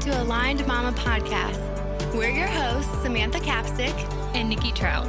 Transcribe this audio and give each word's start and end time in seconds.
to 0.00 0.22
Aligned 0.22 0.66
Mama 0.66 0.92
Podcast. 0.92 1.60
We're 2.14 2.30
your 2.30 2.46
hosts, 2.46 2.90
Samantha 3.02 3.38
Capstick 3.38 3.94
and 4.34 4.48
Nikki 4.48 4.72
Trout. 4.72 5.06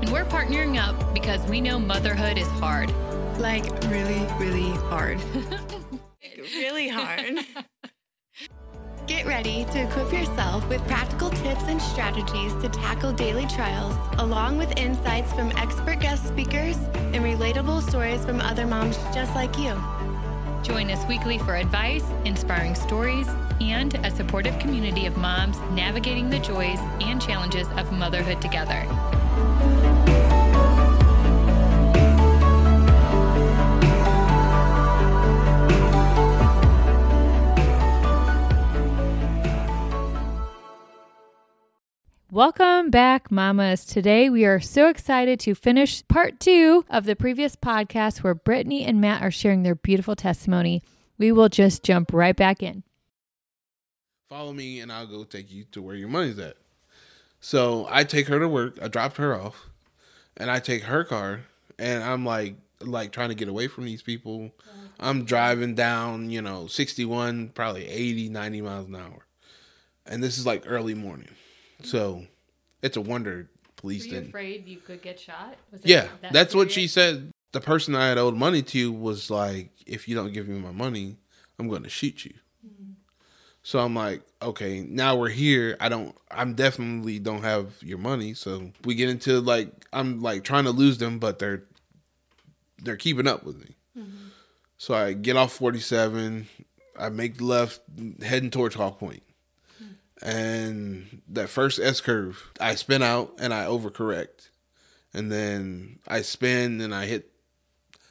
And 0.00 0.08
we're 0.10 0.24
partnering 0.24 0.82
up 0.82 1.12
because 1.12 1.44
we 1.50 1.60
know 1.60 1.78
motherhood 1.78 2.38
is 2.38 2.46
hard. 2.52 2.90
Like, 3.38 3.64
really, 3.90 4.26
really 4.38 4.70
hard. 4.88 5.20
really 6.54 6.88
hard. 6.88 7.40
Get 9.06 9.26
ready 9.26 9.66
to 9.66 9.82
equip 9.82 10.10
yourself 10.10 10.66
with 10.66 10.80
practical 10.86 11.28
tips 11.28 11.64
and 11.64 11.80
strategies 11.82 12.54
to 12.62 12.70
tackle 12.70 13.12
daily 13.12 13.46
trials, 13.48 13.94
along 14.18 14.56
with 14.56 14.74
insights 14.78 15.30
from 15.34 15.52
expert 15.58 16.00
guest 16.00 16.26
speakers 16.26 16.78
and 16.94 17.16
relatable 17.16 17.86
stories 17.86 18.24
from 18.24 18.40
other 18.40 18.66
moms 18.66 18.96
just 19.12 19.34
like 19.34 19.58
you. 19.58 19.78
Join 20.62 20.90
us 20.92 21.04
weekly 21.08 21.38
for 21.38 21.56
advice, 21.56 22.04
inspiring 22.24 22.76
stories, 22.76 23.28
and 23.60 23.94
a 24.06 24.10
supportive 24.12 24.56
community 24.60 25.06
of 25.06 25.16
moms 25.16 25.58
navigating 25.72 26.30
the 26.30 26.38
joys 26.38 26.78
and 27.00 27.20
challenges 27.20 27.66
of 27.76 27.90
motherhood 27.92 28.40
together. 28.40 28.86
Welcome 42.32 42.88
back, 42.88 43.30
mamas. 43.30 43.84
Today 43.84 44.30
we 44.30 44.46
are 44.46 44.58
so 44.58 44.88
excited 44.88 45.38
to 45.40 45.54
finish 45.54 46.02
part 46.08 46.40
two 46.40 46.82
of 46.88 47.04
the 47.04 47.14
previous 47.14 47.56
podcast 47.56 48.22
where 48.22 48.34
Brittney 48.34 48.88
and 48.88 49.02
Matt 49.02 49.20
are 49.20 49.30
sharing 49.30 49.64
their 49.64 49.74
beautiful 49.74 50.16
testimony. 50.16 50.82
We 51.18 51.30
will 51.30 51.50
just 51.50 51.82
jump 51.82 52.10
right 52.10 52.34
back 52.34 52.62
in. 52.62 52.84
Follow 54.30 54.54
me 54.54 54.80
and 54.80 54.90
I'll 54.90 55.06
go 55.06 55.24
take 55.24 55.52
you 55.52 55.64
to 55.72 55.82
where 55.82 55.94
your 55.94 56.08
money's 56.08 56.38
at. 56.38 56.56
So 57.40 57.86
I 57.90 58.02
take 58.02 58.28
her 58.28 58.38
to 58.38 58.48
work, 58.48 58.78
I 58.80 58.88
dropped 58.88 59.18
her 59.18 59.38
off, 59.38 59.66
and 60.38 60.50
I 60.50 60.58
take 60.58 60.84
her 60.84 61.04
car 61.04 61.42
and 61.78 62.02
I'm 62.02 62.24
like 62.24 62.54
like 62.80 63.12
trying 63.12 63.28
to 63.28 63.34
get 63.34 63.48
away 63.48 63.68
from 63.68 63.84
these 63.84 64.00
people. 64.00 64.52
Uh-huh. 64.58 64.86
I'm 65.00 65.26
driving 65.26 65.74
down, 65.74 66.30
you 66.30 66.40
know, 66.40 66.66
61, 66.66 67.50
probably 67.50 67.86
80, 67.86 68.30
90 68.30 68.62
miles 68.62 68.88
an 68.88 68.96
hour. 68.96 69.26
And 70.06 70.22
this 70.22 70.38
is 70.38 70.46
like 70.46 70.62
early 70.64 70.94
morning. 70.94 71.28
So 71.84 72.24
it's 72.82 72.96
a 72.96 73.00
wonder 73.00 73.48
police 73.76 74.02
Were 74.02 74.06
you 74.06 74.12
didn't. 74.12 74.28
afraid 74.28 74.66
you 74.66 74.78
could 74.78 75.02
get 75.02 75.18
shot? 75.20 75.56
Yeah, 75.82 76.08
that 76.22 76.32
that's 76.32 76.54
what 76.54 76.70
she 76.70 76.86
said. 76.86 77.32
The 77.52 77.60
person 77.60 77.94
I 77.94 78.08
had 78.08 78.16
owed 78.16 78.34
money 78.34 78.62
to 78.62 78.92
was 78.92 79.30
like, 79.30 79.70
if 79.86 80.08
you 80.08 80.14
don't 80.14 80.32
give 80.32 80.48
me 80.48 80.58
my 80.58 80.72
money, 80.72 81.16
I'm 81.58 81.68
going 81.68 81.82
to 81.82 81.90
shoot 81.90 82.24
you. 82.24 82.32
Mm-hmm. 82.66 82.92
So 83.62 83.78
I'm 83.78 83.94
like, 83.94 84.22
okay, 84.40 84.80
now 84.80 85.16
we're 85.16 85.28
here. 85.28 85.76
I 85.78 85.88
don't, 85.90 86.16
I'm 86.30 86.54
definitely 86.54 87.18
don't 87.18 87.42
have 87.42 87.74
your 87.82 87.98
money. 87.98 88.32
So 88.32 88.72
we 88.84 88.94
get 88.94 89.10
into 89.10 89.40
like, 89.40 89.70
I'm 89.92 90.22
like 90.22 90.44
trying 90.44 90.64
to 90.64 90.70
lose 90.70 90.96
them, 90.96 91.18
but 91.18 91.38
they're, 91.38 91.64
they're 92.82 92.96
keeping 92.96 93.26
up 93.26 93.44
with 93.44 93.60
me. 93.60 93.76
Mm-hmm. 93.98 94.28
So 94.78 94.94
I 94.94 95.12
get 95.12 95.36
off 95.36 95.52
47. 95.52 96.48
I 96.98 97.08
make 97.10 97.38
the 97.38 97.44
left, 97.44 97.80
heading 98.22 98.50
towards 98.50 98.74
Hawk 98.74 98.98
Point. 98.98 99.22
And 100.22 101.20
that 101.28 101.48
first 101.48 101.80
S 101.80 102.00
curve, 102.00 102.50
I 102.60 102.76
spin 102.76 103.02
out 103.02 103.34
and 103.38 103.52
I 103.52 103.64
overcorrect. 103.64 104.48
And 105.12 105.30
then 105.30 105.98
I 106.08 106.22
spin 106.22 106.80
and 106.80 106.94
I 106.94 107.06
hit, 107.06 107.30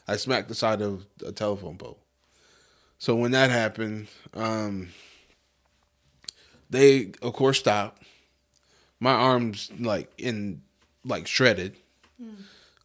I 0.07 0.17
smack 0.17 0.47
the 0.47 0.55
side 0.55 0.81
of 0.81 1.05
a 1.25 1.31
telephone 1.31 1.77
pole. 1.77 1.97
So 2.99 3.15
when 3.15 3.31
that 3.31 3.49
happened, 3.49 4.07
um, 4.35 4.89
they 6.69 7.13
of 7.21 7.33
course 7.33 7.59
stopped. 7.59 8.03
My 8.99 9.13
arms 9.13 9.71
like 9.79 10.11
in 10.19 10.61
like 11.03 11.25
shredded. 11.25 11.75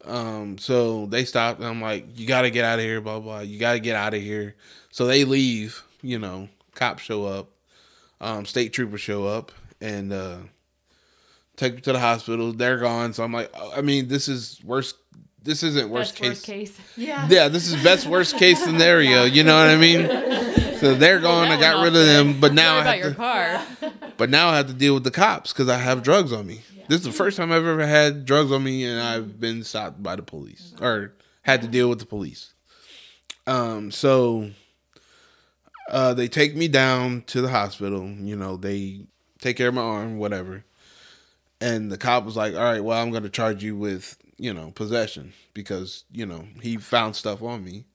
Um, 0.05 0.57
so 0.57 1.05
they 1.05 1.25
stopped 1.25 1.59
and 1.59 1.67
I'm 1.67 1.81
like, 1.81 2.17
you 2.17 2.25
gotta 2.25 2.49
get 2.49 2.65
out 2.65 2.79
of 2.79 2.85
here, 2.85 3.01
blah 3.01 3.19
blah. 3.19 3.41
You 3.41 3.59
gotta 3.59 3.79
get 3.79 3.95
out 3.95 4.13
of 4.15 4.21
here. 4.21 4.55
So 4.89 5.05
they 5.05 5.23
leave, 5.25 5.83
you 6.01 6.17
know, 6.17 6.49
cops 6.73 7.03
show 7.03 7.25
up, 7.25 7.49
um, 8.21 8.45
state 8.45 8.73
troopers 8.73 9.01
show 9.01 9.25
up 9.25 9.51
and 9.81 10.11
uh 10.11 10.37
take 11.55 11.75
me 11.75 11.81
to 11.81 11.93
the 11.93 11.99
hospital. 11.99 12.51
They're 12.53 12.77
gone. 12.79 13.13
So 13.13 13.23
I'm 13.23 13.33
like, 13.33 13.51
oh, 13.55 13.73
I 13.75 13.81
mean, 13.81 14.07
this 14.07 14.27
is 14.27 14.59
worst 14.63 14.95
this 15.43 15.63
isn't 15.63 15.89
worst 15.89 16.19
Best 16.19 16.21
case. 16.21 16.29
worst 16.29 16.45
case. 16.77 16.79
Yeah, 16.97 17.27
Yeah, 17.29 17.47
this 17.47 17.67
is 17.71 17.81
best 17.83 18.05
worst 18.07 18.37
case 18.37 18.61
scenario. 18.63 19.23
You 19.23 19.43
know 19.43 19.57
what 19.57 19.69
I 19.69 19.77
mean? 19.77 20.43
So 20.77 20.93
they're 20.93 21.19
gone. 21.19 21.47
I 21.47 21.59
got 21.59 21.83
rid 21.83 21.95
of 21.95 22.05
them, 22.05 22.39
but 22.39 22.53
now 22.53 22.75
Sorry 22.75 22.77
I 22.77 22.81
about 22.81 22.93
have 22.93 22.99
your 22.99 23.09
to. 23.09 23.89
car. 23.89 23.91
But 24.17 24.29
now 24.29 24.49
I 24.49 24.57
have 24.57 24.67
to 24.67 24.73
deal 24.73 24.93
with 24.93 25.03
the 25.03 25.09
cops 25.11 25.51
because 25.51 25.69
I 25.69 25.77
have 25.79 26.03
drugs 26.03 26.31
on 26.31 26.45
me. 26.45 26.61
This 26.87 26.99
is 26.99 27.05
the 27.07 27.11
first 27.11 27.35
time 27.37 27.51
I've 27.51 27.65
ever 27.65 27.85
had 27.87 28.25
drugs 28.25 28.51
on 28.51 28.63
me, 28.63 28.83
and 28.85 28.99
I've 29.01 29.39
been 29.39 29.63
stopped 29.63 30.03
by 30.03 30.15
the 30.15 30.21
police 30.21 30.73
or 30.79 31.13
had 31.41 31.63
to 31.63 31.67
deal 31.67 31.89
with 31.89 31.97
the 31.97 32.05
police. 32.05 32.53
Um, 33.47 33.89
so 33.91 34.51
uh, 35.89 36.13
they 36.13 36.27
take 36.27 36.55
me 36.55 36.67
down 36.67 37.23
to 37.27 37.41
the 37.41 37.49
hospital. 37.49 38.07
You 38.07 38.35
know, 38.35 38.57
they 38.57 39.01
take 39.39 39.57
care 39.57 39.69
of 39.69 39.73
my 39.73 39.81
arm, 39.81 40.17
whatever. 40.17 40.63
And 41.59 41.91
the 41.91 41.97
cop 41.97 42.23
was 42.25 42.35
like, 42.35 42.53
"All 42.53 42.61
right, 42.61 42.83
well, 42.83 43.01
I'm 43.01 43.11
going 43.11 43.23
to 43.23 43.29
charge 43.29 43.63
you 43.63 43.75
with 43.75 44.17
you 44.37 44.53
know 44.53 44.71
possession 44.71 45.33
because 45.53 46.03
you 46.11 46.25
know 46.25 46.45
he 46.61 46.77
found 46.77 47.15
stuff 47.15 47.41
on 47.41 47.63
me. 47.63 47.85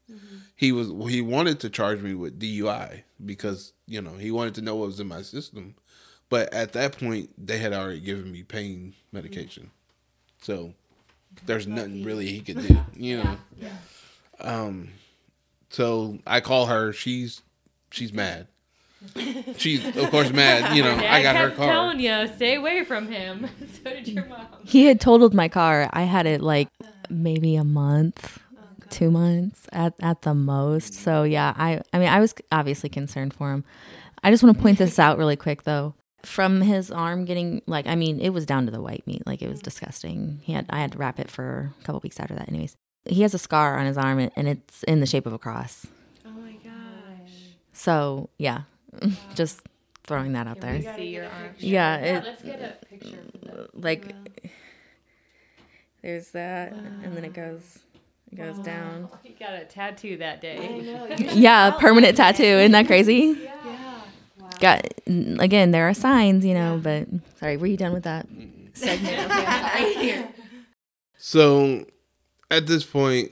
He 0.56 0.72
was 0.72 0.88
he 1.10 1.20
wanted 1.20 1.60
to 1.60 1.70
charge 1.70 2.03
me 2.03 2.14
with 2.14 2.38
DUI 2.38 3.03
because 3.25 3.72
you 3.86 4.00
know 4.03 4.12
he 4.12 4.30
wanted 4.30 4.54
to 4.56 4.62
know 4.62 4.76
what 4.76 4.86
was 4.86 5.00
in 5.00 5.09
my 5.09 5.22
system, 5.22 5.74
but 6.28 6.53
at 6.53 6.72
that 6.72 6.98
point 6.98 7.30
they 7.38 7.59
had 7.59 7.72
already 7.72 8.00
given 8.00 8.30
me 8.30 8.42
pain 8.42 8.94
medication, 9.12 9.70
so 10.41 10.74
there's 11.47 11.66
nothing 11.66 12.04
really 12.04 12.26
he 12.26 12.41
could 12.41 12.60
do. 12.69 12.80
You 12.94 13.22
know, 13.22 13.36
um, 14.41 14.88
so 15.70 16.19
I 16.26 16.41
call 16.41 16.66
her. 16.66 16.92
She's 16.92 17.42
she's 17.92 18.12
mad. 18.12 18.48
She's 19.56 19.84
of 19.97 20.10
course 20.10 20.30
mad. 20.32 20.76
You 20.76 20.82
know, 20.82 20.94
I 21.08 21.22
got 21.22 21.36
her 21.36 21.48
kept 21.48 21.56
car. 21.56 21.66
telling 21.69 22.00
you, 22.00 22.28
stay 22.36 22.54
away 22.54 22.84
from 22.84 23.10
him. 23.10 23.48
so 23.84 23.91
did 23.91 24.06
your 24.08 24.25
mom. 24.26 24.47
He 24.64 24.84
had 24.86 25.00
totaled 25.00 25.34
my 25.34 25.48
car. 25.48 25.88
I 25.92 26.03
had 26.03 26.26
it 26.26 26.41
like 26.41 26.69
maybe 27.10 27.56
a 27.56 27.64
month, 27.64 28.38
two 28.91 29.10
months 29.10 29.66
at, 29.72 29.94
at 30.00 30.22
the 30.22 30.34
most. 30.34 30.94
So 30.94 31.25
yeah, 31.25 31.53
I 31.56 31.80
I 31.92 31.98
mean 31.98 32.08
I 32.08 32.20
was 32.20 32.34
obviously 32.53 32.88
concerned 32.91 33.34
for 33.34 33.53
him. 33.53 33.64
I 34.22 34.30
just 34.30 34.42
want 34.44 34.56
to 34.56 34.62
point 34.62 34.78
this 34.78 34.98
out 35.00 35.19
really 35.19 35.36
quick 35.36 35.64
though. 35.64 35.94
From 36.24 36.60
his 36.60 36.92
arm 36.92 37.24
getting 37.24 37.60
like 37.66 37.88
I 37.88 37.97
mean 37.97 38.20
it 38.20 38.30
was 38.30 38.47
down 38.47 38.66
to 38.66 38.70
the 38.70 38.80
white 38.80 39.04
meat. 39.06 39.26
Like 39.26 39.42
it 39.42 39.48
was 39.48 39.59
disgusting. 39.60 40.38
He 40.44 40.53
had 40.53 40.66
I 40.70 40.78
had 40.78 40.92
to 40.92 40.98
wrap 40.98 41.19
it 41.19 41.28
for 41.28 41.72
a 41.80 41.84
couple 41.84 42.00
weeks 42.04 42.20
after 42.20 42.36
that. 42.36 42.48
Anyways, 42.48 42.76
he 43.04 43.22
has 43.22 43.34
a 43.34 43.38
scar 43.38 43.76
on 43.78 43.86
his 43.86 43.98
arm 43.98 44.20
and- 44.20 44.30
and 44.36 44.47
it's 44.47 44.84
in 44.84 45.00
the 45.00 45.06
shape 45.06 45.26
of 45.26 45.32
a 45.32 45.38
cross. 45.41 45.86
My 47.72 47.77
gosh. 47.77 47.81
So 47.81 48.31
yeah, 48.38 48.62
just 49.34 49.60
throwing 50.05 50.33
that 50.33 50.47
out 50.47 50.60
there. 50.60 50.81
See 50.97 51.09
your 51.15 51.25
arm. 51.25 51.55
Yeah, 51.59 51.97
it, 51.97 52.25
Let's 52.25 52.43
get 52.43 52.60
a 52.60 52.87
picture. 52.87 53.69
like 53.75 54.15
there's 56.03 56.31
that 56.33 56.72
and 56.72 57.16
then 57.16 57.25
it 57.25 57.33
goes 57.33 57.78
it 58.33 58.37
goes 58.37 58.59
down 58.59 59.09
He 59.22 59.31
got 59.34 59.55
a 59.55 59.65
tattoo 59.65 60.16
that 60.16 60.41
day. 60.41 60.84
yeah 61.33 61.71
permanent 61.71 62.16
tattoo 62.16 62.43
isn't 62.43 62.72
that 62.72 62.87
crazy 62.88 63.38
Yeah. 63.65 64.00
got 64.59 64.84
again 65.06 65.71
there 65.71 65.89
are 65.89 65.94
signs 65.94 66.44
you 66.44 66.54
know 66.54 66.81
but 66.83 67.06
sorry 67.39 67.56
were 67.56 67.69
you 67.69 67.77
done 67.77 67.92
with 67.92 68.03
that 68.03 68.27
segment 68.72 70.27
So 71.19 71.86
at 72.51 72.66
this 72.66 72.84
point, 72.84 73.30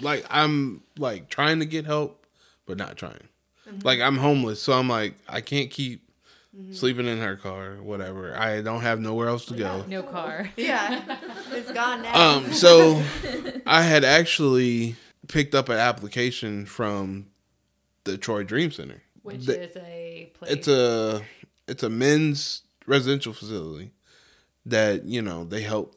like 0.00 0.24
I'm 0.30 0.82
like 0.96 1.28
trying 1.28 1.58
to 1.60 1.66
get 1.66 1.84
help, 1.84 2.26
but 2.66 2.78
not 2.78 2.96
trying. 2.96 3.28
Like 3.82 4.00
I'm 4.00 4.16
homeless, 4.18 4.62
so 4.62 4.72
I'm 4.74 4.88
like 4.88 5.14
I 5.28 5.40
can't 5.40 5.70
keep 5.70 6.02
sleeping 6.70 7.06
in 7.06 7.18
her 7.18 7.34
car, 7.36 7.76
whatever. 7.82 8.36
I 8.36 8.60
don't 8.62 8.82
have 8.82 9.00
nowhere 9.00 9.28
else 9.28 9.46
to 9.46 9.54
go. 9.54 9.84
No 9.88 10.02
car. 10.02 10.50
Yeah. 10.56 11.18
It's 11.52 11.70
gone 11.72 12.02
now. 12.02 12.36
Um, 12.36 12.52
so 12.52 13.02
I 13.66 13.82
had 13.82 14.04
actually 14.04 14.96
picked 15.28 15.54
up 15.54 15.68
an 15.68 15.78
application 15.78 16.66
from 16.66 17.26
the 18.04 18.18
Troy 18.18 18.42
Dream 18.44 18.70
Center. 18.70 19.02
Which 19.22 19.46
The- 19.46 19.62
is 19.64 19.76
a 19.76 20.30
place. 20.34 20.50
It's 20.52 20.68
a 20.68 21.22
it's 21.66 21.82
a 21.82 21.90
men's 21.90 22.62
residential 22.86 23.32
facility 23.32 23.90
that 24.66 25.04
you 25.06 25.22
know 25.22 25.44
they 25.44 25.62
help 25.62 25.96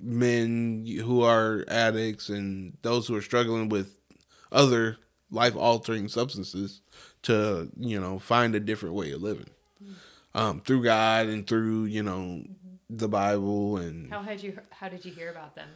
men 0.00 0.86
who 1.04 1.22
are 1.22 1.64
addicts 1.68 2.28
and 2.28 2.76
those 2.82 3.06
who 3.08 3.16
are 3.16 3.22
struggling 3.22 3.68
with 3.68 3.98
other 4.52 4.96
life 5.32 5.56
altering 5.56 6.08
substances 6.08 6.80
to 7.22 7.68
you 7.76 8.00
know 8.00 8.18
find 8.18 8.54
a 8.54 8.60
different 8.60 8.94
way 8.94 9.10
of 9.12 9.20
living 9.20 9.50
um, 10.34 10.60
through 10.60 10.84
God 10.84 11.26
and 11.26 11.46
through 11.46 11.84
you 11.84 12.02
know 12.02 12.44
the 12.88 13.08
Bible 13.08 13.78
and 13.78 14.10
how 14.12 14.22
had 14.22 14.42
you? 14.42 14.58
How 14.70 14.88
did 14.88 15.04
you 15.04 15.12
hear 15.12 15.30
about 15.30 15.56
them? 15.56 15.68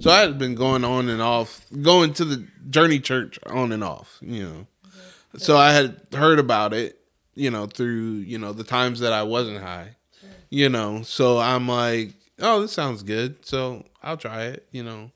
so 0.00 0.10
I 0.10 0.20
had 0.20 0.38
been 0.38 0.54
going 0.54 0.84
on 0.84 1.08
and 1.08 1.20
off, 1.20 1.66
going 1.82 2.14
to 2.14 2.24
the 2.24 2.48
Journey 2.70 2.98
Church 2.98 3.38
on 3.46 3.72
and 3.72 3.84
off, 3.84 4.18
you 4.20 4.42
know. 4.42 4.66
So 5.36 5.56
I 5.58 5.72
had 5.72 6.00
heard 6.12 6.38
about 6.38 6.72
it 6.72 6.98
you 7.36 7.50
know, 7.50 7.66
through, 7.66 8.14
you 8.24 8.38
know, 8.38 8.52
the 8.52 8.64
times 8.64 8.98
that 9.00 9.12
I 9.12 9.22
wasn't 9.22 9.62
high. 9.62 9.90
You 10.48 10.68
know, 10.68 11.02
so 11.02 11.38
I'm 11.38 11.68
like, 11.68 12.14
oh, 12.40 12.62
this 12.62 12.72
sounds 12.72 13.02
good. 13.02 13.44
So 13.44 13.84
I'll 14.02 14.16
try 14.16 14.44
it, 14.44 14.66
you 14.70 14.82
know. 14.82 15.10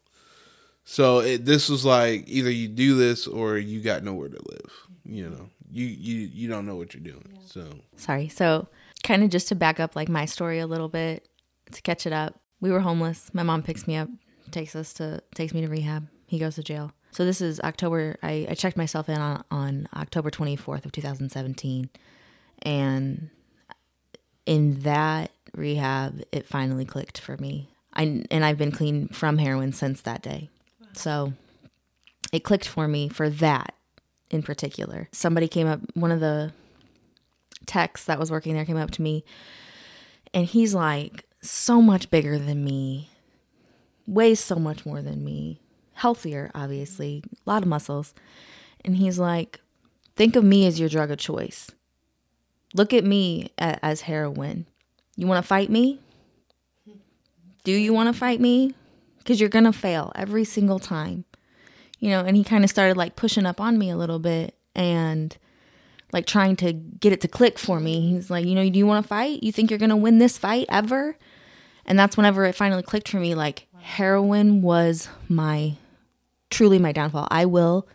So 0.91 1.21
it, 1.21 1.45
this 1.45 1.69
was 1.69 1.85
like 1.85 2.25
either 2.27 2.51
you 2.51 2.67
do 2.67 2.97
this 2.97 3.29
or 3.29 3.57
you 3.57 3.81
got 3.81 4.03
nowhere 4.03 4.29
to 4.29 4.41
live. 4.51 4.73
You 5.05 5.31
know, 5.31 5.49
you 5.71 5.87
you 5.87 6.27
you 6.27 6.49
don't 6.49 6.67
know 6.67 6.75
what 6.75 6.95
you're 6.95 7.03
doing. 7.05 7.39
So 7.47 7.65
Sorry. 7.95 8.27
So, 8.27 8.67
kind 9.05 9.23
of 9.23 9.31
just 9.31 9.47
to 9.49 9.55
back 9.55 9.79
up 9.79 9.95
like 9.95 10.09
my 10.09 10.25
story 10.25 10.59
a 10.59 10.67
little 10.67 10.89
bit 10.89 11.29
to 11.71 11.81
catch 11.81 12.09
it 12.09 12.13
up. 12.13 12.41
We 12.61 12.73
were 12.73 12.81
homeless. 12.81 13.33
My 13.33 13.45
mom 13.45 13.63
picks 13.63 13.87
me 13.87 13.95
up, 13.95 14.09
takes 14.51 14.75
us 14.75 14.93
to 14.95 15.23
takes 15.33 15.55
me 15.55 15.61
to 15.61 15.69
rehab. 15.69 16.09
He 16.27 16.41
goes 16.41 16.57
to 16.57 16.65
jail. 16.65 16.91
So 17.13 17.25
this 17.25 17.41
is 17.41 17.61
October. 17.61 18.17
I, 18.21 18.49
I 18.51 18.55
checked 18.55 18.77
myself 18.77 19.09
in 19.09 19.19
on, 19.19 19.45
on 19.53 19.89
October 19.95 20.29
24th 20.29 20.87
of 20.87 20.91
2017, 20.91 21.89
and 22.63 23.31
in 24.45 24.81
that 24.81 25.31
rehab, 25.55 26.25
it 26.33 26.49
finally 26.49 26.85
clicked 26.85 27.21
for 27.21 27.37
me. 27.37 27.69
I 27.95 28.25
and 28.29 28.45
I've 28.45 28.59
been 28.59 28.73
clean 28.73 29.07
from 29.07 29.39
heroin 29.39 29.73
since 29.73 30.01
that 30.01 30.21
day. 30.21 30.51
So 30.93 31.33
it 32.33 32.45
clicked 32.45 32.69
for 32.69 32.89
me 32.89 33.09
for 33.09 33.31
that 33.31 33.75
in 34.31 34.43
particular. 34.43 35.09
Somebody 35.13 35.49
came 35.49 35.67
up, 35.67 35.81
one 35.95 36.13
of 36.13 36.21
the 36.21 36.53
techs 37.67 38.05
that 38.05 38.19
was 38.19 38.31
working 38.31 38.55
there 38.55 38.65
came 38.65 38.77
up 38.77 38.91
to 38.93 39.03
me, 39.03 39.25
and 40.33 40.47
he's 40.47 40.75
like 40.75 41.25
so 41.43 41.81
much 41.83 42.11
bigger 42.11 42.39
than 42.39 42.65
me, 42.65 43.11
weighs 44.07 44.41
so 44.41 44.57
much 44.57 44.85
more 44.87 45.03
than 45.03 45.25
me, 45.25 45.61
healthier, 45.95 46.51
obviously, 46.55 47.23
a 47.47 47.51
lot 47.51 47.63
of 47.63 47.69
muscles. 47.69 48.15
And 48.85 48.97
he's 48.97 49.19
like, 49.19 49.61
think 50.17 50.37
of 50.37 50.45
me 50.45 50.67
as 50.67 50.81
your 50.81 50.89
drug 50.89 51.11
of 51.11 51.19
choice. 51.19 51.71
Look 52.75 52.93
at 52.93 53.05
me 53.05 53.51
as 53.59 54.03
heroin. 54.03 54.67
You 55.17 55.27
want 55.27 55.43
to 55.43 55.47
fight 55.47 55.71
me? 55.71 56.01
Do 57.65 57.73
you 57.73 57.93
want 57.93 58.07
to 58.13 58.19
fight 58.19 58.41
me? 58.41 58.75
Because 59.31 59.39
you're 59.41 59.49
going 59.49 59.65
to 59.65 59.73
fail 59.73 60.11
every 60.17 60.43
single 60.43 60.81
time. 60.81 61.25
You 62.01 62.11
know, 62.11 62.25
and 62.25 62.37
he 62.37 62.43
kind 62.43 62.65
of 62.65 62.71
started 62.71 62.97
like 62.97 63.15
pushing 63.15 63.47
up 63.47 63.61
on 63.61 63.79
me 63.79 63.89
a 63.89 63.97
little 63.97 64.19
bit 64.19 64.57
and 64.75 65.37
like 66.13 66.27
trying 66.27 66.57
to 66.57 66.73
get 66.73 67.13
it 67.13 67.21
to 67.21 67.29
click 67.29 67.57
for 67.57 67.79
me. 67.79 68.11
He's 68.11 68.29
like, 68.29 68.45
you 68.45 68.57
know, 68.57 68.69
do 68.69 68.77
you 68.77 68.89
want 68.89 69.05
to 69.05 69.09
fight? 69.09 69.45
You 69.45 69.53
think 69.53 69.71
you're 69.71 69.79
going 69.79 69.91
to 69.91 69.97
win 69.97 70.19
this 70.19 70.37
fight 70.37 70.67
ever? 70.69 71.17
And 71.87 71.97
that's 71.97 72.17
whenever 72.17 72.45
it 72.45 72.57
finally 72.57 72.83
clicked 72.83 73.09
for 73.09 73.21
me 73.21 73.37
like 73.37 73.69
heroin 73.79 74.63
was 74.63 75.09
my 75.29 75.77
truly 76.51 76.81
my 76.81 76.91
downfall. 76.91 77.29
I 77.31 77.45
will 77.45 77.87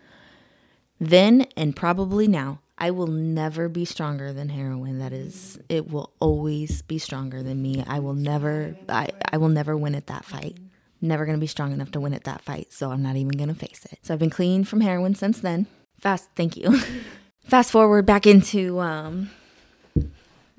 then 1.02 1.48
and 1.58 1.76
probably 1.76 2.30
now 2.30 2.62
I 2.78 2.92
will 2.92 3.08
never 3.08 3.68
be 3.68 3.84
stronger 3.84 4.32
than 4.32 4.48
heroin. 4.48 5.00
That 5.00 5.12
is, 5.12 5.60
it 5.68 5.92
will 5.92 6.14
always 6.22 6.82
be 6.82 6.98
stronger 6.98 7.44
than 7.44 7.62
me. 7.62 7.84
I 7.86 8.00
will 8.00 8.14
never, 8.14 8.78
I, 8.88 9.10
I 9.34 9.36
will 9.36 9.50
never 9.50 9.76
win 9.76 9.96
at 9.96 10.08
that 10.08 10.24
fight. 10.24 10.58
Never 11.06 11.26
going 11.26 11.38
to 11.38 11.42
be 11.42 11.48
strong 11.48 11.72
enough 11.72 11.92
to 11.92 12.00
win 12.00 12.16
at 12.16 12.24
that 12.24 12.42
fight. 12.42 12.74
So 12.74 12.90
I'm 12.92 13.04
not 13.04 13.16
even 13.16 13.38
going 13.38 13.50
to 13.50 13.56
face 13.56 13.86
it. 13.92 14.00
So 14.02 14.14
I've 14.14 14.20
been 14.20 14.32
clean 14.32 14.64
from 14.64 14.82
heroin 14.82 15.14
since 15.14 15.40
then. 15.40 15.68
Fast, 16.00 16.30
thank 16.36 16.58
you. 16.58 16.80
Fast 17.46 17.72
forward 17.72 18.08
back 18.08 18.26
into 18.26 18.80
um, 18.80 19.30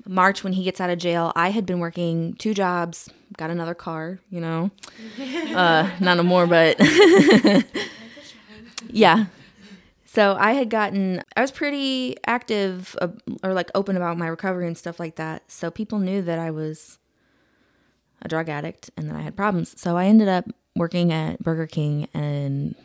March 0.07 0.41
when 0.43 0.53
he 0.53 0.63
gets 0.63 0.79
out 0.79 0.89
of 0.89 0.99
jail. 0.99 1.33
I 1.35 1.49
had 1.49 1.65
been 1.65 1.79
working 1.79 2.33
two 2.35 2.53
jobs, 2.53 3.09
got 3.35 3.49
another 3.49 3.75
car, 3.75 4.19
you 4.29 4.39
know, 4.39 4.71
uh, 5.53 5.89
not 5.99 6.15
no 6.15 6.23
more, 6.23 6.47
but 6.47 6.77
yeah. 8.89 9.25
So 10.05 10.37
I 10.39 10.53
had 10.53 10.69
gotten, 10.69 11.21
I 11.35 11.41
was 11.41 11.51
pretty 11.51 12.15
active 12.25 12.95
uh, 13.01 13.09
or 13.43 13.53
like 13.53 13.69
open 13.75 13.97
about 13.97 14.17
my 14.17 14.27
recovery 14.27 14.65
and 14.65 14.77
stuff 14.77 14.97
like 14.97 15.17
that. 15.17 15.51
So 15.51 15.69
people 15.69 15.99
knew 15.99 16.21
that 16.21 16.39
I 16.39 16.51
was 16.51 16.99
a 18.21 18.27
drug 18.27 18.49
addict 18.49 18.89
and 18.97 19.07
then 19.09 19.15
I 19.15 19.21
had 19.21 19.35
problems. 19.35 19.79
So 19.79 19.97
I 19.97 20.05
ended 20.05 20.27
up 20.27 20.45
working 20.75 21.11
at 21.11 21.39
Burger 21.43 21.67
King 21.67 22.07
and 22.13 22.75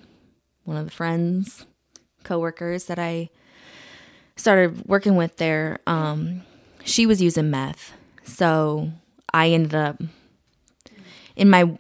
one 0.64 0.76
of 0.76 0.84
the 0.84 0.90
friends, 0.92 1.66
coworkers 2.24 2.84
that 2.84 2.98
I 2.98 3.30
started 4.36 4.84
working 4.86 5.16
with 5.16 5.36
there, 5.36 5.78
um, 5.86 6.42
she 6.84 7.06
was 7.06 7.20
using 7.20 7.50
meth. 7.50 7.92
So 8.24 8.90
I 9.34 9.50
ended 9.50 9.74
up 9.74 10.00
in 11.36 11.50
my 11.50 11.76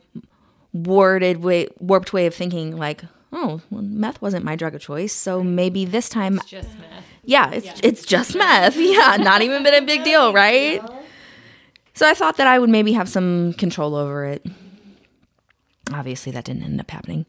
worded 0.72 1.42
way, 1.42 1.68
warped 1.78 2.12
way 2.12 2.26
of 2.26 2.34
thinking, 2.34 2.76
like, 2.76 3.02
oh, 3.32 3.60
well, 3.70 3.82
meth 3.82 4.20
wasn't 4.20 4.44
my 4.44 4.56
drug 4.56 4.74
of 4.74 4.80
choice, 4.80 5.12
so 5.12 5.42
maybe 5.42 5.84
this 5.84 6.08
time, 6.08 6.40
Just 6.46 6.68
meth. 6.78 7.04
yeah, 7.24 7.50
it's 7.50 7.80
it's 7.82 8.04
just 8.04 8.34
meth. 8.34 8.76
Yeah, 8.78 9.16
not 9.18 9.42
even 9.42 9.62
been 9.62 9.82
a 9.82 9.86
big 9.86 10.04
deal, 10.04 10.32
right? 10.44 10.82
So 11.94 12.08
I 12.08 12.14
thought 12.14 12.36
that 12.38 12.46
I 12.46 12.58
would 12.58 12.70
maybe 12.70 12.92
have 12.92 13.08
some 13.08 13.52
control 13.54 13.94
over 13.94 14.24
it. 14.24 14.44
Obviously, 15.92 16.32
that 16.32 16.44
didn't 16.44 16.62
end 16.62 16.80
up 16.80 16.90
happening. 16.90 17.26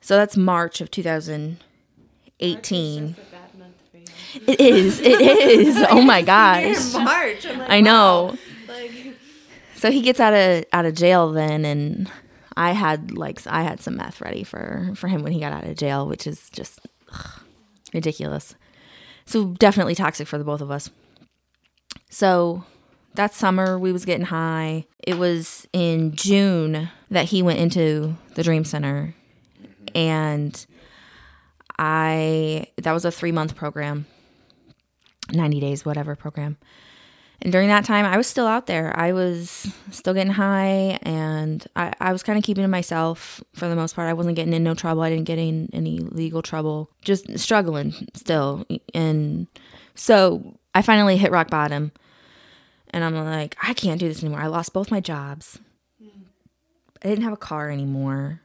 So 0.00 0.16
that's 0.16 0.36
March 0.36 0.80
of 0.80 0.90
2018. 0.90 3.16
It 4.46 4.60
is. 4.60 5.00
It 5.00 5.20
is. 5.20 5.76
Oh 5.90 6.02
my 6.02 6.22
gosh. 6.22 6.94
March. 6.94 7.44
Like, 7.44 7.70
I 7.70 7.80
know. 7.80 8.36
like, 8.68 8.90
So 9.76 9.90
he 9.90 10.02
gets 10.02 10.20
out 10.20 10.34
of 10.34 10.64
out 10.72 10.84
of 10.86 10.94
jail 10.94 11.32
then, 11.32 11.64
and 11.64 12.10
I 12.56 12.72
had 12.72 13.16
like 13.16 13.44
I 13.46 13.62
had 13.62 13.80
some 13.80 13.96
meth 13.96 14.20
ready 14.20 14.44
for 14.44 14.92
for 14.94 15.08
him 15.08 15.22
when 15.22 15.32
he 15.32 15.40
got 15.40 15.52
out 15.52 15.64
of 15.64 15.76
jail, 15.76 16.06
which 16.06 16.26
is 16.26 16.48
just 16.50 16.80
ugh, 17.12 17.40
ridiculous. 17.92 18.54
So 19.26 19.46
definitely 19.54 19.94
toxic 19.94 20.28
for 20.28 20.38
the 20.38 20.44
both 20.44 20.60
of 20.60 20.70
us. 20.70 20.90
So 22.10 22.64
that 23.18 23.34
summer 23.34 23.76
we 23.80 23.90
was 23.92 24.04
getting 24.04 24.26
high. 24.26 24.86
It 25.04 25.18
was 25.18 25.66
in 25.72 26.14
June 26.14 26.88
that 27.10 27.24
he 27.24 27.42
went 27.42 27.58
into 27.58 28.16
the 28.34 28.44
Dream 28.44 28.64
Center, 28.64 29.12
and 29.92 30.66
I 31.80 32.68
that 32.76 32.92
was 32.92 33.04
a 33.04 33.10
three 33.10 33.32
month 33.32 33.56
program, 33.56 34.06
ninety 35.32 35.58
days 35.58 35.84
whatever 35.84 36.14
program. 36.14 36.58
And 37.42 37.50
during 37.52 37.68
that 37.68 37.84
time, 37.84 38.04
I 38.04 38.16
was 38.16 38.28
still 38.28 38.46
out 38.46 38.66
there. 38.66 38.96
I 38.96 39.12
was 39.12 39.66
still 39.90 40.14
getting 40.14 40.32
high 40.32 40.98
and 41.02 41.64
I, 41.76 41.92
I 42.00 42.12
was 42.12 42.24
kind 42.24 42.36
of 42.36 42.44
keeping 42.44 42.62
to 42.62 42.68
myself 42.68 43.40
for 43.54 43.68
the 43.68 43.76
most 43.76 43.94
part. 43.94 44.08
I 44.08 44.12
wasn't 44.12 44.34
getting 44.34 44.52
in 44.52 44.64
no 44.64 44.74
trouble. 44.74 45.02
I 45.02 45.10
didn't 45.10 45.26
get 45.26 45.38
in 45.38 45.68
any 45.72 46.00
legal 46.00 46.42
trouble, 46.42 46.90
just 47.02 47.38
struggling 47.38 47.94
still. 48.14 48.66
And 48.92 49.46
so 49.94 50.58
I 50.74 50.82
finally 50.82 51.16
hit 51.16 51.30
rock 51.30 51.48
bottom 51.48 51.92
and 52.90 53.04
I'm 53.04 53.14
like, 53.14 53.56
I 53.62 53.74
can't 53.74 54.00
do 54.00 54.08
this 54.08 54.22
anymore. 54.22 54.40
I 54.40 54.46
lost 54.46 54.72
both 54.72 54.90
my 54.90 55.00
jobs. 55.00 55.58
I 57.02 57.08
didn't 57.08 57.24
have 57.24 57.32
a 57.32 57.36
car 57.36 57.70
anymore. 57.70 58.40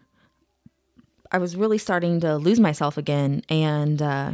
I 1.32 1.40
was 1.40 1.56
really 1.56 1.80
starting 1.80 2.20
to 2.20 2.38
lose 2.38 2.60
myself 2.60 2.98
again. 2.98 3.42
And, 3.50 4.02
uh, 4.02 4.34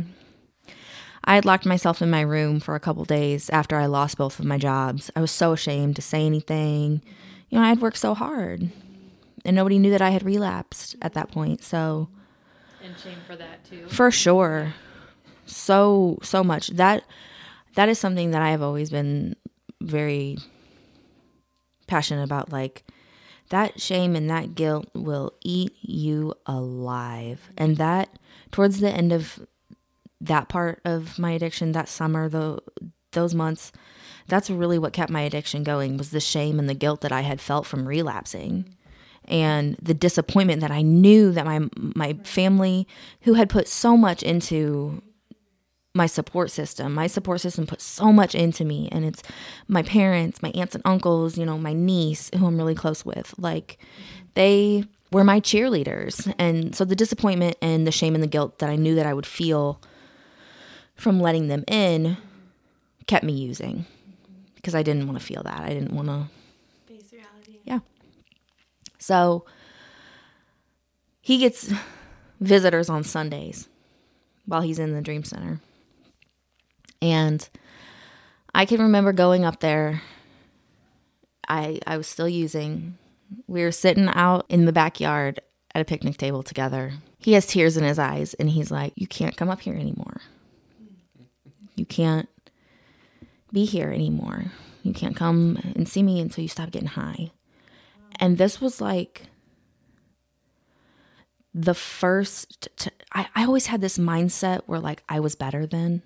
I 1.24 1.36
had 1.36 1.46
locked 1.46 1.66
myself 1.66 2.02
in 2.02 2.10
my 2.10 2.22
room 2.22 2.60
for 2.60 2.76
a 2.76 2.80
couple 2.80 3.06
days 3.06 3.50
after 3.52 3.78
I 3.78 3.86
lost 3.86 4.18
both 4.18 4.40
of 4.40 4.46
my 4.46 4.58
jobs. 4.58 5.12
I 5.16 5.22
was 5.22 5.32
so 5.32 5.54
ashamed 5.54 5.96
to 5.98 6.02
say 6.02 6.26
anything. 6.26 7.02
You 7.50 7.58
know, 7.58 7.64
I 7.64 7.70
had 7.70 7.82
worked 7.82 7.98
so 7.98 8.14
hard, 8.14 8.70
and 9.46 9.56
nobody 9.56 9.80
knew 9.80 9.92
that 9.92 10.02
I 10.02 10.10
had 10.10 10.24
relapsed 10.24 10.96
at 11.02 11.14
that 11.14 11.30
point. 11.32 11.62
So, 11.64 12.10
And 12.84 12.98
shame 12.98 13.18
for 13.28 13.36
that 13.36 13.64
too. 13.70 13.88
for 13.88 14.12
sure, 14.12 14.74
so 15.46 16.18
so 16.24 16.44
much 16.44 16.68
that 16.70 17.04
that 17.76 17.90
is 17.90 18.00
something 18.00 18.32
that 18.32 18.42
I 18.42 18.52
have 18.52 18.62
always 18.64 18.90
been 18.90 19.36
very 19.82 20.38
passionate 21.88 22.24
about. 22.24 22.52
Like 22.52 22.84
that 23.50 23.82
shame 23.82 24.16
and 24.16 24.30
that 24.30 24.56
guilt 24.56 24.88
will 24.94 25.34
eat 25.42 25.76
you 25.82 26.34
alive, 26.46 27.50
and 27.58 27.78
that 27.78 28.10
towards 28.52 28.80
the 28.80 28.92
end 28.92 29.12
of 29.12 29.40
that 30.22 30.50
part 30.50 30.82
of 30.86 31.18
my 31.18 31.32
addiction 31.32 31.72
that 31.72 31.90
summer 31.90 32.28
the 32.28 32.60
those 33.12 33.34
months 33.34 33.72
that's 34.28 34.50
really 34.50 34.78
what 34.78 34.94
kept 34.94 35.12
my 35.12 35.22
addiction 35.22 35.64
going 35.64 35.98
was 35.98 36.12
the 36.12 36.20
shame 36.20 36.60
and 36.60 36.70
the 36.70 36.76
guilt 36.76 37.02
that 37.02 37.12
I 37.12 37.22
had 37.22 37.42
felt 37.42 37.66
from 37.66 37.88
relapsing 37.88 38.76
and 39.26 39.76
the 39.82 39.94
disappointment 39.94 40.62
that 40.62 40.72
I 40.72 40.82
knew 40.82 41.32
that 41.32 41.46
my 41.46 41.62
my 41.76 42.14
family 42.24 42.88
who 43.22 43.34
had 43.34 43.50
put 43.50 43.68
so 43.68 43.96
much 43.98 44.24
into 44.24 45.02
my 46.00 46.08
support 46.08 46.50
system 46.50 46.94
my 46.94 47.08
support 47.08 47.42
system 47.42 47.68
put 47.68 47.82
so 47.82 48.12
much 48.12 48.34
into 48.34 48.64
me 48.64 48.88
and 48.92 49.04
it's 49.06 49.22
my 49.68 49.84
parents 49.84 50.42
my 50.42 50.50
aunts 50.52 50.74
and 50.74 50.82
uncles 50.86 51.38
you 51.38 51.46
know 51.46 51.58
my 51.58 51.74
niece 51.74 52.32
who 52.36 52.48
I'm 52.48 52.58
really 52.58 52.74
close 52.74 53.06
with 53.06 53.36
like 53.38 53.78
they 54.34 54.86
were 55.12 55.24
my 55.24 55.40
cheerleaders 55.40 56.34
and 56.40 56.74
so 56.74 56.86
the 56.86 56.96
disappointment 56.96 57.58
and 57.62 57.86
the 57.86 57.92
shame 57.92 58.16
and 58.16 58.24
the 58.24 58.28
guilt 58.28 58.60
that 58.60 58.70
I 58.70 58.78
knew 58.78 58.96
that 58.96 59.06
I 59.06 59.14
would 59.14 59.26
feel 59.26 59.82
from 60.96 61.20
letting 61.20 61.50
them 61.50 61.64
in 61.68 62.18
kept 63.08 63.26
me 63.26 63.34
using 63.34 63.86
because 64.56 64.76
I 64.76 64.84
didn't 64.84 65.08
want 65.08 65.20
to 65.20 65.26
feel 65.26 65.42
that. 65.44 65.62
I 65.62 65.70
didn't 65.70 65.94
want 65.94 66.08
to. 66.10 66.28
face 66.86 67.12
reality. 67.12 67.60
Yeah. 67.64 67.80
So 69.00 69.46
he 71.22 71.40
gets 71.40 71.74
visitors 72.40 72.90
on 72.90 73.04
Sundays 73.04 73.68
while 74.46 74.62
he's 74.62 74.80
in 74.80 74.94
the 74.94 75.02
Dream 75.02 75.24
Center. 75.24 75.60
And 77.02 77.48
I 78.54 78.66
can 78.66 78.82
remember 78.82 79.14
going 79.14 79.46
up 79.46 79.60
there. 79.60 80.02
I 81.48 81.80
I 81.88 81.98
was 81.98 82.08
still 82.08 82.30
using. 82.30 82.98
We 83.48 83.64
were 83.64 83.72
sitting 83.72 84.08
out 84.10 84.46
in 84.50 84.66
the 84.66 84.74
backyard 84.74 85.40
at 85.74 85.82
a 85.82 85.86
picnic 85.86 86.18
table 86.18 86.44
together. 86.44 86.94
He 87.20 87.34
has 87.34 87.46
tears 87.46 87.78
in 87.78 87.84
his 87.84 88.00
eyes 88.00 88.34
and 88.36 88.50
he's 88.50 88.72
like, 88.72 88.94
"You 88.96 89.08
can't 89.08 89.38
come 89.38 89.50
up 89.50 89.62
here 89.62 89.76
anymore. 89.76 90.22
You 91.76 91.86
can't 91.86 92.30
be 93.52 93.66
here 93.66 93.92
anymore. 93.92 94.46
You 94.84 94.94
can't 94.94 95.16
come 95.16 95.58
and 95.76 95.88
see 95.88 96.04
me 96.04 96.20
until 96.20 96.42
you 96.42 96.48
stop 96.48 96.72
getting 96.72 96.90
high." 96.90 97.32
And 98.20 98.38
this 98.38 98.60
was 98.60 98.82
like 98.82 99.28
the 101.54 101.74
first 101.74 102.68
t- 102.78 102.92
I, 103.14 103.28
I 103.36 103.46
always 103.46 103.68
had 103.68 103.82
this 103.82 103.98
mindset 103.98 104.62
where 104.66 104.80
like 104.80 105.04
I 105.10 105.20
was 105.20 105.36
better 105.36 105.66
than, 105.66 106.02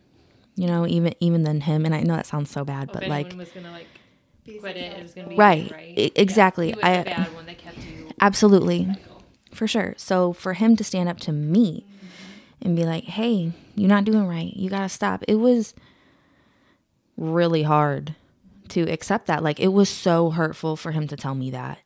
you 0.56 0.68
know, 0.68 0.86
even 0.88 1.14
even 1.20 1.44
than 1.44 1.62
him. 1.62 1.86
And 1.86 1.94
I 1.96 2.02
know 2.02 2.16
that 2.16 2.26
sounds 2.26 2.50
so 2.52 2.64
bad, 2.64 2.92
but 2.92 3.04
if 3.04 3.10
like 3.10 3.34
was 3.36 3.50
gonna 3.50 3.72
like 3.72 3.88
quit 4.60 4.78
it, 4.78 4.98
it 4.98 5.04
was 5.04 5.14
gonna 5.14 5.30
be 5.30 5.36
Right. 5.36 5.70
you, 5.70 5.76
right? 5.76 6.12
Exactly. 6.16 6.68
He 6.70 6.76
was 6.76 6.84
I- 6.84 7.04
bad 7.04 7.34
one 7.34 7.46
that 7.46 7.58
kept 7.58 7.78
you. 7.78 8.10
absolutely 8.22 8.96
for 9.52 9.68
sure. 9.68 9.94
So 9.98 10.34
for 10.34 10.54
him 10.54 10.76
to 10.76 10.84
stand 10.84 11.10
up 11.10 11.20
to 11.22 11.32
me 11.32 11.86
mm-hmm. 11.88 12.08
and 12.68 12.76
be 12.76 12.86
like, 12.86 13.04
"Hey, 13.06 13.52
you're 13.76 13.90
not 13.90 14.06
doing 14.06 14.28
right. 14.28 14.54
You 14.56 14.70
got 14.70 14.82
to 14.82 14.90
stop." 14.90 15.24
It 15.28 15.36
was 15.36 15.74
really 17.18 17.64
hard 17.64 18.16
to 18.70 18.82
accept 18.92 19.28
that. 19.28 19.44
Like 19.44 19.60
it 19.60 19.68
was 19.70 19.90
so 19.90 20.32
hurtful 20.32 20.76
for 20.76 20.92
him 20.92 21.08
to 21.08 21.16
tell 21.16 21.36
me 21.36 21.52
that 21.52 21.80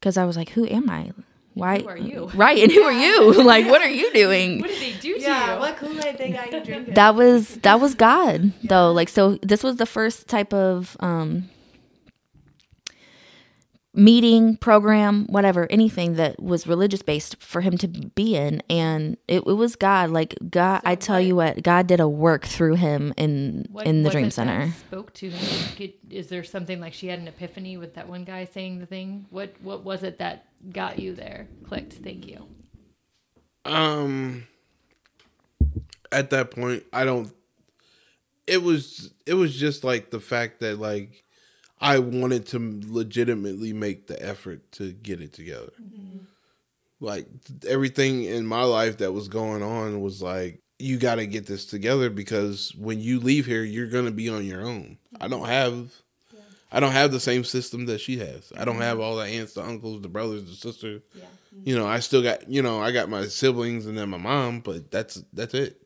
cuz 0.00 0.16
I 0.16 0.24
was 0.24 0.36
like, 0.36 0.50
"Who 0.50 0.66
am 0.66 0.88
I? 0.88 1.12
Why 1.58 1.80
Who 1.80 1.88
are 1.88 1.96
you? 1.96 2.30
Right, 2.34 2.62
and 2.62 2.70
who 2.72 2.82
are 2.82 2.92
you? 2.92 3.42
like 3.52 3.66
what 3.66 3.82
are 3.82 3.88
you 3.90 4.12
doing? 4.12 4.60
What 4.60 4.70
did 4.70 4.80
they 4.80 4.92
do 4.98 5.14
to 5.14 5.20
Yeah, 5.20 5.54
you? 5.54 5.60
what 5.60 5.76
Kool-Aid 5.76 6.16
they 6.18 6.30
got 6.32 6.52
you 6.52 6.64
drinking? 6.64 6.94
that 6.94 7.14
was 7.14 7.56
that 7.58 7.80
was 7.80 7.94
God 7.94 8.52
though. 8.64 8.92
Like 8.92 9.08
so 9.08 9.38
this 9.42 9.62
was 9.62 9.76
the 9.76 9.86
first 9.86 10.28
type 10.28 10.52
of 10.54 10.96
um 11.00 11.48
meeting, 13.98 14.56
program, 14.56 15.26
whatever, 15.26 15.66
anything 15.70 16.14
that 16.14 16.40
was 16.40 16.66
religious 16.66 17.02
based 17.02 17.42
for 17.42 17.60
him 17.60 17.76
to 17.78 17.88
be 17.88 18.36
in 18.36 18.62
and 18.70 19.16
it, 19.26 19.38
it 19.46 19.54
was 19.54 19.74
God. 19.76 20.10
Like 20.10 20.36
God 20.50 20.80
I 20.84 20.94
tell 20.94 21.20
you 21.20 21.34
what, 21.34 21.62
God 21.62 21.86
did 21.88 21.98
a 21.98 22.08
work 22.08 22.46
through 22.46 22.76
him 22.76 23.12
in 23.16 23.66
What 23.70 23.86
in 23.86 24.02
the 24.04 24.08
was 24.08 24.12
dream 24.12 24.30
center. 24.30 24.70
Spoke 24.88 25.12
to 25.14 25.30
him. 25.30 25.72
Get- 25.76 25.98
Is 26.10 26.28
there 26.28 26.44
something 26.44 26.80
like 26.80 26.92
she 26.94 27.08
had 27.08 27.18
an 27.18 27.26
epiphany 27.28 27.76
with 27.76 27.94
that 27.96 28.08
one 28.08 28.24
guy 28.24 28.44
saying 28.44 28.78
the 28.78 28.86
thing? 28.86 29.26
What 29.30 29.54
What 29.62 29.84
was 29.84 30.02
it 30.04 30.18
that 30.18 30.46
got 30.72 30.98
you 30.98 31.14
there? 31.14 31.48
Clicked. 31.64 31.94
Thank 31.94 32.26
you. 32.26 32.46
Um, 33.64 34.46
at 36.12 36.30
that 36.30 36.50
point, 36.52 36.84
I 36.92 37.04
don't. 37.04 37.32
It 38.46 38.62
was 38.62 39.12
it 39.26 39.34
was 39.34 39.54
just 39.56 39.84
like 39.84 40.10
the 40.10 40.20
fact 40.20 40.60
that 40.60 40.78
like 40.78 41.24
I 41.80 41.98
wanted 41.98 42.46
to 42.48 42.80
legitimately 42.86 43.72
make 43.72 44.06
the 44.06 44.20
effort 44.22 44.70
to 44.72 44.92
get 44.92 45.20
it 45.20 45.32
together. 45.32 45.72
Mm-hmm. 45.80 46.18
Like 47.00 47.28
everything 47.66 48.24
in 48.24 48.46
my 48.46 48.62
life 48.62 48.98
that 48.98 49.12
was 49.12 49.28
going 49.28 49.62
on 49.62 50.00
was 50.00 50.20
like 50.20 50.60
you 50.78 50.96
got 50.96 51.16
to 51.16 51.26
get 51.26 51.46
this 51.46 51.66
together 51.66 52.10
because 52.10 52.74
when 52.76 53.00
you 53.00 53.20
leave 53.20 53.46
here, 53.46 53.62
you're 53.62 53.88
gonna 53.88 54.10
be 54.10 54.28
on 54.28 54.44
your 54.44 54.62
own. 54.62 54.98
I 55.20 55.28
don't 55.28 55.42
mm-hmm. 55.42 55.50
have. 55.50 55.92
I 56.70 56.80
don't 56.80 56.92
have 56.92 57.12
the 57.12 57.20
same 57.20 57.44
system 57.44 57.86
that 57.86 57.98
she 57.98 58.18
has. 58.18 58.52
I 58.54 58.66
don't 58.66 58.76
have 58.76 58.98
mm-hmm. 58.98 59.04
all 59.04 59.16
the 59.16 59.24
aunts, 59.24 59.54
the 59.54 59.62
uncles, 59.62 60.02
the 60.02 60.08
brothers, 60.08 60.44
the 60.44 60.54
sisters. 60.54 61.00
You 61.64 61.76
know, 61.76 61.86
I 61.86 62.00
still 62.00 62.22
got 62.22 62.48
you 62.48 62.62
know, 62.62 62.80
I 62.80 62.92
got 62.92 63.08
my 63.08 63.26
siblings 63.26 63.86
and 63.86 63.96
then 63.96 64.10
my 64.10 64.18
mom, 64.18 64.60
but 64.60 64.90
that's 64.90 65.22
that's 65.32 65.54
it. 65.54 65.80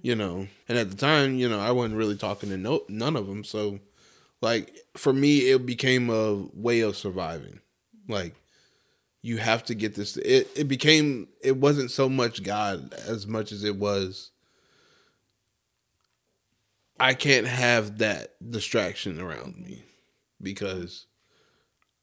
You 0.00 0.16
know, 0.16 0.48
and 0.68 0.78
at 0.78 0.90
the 0.90 0.96
time, 0.96 1.36
you 1.36 1.48
know, 1.48 1.60
I 1.60 1.70
wasn't 1.70 1.96
really 1.96 2.16
talking 2.16 2.48
to 2.48 2.56
no 2.56 2.82
none 2.88 3.14
of 3.14 3.26
them. 3.26 3.44
So, 3.44 3.78
like 4.42 4.74
for 4.94 5.12
me, 5.12 5.50
it 5.50 5.64
became 5.64 6.10
a 6.10 6.46
way 6.52 6.80
of 6.80 6.96
surviving. 6.96 7.60
Like 8.08 8.34
you 9.22 9.38
have 9.38 9.64
to 9.64 9.74
get 9.74 9.94
this. 9.94 10.16
It 10.16 10.50
it 10.56 10.68
became. 10.68 11.28
It 11.40 11.56
wasn't 11.56 11.90
so 11.90 12.08
much 12.08 12.42
God 12.42 12.92
as 13.06 13.26
much 13.26 13.52
as 13.52 13.64
it 13.64 13.76
was. 13.76 14.30
I 17.00 17.14
can't 17.14 17.46
have 17.46 17.98
that 17.98 18.34
distraction 18.48 19.20
around 19.20 19.58
me 19.58 19.84
because 20.40 21.06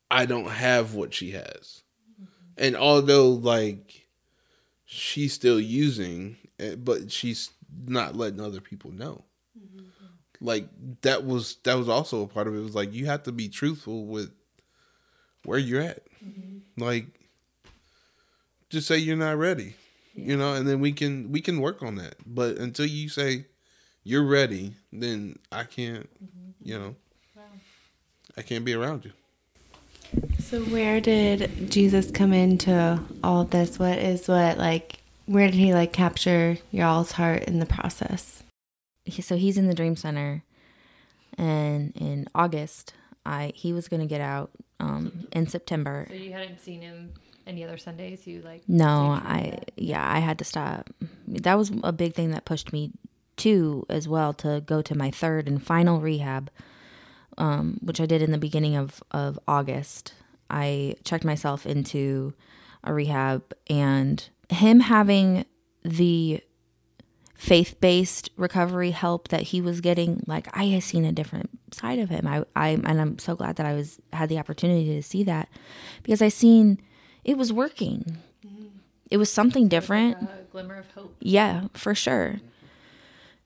I 0.09 0.25
don't 0.25 0.49
have 0.49 0.95
what 0.95 1.13
she 1.13 1.31
has. 1.31 1.83
And 2.57 2.75
although 2.75 3.29
like 3.29 4.07
she's 4.85 5.33
still 5.33 5.59
using 5.59 6.37
but 6.77 7.11
she's 7.11 7.51
not 7.85 8.15
letting 8.15 8.41
other 8.41 8.61
people 8.61 8.91
know. 8.91 9.23
Mm-hmm. 9.57 9.98
Like 10.41 10.67
that 11.01 11.25
was 11.25 11.57
that 11.63 11.77
was 11.77 11.89
also 11.89 12.23
a 12.23 12.27
part 12.27 12.47
of 12.47 12.55
it. 12.55 12.59
It 12.59 12.63
was 12.63 12.75
like 12.75 12.93
you 12.93 13.07
have 13.07 13.23
to 13.23 13.31
be 13.31 13.49
truthful 13.49 14.05
with 14.05 14.31
where 15.43 15.59
you're 15.59 15.81
at. 15.81 16.03
Mm-hmm. 16.25 16.81
Like 16.81 17.07
just 18.69 18.87
say 18.87 18.97
you're 18.97 19.17
not 19.17 19.37
ready. 19.37 19.75
You 20.15 20.35
know, 20.35 20.53
and 20.53 20.67
then 20.67 20.81
we 20.81 20.91
can 20.91 21.31
we 21.31 21.41
can 21.41 21.61
work 21.61 21.81
on 21.83 21.95
that. 21.95 22.15
But 22.25 22.57
until 22.57 22.85
you 22.85 23.09
say 23.09 23.45
you're 24.03 24.25
ready, 24.25 24.73
then 24.91 25.37
I 25.51 25.63
can't, 25.63 26.09
mm-hmm. 26.23 26.51
you 26.61 26.79
know. 26.79 26.95
I 28.37 28.41
can't 28.41 28.63
be 28.63 28.73
around 28.73 29.03
you. 29.03 29.11
So 30.39 30.61
where 30.61 31.01
did 31.01 31.69
Jesus 31.69 32.09
come 32.09 32.31
into 32.31 32.99
all 33.21 33.41
of 33.41 33.49
this? 33.49 33.77
What 33.77 33.97
is 33.97 34.27
what 34.27 34.57
like 34.57 34.99
where 35.25 35.47
did 35.47 35.55
he 35.55 35.73
like 35.73 35.91
capture 35.91 36.57
y'all's 36.71 37.11
heart 37.11 37.43
in 37.43 37.59
the 37.59 37.65
process? 37.65 38.41
He- 39.09 39.21
So 39.21 39.35
he's 39.37 39.57
in 39.57 39.67
the 39.67 39.73
dream 39.73 39.95
center 39.95 40.43
and 41.37 41.91
in 41.95 42.27
August 42.35 42.93
I 43.25 43.51
he 43.55 43.73
was 43.73 43.87
going 43.87 44.01
to 44.01 44.05
get 44.07 44.21
out 44.21 44.51
um 44.79 45.27
in 45.31 45.47
September 45.47 46.05
So 46.09 46.15
you 46.15 46.31
hadn't 46.31 46.59
seen 46.59 46.81
him 46.81 47.13
any 47.47 47.63
other 47.63 47.77
Sundays? 47.77 48.27
You 48.27 48.41
like 48.41 48.61
No, 48.67 48.85
to 49.19 49.27
I 49.27 49.59
yeah, 49.75 50.05
I 50.07 50.19
had 50.19 50.37
to 50.39 50.43
stop. 50.45 50.89
That 51.27 51.57
was 51.57 51.71
a 51.83 51.91
big 51.91 52.13
thing 52.13 52.31
that 52.31 52.45
pushed 52.45 52.71
me 52.71 52.91
too 53.37 53.85
as 53.89 54.07
well 54.07 54.33
to 54.33 54.61
go 54.65 54.81
to 54.83 54.95
my 54.95 55.09
third 55.09 55.47
and 55.47 55.63
final 55.65 55.99
rehab, 55.99 56.51
um, 57.37 57.79
which 57.81 57.99
I 58.01 58.05
did 58.05 58.21
in 58.21 58.31
the 58.31 58.37
beginning 58.37 58.75
of 58.75 59.01
of 59.11 59.39
August. 59.47 60.13
I 60.49 60.95
checked 61.03 61.23
myself 61.25 61.65
into 61.65 62.33
a 62.83 62.93
rehab 62.93 63.53
and 63.67 64.27
him 64.49 64.81
having 64.81 65.45
the 65.83 66.41
faith 67.39 67.79
based 67.79 68.29
recovery 68.35 68.91
help 68.91 69.29
that 69.29 69.43
he 69.43 69.61
was 69.61 69.79
getting, 69.79 70.21
like 70.27 70.49
I 70.55 70.65
had 70.65 70.83
seen 70.83 71.05
a 71.05 71.13
different 71.13 71.49
side 71.73 71.97
of 71.97 72.09
him. 72.09 72.27
I, 72.27 72.43
I 72.53 72.71
and 72.71 72.99
I'm 72.99 73.17
so 73.17 73.33
glad 73.33 73.55
that 73.55 73.65
I 73.65 73.73
was 73.73 73.97
had 74.11 74.27
the 74.27 74.37
opportunity 74.37 74.93
to 74.95 75.01
see 75.01 75.23
that 75.23 75.47
because 76.03 76.21
I 76.21 76.27
seen 76.27 76.81
it 77.23 77.37
was 77.37 77.53
working. 77.53 78.17
It 79.09 79.15
was 79.15 79.31
something 79.31 79.69
different. 79.69 80.17
a 80.21 80.43
glimmer 80.51 80.75
of 80.75 80.91
hope. 80.91 81.15
Yeah, 81.21 81.69
for 81.73 81.95
sure. 81.95 82.41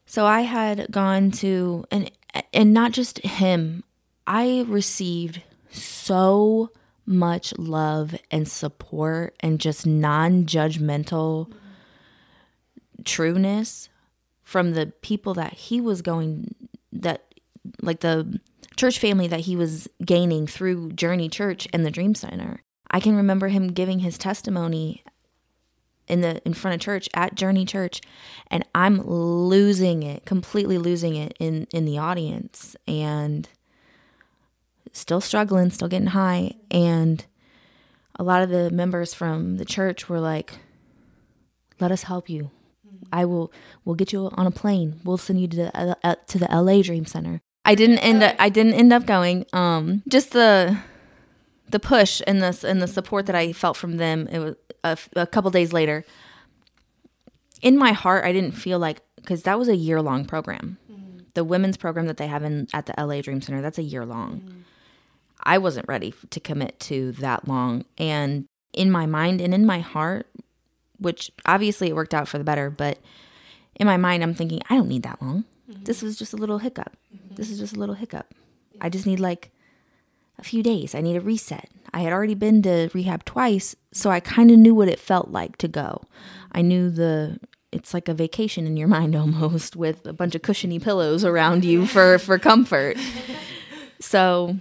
So 0.08 0.26
I 0.26 0.42
had 0.42 0.88
gone 0.90 1.30
to 1.44 1.86
and 1.92 2.12
and 2.52 2.74
not 2.74 2.94
just 2.94 3.20
him. 3.20 3.84
I 4.26 4.66
received 4.68 5.44
so 5.70 6.72
much 7.06 7.54
love 7.60 8.16
and 8.32 8.48
support 8.48 9.36
and 9.40 9.60
just 9.60 9.86
non-judgmental 9.86 11.54
trueness 13.06 13.90
from 14.44 14.74
the 14.74 14.88
people 15.02 15.34
that 15.34 15.54
he 15.54 15.80
was 15.82 16.02
going 16.02 16.54
that 16.92 17.34
like 17.82 18.02
the 18.02 18.40
church 18.76 19.00
family 19.00 19.28
that 19.28 19.42
he 19.42 19.56
was 19.56 19.88
gaining 20.04 20.48
through 20.48 20.92
Journey 20.92 21.30
Church 21.30 21.68
and 21.74 21.86
the 21.86 21.92
Dream 21.92 22.16
Center. 22.16 22.62
I 22.92 23.00
can 23.00 23.16
remember 23.16 23.48
him 23.48 23.70
giving 23.70 24.00
his 24.00 24.18
testimony 24.18 25.04
in 26.08 26.22
the 26.22 26.42
in 26.46 26.54
front 26.54 26.76
of 26.76 26.82
church 26.82 27.08
at 27.14 27.36
Journey 27.36 27.66
Church 27.66 28.02
and 28.48 28.66
I'm 28.76 29.02
losing 29.02 30.04
it, 30.04 30.26
completely 30.26 30.78
losing 30.78 31.16
it 31.16 31.36
in 31.40 31.68
in 31.72 31.86
the 31.86 31.98
audience 31.98 32.76
and 32.88 33.48
still 34.92 35.22
struggling, 35.22 35.72
still 35.72 35.88
getting 35.88 36.08
high 36.08 36.54
and 36.70 37.26
a 38.16 38.24
lot 38.24 38.44
of 38.44 38.50
the 38.50 38.70
members 38.70 39.14
from 39.14 39.58
the 39.58 39.66
church 39.66 40.10
were 40.10 40.20
like 40.20 40.54
let 41.80 41.92
us 41.92 42.04
help 42.04 42.30
you. 42.30 42.52
I 43.14 43.26
will 43.26 43.54
we'll 43.86 43.96
get 43.96 44.12
you 44.12 44.30
on 44.34 44.48
a 44.48 44.52
plane. 44.52 45.00
We'll 45.06 45.18
send 45.18 45.40
you 45.40 45.48
to 45.48 45.56
the 45.56 45.78
uh, 45.78 45.96
uh, 46.04 46.16
to 46.28 46.40
the 46.40 46.48
LA 46.52 46.82
Dream 46.82 47.06
Center. 47.06 47.42
I 47.64 47.76
didn't 47.76 48.00
end 48.00 48.24
up 48.24 48.36
I 48.40 48.50
didn't 48.50 48.74
end 48.74 48.92
up 48.92 49.06
going. 49.06 49.46
Um 49.54 50.04
just 50.10 50.32
the 50.32 50.78
the 51.70 51.80
push 51.80 52.22
and 52.28 52.42
the 52.42 52.66
and 52.68 52.82
the 52.82 52.88
support 52.88 53.28
that 53.28 53.36
I 53.36 53.54
felt 53.54 53.78
from 53.78 53.98
them. 53.98 54.28
It 54.32 54.40
was 54.40 54.56
a, 54.84 54.98
a 55.16 55.28
couple 55.28 55.52
days 55.52 55.72
later. 55.72 56.04
In 57.62 57.78
my 57.78 57.94
heart, 57.94 58.26
I 58.26 58.34
didn't 58.34 58.52
feel 58.52 58.80
like 58.80 59.02
because 59.16 59.44
that 59.44 59.58
was 59.58 59.70
a 59.70 59.76
year 59.76 60.02
long 60.02 60.26
program. 60.26 60.78
The 61.36 61.44
women's 61.44 61.78
program 61.78 62.08
that 62.08 62.18
they 62.18 62.28
have 62.28 62.44
in 62.44 62.68
at 62.74 62.86
the 62.88 62.94
LA 62.98 63.22
Dream 63.22 63.42
Center 63.42 63.62
that's 63.62 63.78
a 63.78 63.84
year 63.84 64.06
long. 64.06 64.66
I 65.46 65.58
wasn't 65.58 65.88
ready 65.88 66.14
to 66.30 66.40
commit 66.40 66.80
to 66.82 67.12
that 67.14 67.48
long, 67.48 67.86
and 67.98 68.46
in 68.74 68.90
my 68.90 69.06
mind 69.06 69.42
and 69.42 69.54
in 69.54 69.66
my 69.66 69.80
heart, 69.80 70.28
which 71.04 71.32
obviously 71.46 71.90
it 71.90 71.96
worked 71.96 72.14
out 72.14 72.28
for 72.28 72.38
the 72.38 72.44
better, 72.44 72.70
but 72.70 72.98
in 73.76 73.88
my 73.88 73.98
mind, 73.98 74.24
I'm 74.24 74.34
thinking 74.34 74.62
I 74.70 74.76
don't 74.76 74.88
need 74.88 75.04
that 75.04 75.22
long. 75.22 75.46
Mm-hmm. 75.70 75.84
This 75.84 76.02
was 76.02 76.18
just 76.18 76.34
a 76.34 76.38
little 76.38 76.60
hiccup. 76.60 76.96
Mm-hmm. 77.16 77.36
This 77.36 77.50
is 77.50 77.60
just 77.60 77.76
a 77.76 77.80
little 77.80 77.96
hiccup. 77.96 78.34
I 78.82 78.90
just 78.90 79.06
need 79.06 79.20
like 79.20 79.52
a 80.38 80.44
few 80.44 80.64
days. 80.64 80.96
I 80.96 81.02
need 81.02 81.16
a 81.16 81.22
reset. 81.22 81.70
I 81.94 82.02
had 82.02 82.12
already 82.12 82.34
been 82.34 82.62
to 82.64 82.90
rehab 82.94 83.24
twice, 83.24 83.76
so 83.92 84.10
I 84.10 84.20
kind 84.20 84.50
of 84.50 84.58
knew 84.58 84.74
what 84.74 84.88
it 84.88 85.00
felt 85.00 85.30
like 85.30 85.58
to 85.58 85.68
go. 85.68 86.02
Mm-hmm. 86.02 86.58
I 86.58 86.62
knew 86.62 86.90
the 86.90 87.40
it's 87.72 87.94
like 87.94 88.08
a 88.08 88.14
vacation 88.14 88.68
in 88.68 88.78
your 88.78 88.88
mind 88.88 89.16
almost 89.16 89.76
with 89.76 90.06
a 90.06 90.14
bunch 90.14 90.36
of 90.36 90.42
cushiony 90.42 90.80
pillows 90.80 91.24
around 91.24 91.64
you 91.66 91.86
for 91.86 92.18
for 92.18 92.40
comfort. 92.40 92.98
So 94.04 94.58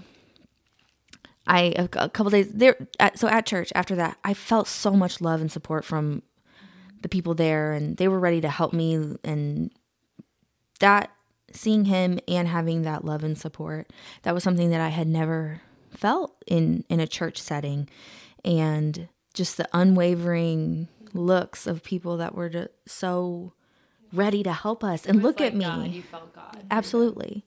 I 1.47 1.75
a, 1.77 1.89
couple 1.89 2.31
days 2.31 2.51
there 2.53 2.77
at, 3.01 3.19
so 3.19 3.27
at 3.27 3.45
church 3.45 3.73
after 3.75 3.97
that, 3.97 4.17
I 4.25 4.35
felt 4.35 4.69
so 4.69 4.93
much 4.93 5.21
love 5.21 5.41
and 5.41 5.51
support 5.51 5.85
from 5.85 6.23
the 7.03 7.09
people 7.09 7.35
there 7.35 7.73
and 7.73 7.97
they 7.97 8.09
were 8.09 8.21
ready 8.21 8.41
to 8.41 8.49
help 8.49 8.73
me 8.73 9.17
and 9.25 9.71
that 10.81 11.11
seeing 11.53 11.85
him 11.85 12.19
and 12.27 12.49
having 12.49 12.83
that 12.83 13.05
love 13.05 13.23
and 13.23 13.37
support 13.37 13.93
that 14.23 14.35
was 14.35 14.43
something 14.43 14.71
that 14.71 14.81
I 14.81 14.89
had 14.89 15.07
never 15.07 15.61
felt 15.91 16.35
in 16.47 16.85
in 16.89 17.01
a 17.01 17.07
church 17.07 17.39
setting. 17.39 17.89
And 18.45 19.09
just 19.35 19.57
the 19.57 19.69
unwavering 19.73 20.89
looks 21.15 21.67
of 21.67 21.83
people 21.83 22.17
that 22.17 22.35
were 22.35 22.49
just 22.49 22.71
so 22.87 23.53
ready 24.13 24.43
to 24.43 24.53
help 24.53 24.83
us 24.83 25.07
and 25.07 25.23
look 25.23 25.41
at 25.41 25.55
me. 25.55 25.65
God. 25.65 26.67
absolutely. 26.71 27.45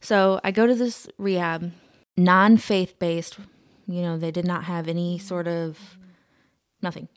So 0.00 0.40
i 0.44 0.50
go 0.50 0.66
to 0.66 0.74
this 0.74 1.08
rehab 1.18 1.72
non-faith 2.16 2.98
based 2.98 3.38
you 3.86 4.02
know 4.02 4.18
they 4.18 4.30
did 4.30 4.44
not 4.44 4.64
have 4.64 4.88
any 4.88 5.18
sort 5.18 5.46
of 5.46 5.96
nothing 6.82 7.08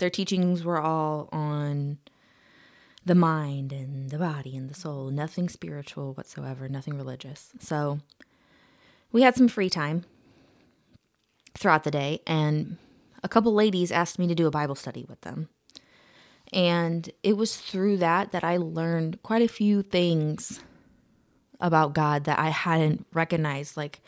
their 0.00 0.10
teachings 0.10 0.64
were 0.64 0.80
all 0.80 1.28
on 1.30 1.98
the 3.04 3.14
mind 3.14 3.72
and 3.72 4.10
the 4.10 4.18
body 4.18 4.56
and 4.56 4.68
the 4.68 4.74
soul. 4.74 5.10
Nothing 5.10 5.48
spiritual 5.48 6.14
whatsoever 6.14 6.68
nothing 6.68 6.96
religious. 6.96 7.50
So 7.60 8.00
we 9.12 9.22
had 9.22 9.36
some 9.36 9.48
free 9.48 9.70
time 9.70 10.04
throughout 11.56 11.84
the 11.84 11.90
day 11.90 12.20
and 12.26 12.76
a 13.22 13.28
couple 13.28 13.52
ladies 13.52 13.92
asked 13.92 14.18
me 14.18 14.26
to 14.26 14.34
do 14.34 14.46
a 14.46 14.50
bible 14.50 14.74
study 14.74 15.04
with 15.08 15.20
them. 15.22 15.48
And 16.52 17.10
it 17.22 17.36
was 17.36 17.56
through 17.56 17.98
that 17.98 18.32
that 18.32 18.42
i 18.42 18.56
learned 18.56 19.22
quite 19.22 19.42
a 19.42 19.48
few 19.48 19.82
things 19.82 20.60
about 21.60 21.94
god 21.94 22.24
that 22.24 22.38
i 22.38 22.48
hadn't 22.48 23.06
recognized 23.12 23.76
like 23.76 24.00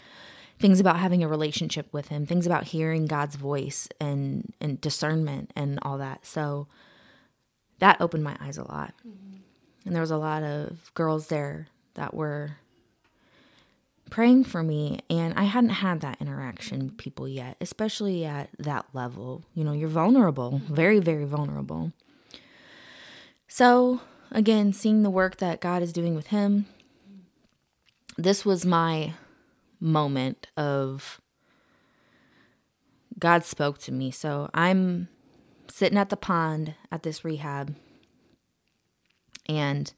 things 0.63 0.81
about 0.81 0.99
having 0.99 1.23
a 1.23 1.29
relationship 1.29 1.87
with 1.93 2.09
him 2.09 2.25
things 2.25 2.47
about 2.47 2.65
hearing 2.65 3.07
god's 3.07 3.37
voice 3.37 3.89
and 4.01 4.53
and 4.61 4.81
discernment 4.81 5.51
and 5.55 5.79
all 5.83 5.99
that 5.99 6.25
so 6.25 6.67
that 7.81 8.01
opened 8.01 8.25
my 8.25 8.37
eyes 8.41 8.57
a 8.57 8.65
lot 8.65 8.95
mm-hmm. 9.07 9.37
and 9.85 9.95
there 9.95 10.01
was 10.01 10.11
a 10.11 10.17
lot 10.17 10.43
of 10.43 10.95
girls 10.95 11.27
there 11.27 11.67
that 11.95 12.15
were 12.15 12.57
praying 14.13 14.45
for 14.45 14.63
me 14.63 15.01
and 15.09 15.33
I 15.35 15.45
hadn't 15.45 15.71
had 15.71 16.03
that 16.03 16.21
interaction 16.21 16.85
with 16.85 16.99
people 16.99 17.27
yet, 17.27 17.57
especially 17.63 18.27
at 18.27 18.51
that 18.59 18.85
level. 18.93 19.43
You 19.55 19.65
know, 19.65 19.73
you're 19.73 19.89
vulnerable, 19.89 20.53
mm-hmm. 20.53 20.75
very 20.75 21.01
very 21.01 21.25
vulnerable. 21.25 21.93
So, 23.49 24.03
again, 24.31 24.75
seeing 24.75 25.03
the 25.03 25.11
work 25.11 25.39
that 25.39 25.61
God 25.61 25.83
is 25.83 25.95
doing 25.95 26.15
with 26.15 26.29
him, 26.29 26.67
this 28.19 28.45
was 28.45 28.67
my 28.67 29.15
moment 29.83 30.49
of 30.57 31.21
God 33.19 33.45
spoke 33.45 33.79
to 33.81 33.93
me. 33.93 34.11
So, 34.11 34.49
I'm 34.55 35.09
sitting 35.69 35.99
at 35.99 36.11
the 36.11 36.17
pond 36.17 36.75
at 36.91 37.03
this 37.03 37.25
rehab 37.25 37.75
and 39.49 39.93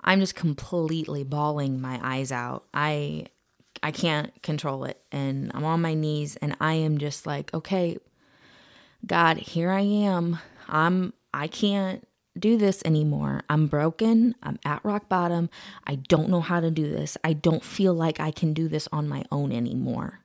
I'm 0.00 0.20
just 0.20 0.34
completely 0.34 1.24
bawling 1.24 1.80
my 1.80 2.00
eyes 2.02 2.32
out. 2.32 2.64
I 2.72 3.26
I 3.82 3.90
can't 3.90 4.42
control 4.42 4.84
it 4.84 5.02
and 5.10 5.50
I'm 5.54 5.64
on 5.64 5.80
my 5.80 5.94
knees 5.94 6.36
and 6.36 6.56
I 6.60 6.74
am 6.74 6.98
just 6.98 7.26
like, 7.26 7.52
"Okay, 7.52 7.98
God, 9.06 9.38
here 9.38 9.70
I 9.70 9.80
am. 9.80 10.38
I'm 10.68 11.12
I 11.34 11.48
can't 11.48 12.06
do 12.38 12.56
this 12.56 12.82
anymore. 12.84 13.42
I'm 13.48 13.66
broken. 13.66 14.34
I'm 14.42 14.58
at 14.64 14.84
rock 14.84 15.08
bottom. 15.08 15.50
I 15.86 15.96
don't 15.96 16.28
know 16.28 16.40
how 16.40 16.60
to 16.60 16.70
do 16.70 16.90
this. 16.90 17.16
I 17.22 17.32
don't 17.32 17.64
feel 17.64 17.94
like 17.94 18.20
I 18.20 18.30
can 18.30 18.52
do 18.52 18.68
this 18.68 18.88
on 18.92 19.08
my 19.08 19.24
own 19.30 19.52
anymore." 19.52 20.20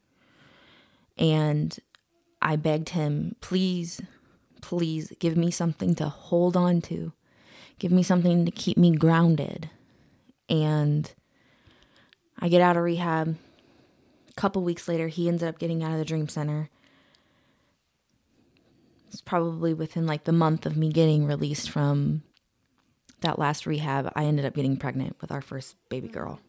And 1.17 1.77
I 2.41 2.55
begged 2.55 2.89
him, 2.89 3.35
"Please, 3.41 4.01
please 4.61 5.11
give 5.19 5.35
me 5.35 5.51
something 5.51 5.95
to 5.95 6.09
hold 6.09 6.55
on 6.55 6.81
to." 6.83 7.13
give 7.79 7.91
me 7.91 8.03
something 8.03 8.45
to 8.45 8.51
keep 8.51 8.77
me 8.77 8.91
grounded. 8.91 9.69
And 10.49 11.11
I 12.39 12.49
get 12.49 12.61
out 12.61 12.77
of 12.77 12.83
rehab. 12.83 13.35
A 14.29 14.33
couple 14.33 14.63
weeks 14.63 14.87
later, 14.87 15.07
he 15.07 15.27
ends 15.27 15.43
up 15.43 15.59
getting 15.59 15.83
out 15.83 15.91
of 15.91 15.97
the 15.97 16.05
dream 16.05 16.27
center. 16.27 16.69
It's 19.07 19.21
probably 19.21 19.73
within 19.73 20.05
like 20.05 20.25
the 20.25 20.31
month 20.31 20.65
of 20.65 20.77
me 20.77 20.89
getting 20.91 21.25
released 21.25 21.69
from 21.69 22.23
that 23.21 23.39
last 23.39 23.65
rehab, 23.65 24.11
I 24.15 24.25
ended 24.25 24.45
up 24.45 24.53
getting 24.53 24.77
pregnant 24.77 25.15
with 25.21 25.31
our 25.31 25.41
first 25.41 25.75
baby 25.89 26.07
girl. 26.07 26.39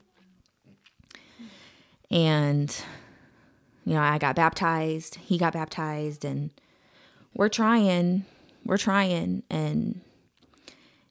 And, 2.11 2.75
you 3.85 3.95
know, 3.95 4.01
I 4.01 4.19
got 4.19 4.37
baptized, 4.37 5.17
he 5.17 5.39
got 5.39 5.53
baptized, 5.53 6.25
and 6.25 6.51
we're 7.35 7.49
trying, 7.49 8.25
we're 8.65 8.79
trying, 8.79 9.43
and 9.51 10.01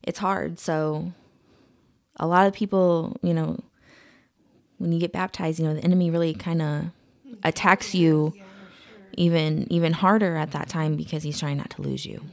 it's 0.04 0.20
hard. 0.20 0.60
So 0.60 1.12
a 2.18 2.28
lot 2.28 2.48
of 2.48 2.54
people, 2.54 3.18
you 3.22 3.34
know, 3.34 3.60
when 4.78 4.92
you 4.92 5.00
get 5.00 5.12
baptized, 5.12 5.60
you 5.60 5.66
know, 5.66 5.74
the 5.74 5.84
enemy 5.84 6.10
really 6.12 6.34
kind 6.34 6.62
of 6.62 6.86
attacks 7.44 7.96
you 7.96 8.34
even 9.18 9.68
even 9.72 9.94
harder 9.94 10.38
at 10.38 10.52
that 10.52 10.70
time 10.70 10.96
because 10.96 11.24
he's 11.24 11.40
trying 11.40 11.58
not 11.58 11.72
to 11.72 11.82
lose 11.82 12.06
you. 12.06 12.24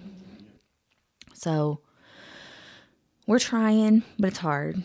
So 1.33 1.81
we're 3.27 3.39
trying, 3.39 4.03
but 4.19 4.29
it's 4.29 4.39
hard. 4.39 4.85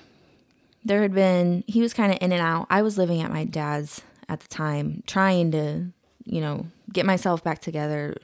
There 0.84 1.02
had 1.02 1.14
been 1.14 1.64
he 1.68 1.82
was 1.82 1.94
kind 1.94 2.12
of 2.12 2.18
in 2.22 2.32
and 2.32 2.42
out. 2.42 2.68
I 2.70 2.82
was 2.82 2.98
living 2.98 3.22
at 3.22 3.32
my 3.32 3.44
dad's 3.44 4.02
at 4.28 4.40
the 4.40 4.48
time, 4.48 5.04
trying 5.08 5.52
to, 5.52 5.88
you 6.26 6.42
know, 6.42 6.68
get 6.92 7.06
myself 7.06 7.44
back 7.44 7.60
together, 7.60 8.16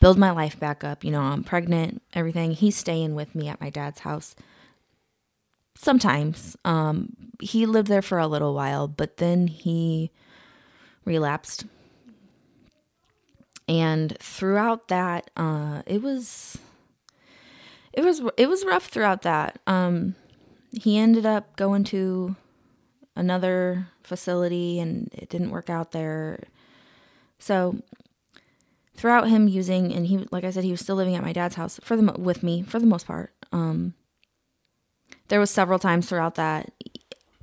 build 0.00 0.18
my 0.18 0.30
life 0.30 0.58
back 0.58 0.82
up. 0.82 1.04
You 1.04 1.10
know, 1.10 1.20
I'm 1.20 1.44
pregnant, 1.44 2.02
everything. 2.14 2.52
He's 2.52 2.76
staying 2.76 3.14
with 3.14 3.34
me 3.34 3.48
at 3.48 3.60
my 3.60 3.70
dad's 3.70 4.00
house. 4.00 4.34
Sometimes. 5.76 6.56
Um, 6.64 7.14
he 7.40 7.66
lived 7.66 7.88
there 7.88 8.02
for 8.02 8.18
a 8.18 8.26
little 8.26 8.54
while, 8.54 8.86
but 8.86 9.16
then 9.16 9.46
he 9.46 10.10
relapsed. 11.04 11.64
And 13.70 14.18
throughout 14.18 14.88
that, 14.88 15.30
uh, 15.36 15.82
it 15.86 16.02
was 16.02 16.58
it 17.92 18.02
was 18.04 18.20
it 18.36 18.48
was 18.48 18.64
rough 18.64 18.86
throughout 18.86 19.22
that. 19.22 19.60
Um, 19.64 20.16
he 20.72 20.98
ended 20.98 21.24
up 21.24 21.54
going 21.54 21.84
to 21.84 22.34
another 23.14 23.86
facility 24.02 24.80
and 24.80 25.08
it 25.12 25.28
didn't 25.28 25.52
work 25.52 25.70
out 25.70 25.92
there. 25.92 26.40
So 27.38 27.80
throughout 28.96 29.28
him 29.28 29.46
using 29.46 29.94
and 29.94 30.08
he 30.08 30.26
like 30.32 30.42
I 30.42 30.50
said 30.50 30.64
he 30.64 30.72
was 30.72 30.80
still 30.80 30.96
living 30.96 31.14
at 31.14 31.22
my 31.22 31.32
dad's 31.32 31.54
house 31.54 31.78
for 31.84 31.96
the 31.96 32.12
with 32.18 32.42
me 32.42 32.62
for 32.62 32.80
the 32.80 32.86
most 32.86 33.06
part. 33.06 33.32
Um 33.52 33.94
there 35.28 35.38
was 35.38 35.50
several 35.50 35.78
times 35.78 36.08
throughout 36.08 36.34
that 36.34 36.72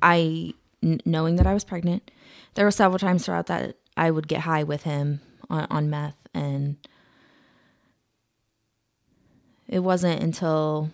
I 0.02 0.56
knowing 0.82 1.38
that 1.38 1.48
I 1.48 1.54
was 1.54 1.64
pregnant, 1.64 2.12
there 2.56 2.66
were 2.66 2.72
several 2.72 3.00
times 3.00 3.26
throughout 3.26 3.48
that 3.48 3.78
I 3.96 4.12
would 4.12 4.28
get 4.28 4.42
high 4.42 4.64
with 4.64 4.84
him 4.84 5.22
on, 5.50 5.68
on 5.70 5.90
meth 5.90 6.18
and 6.34 6.78
it 9.68 9.80
wasn't 9.80 10.22
until 10.22 10.90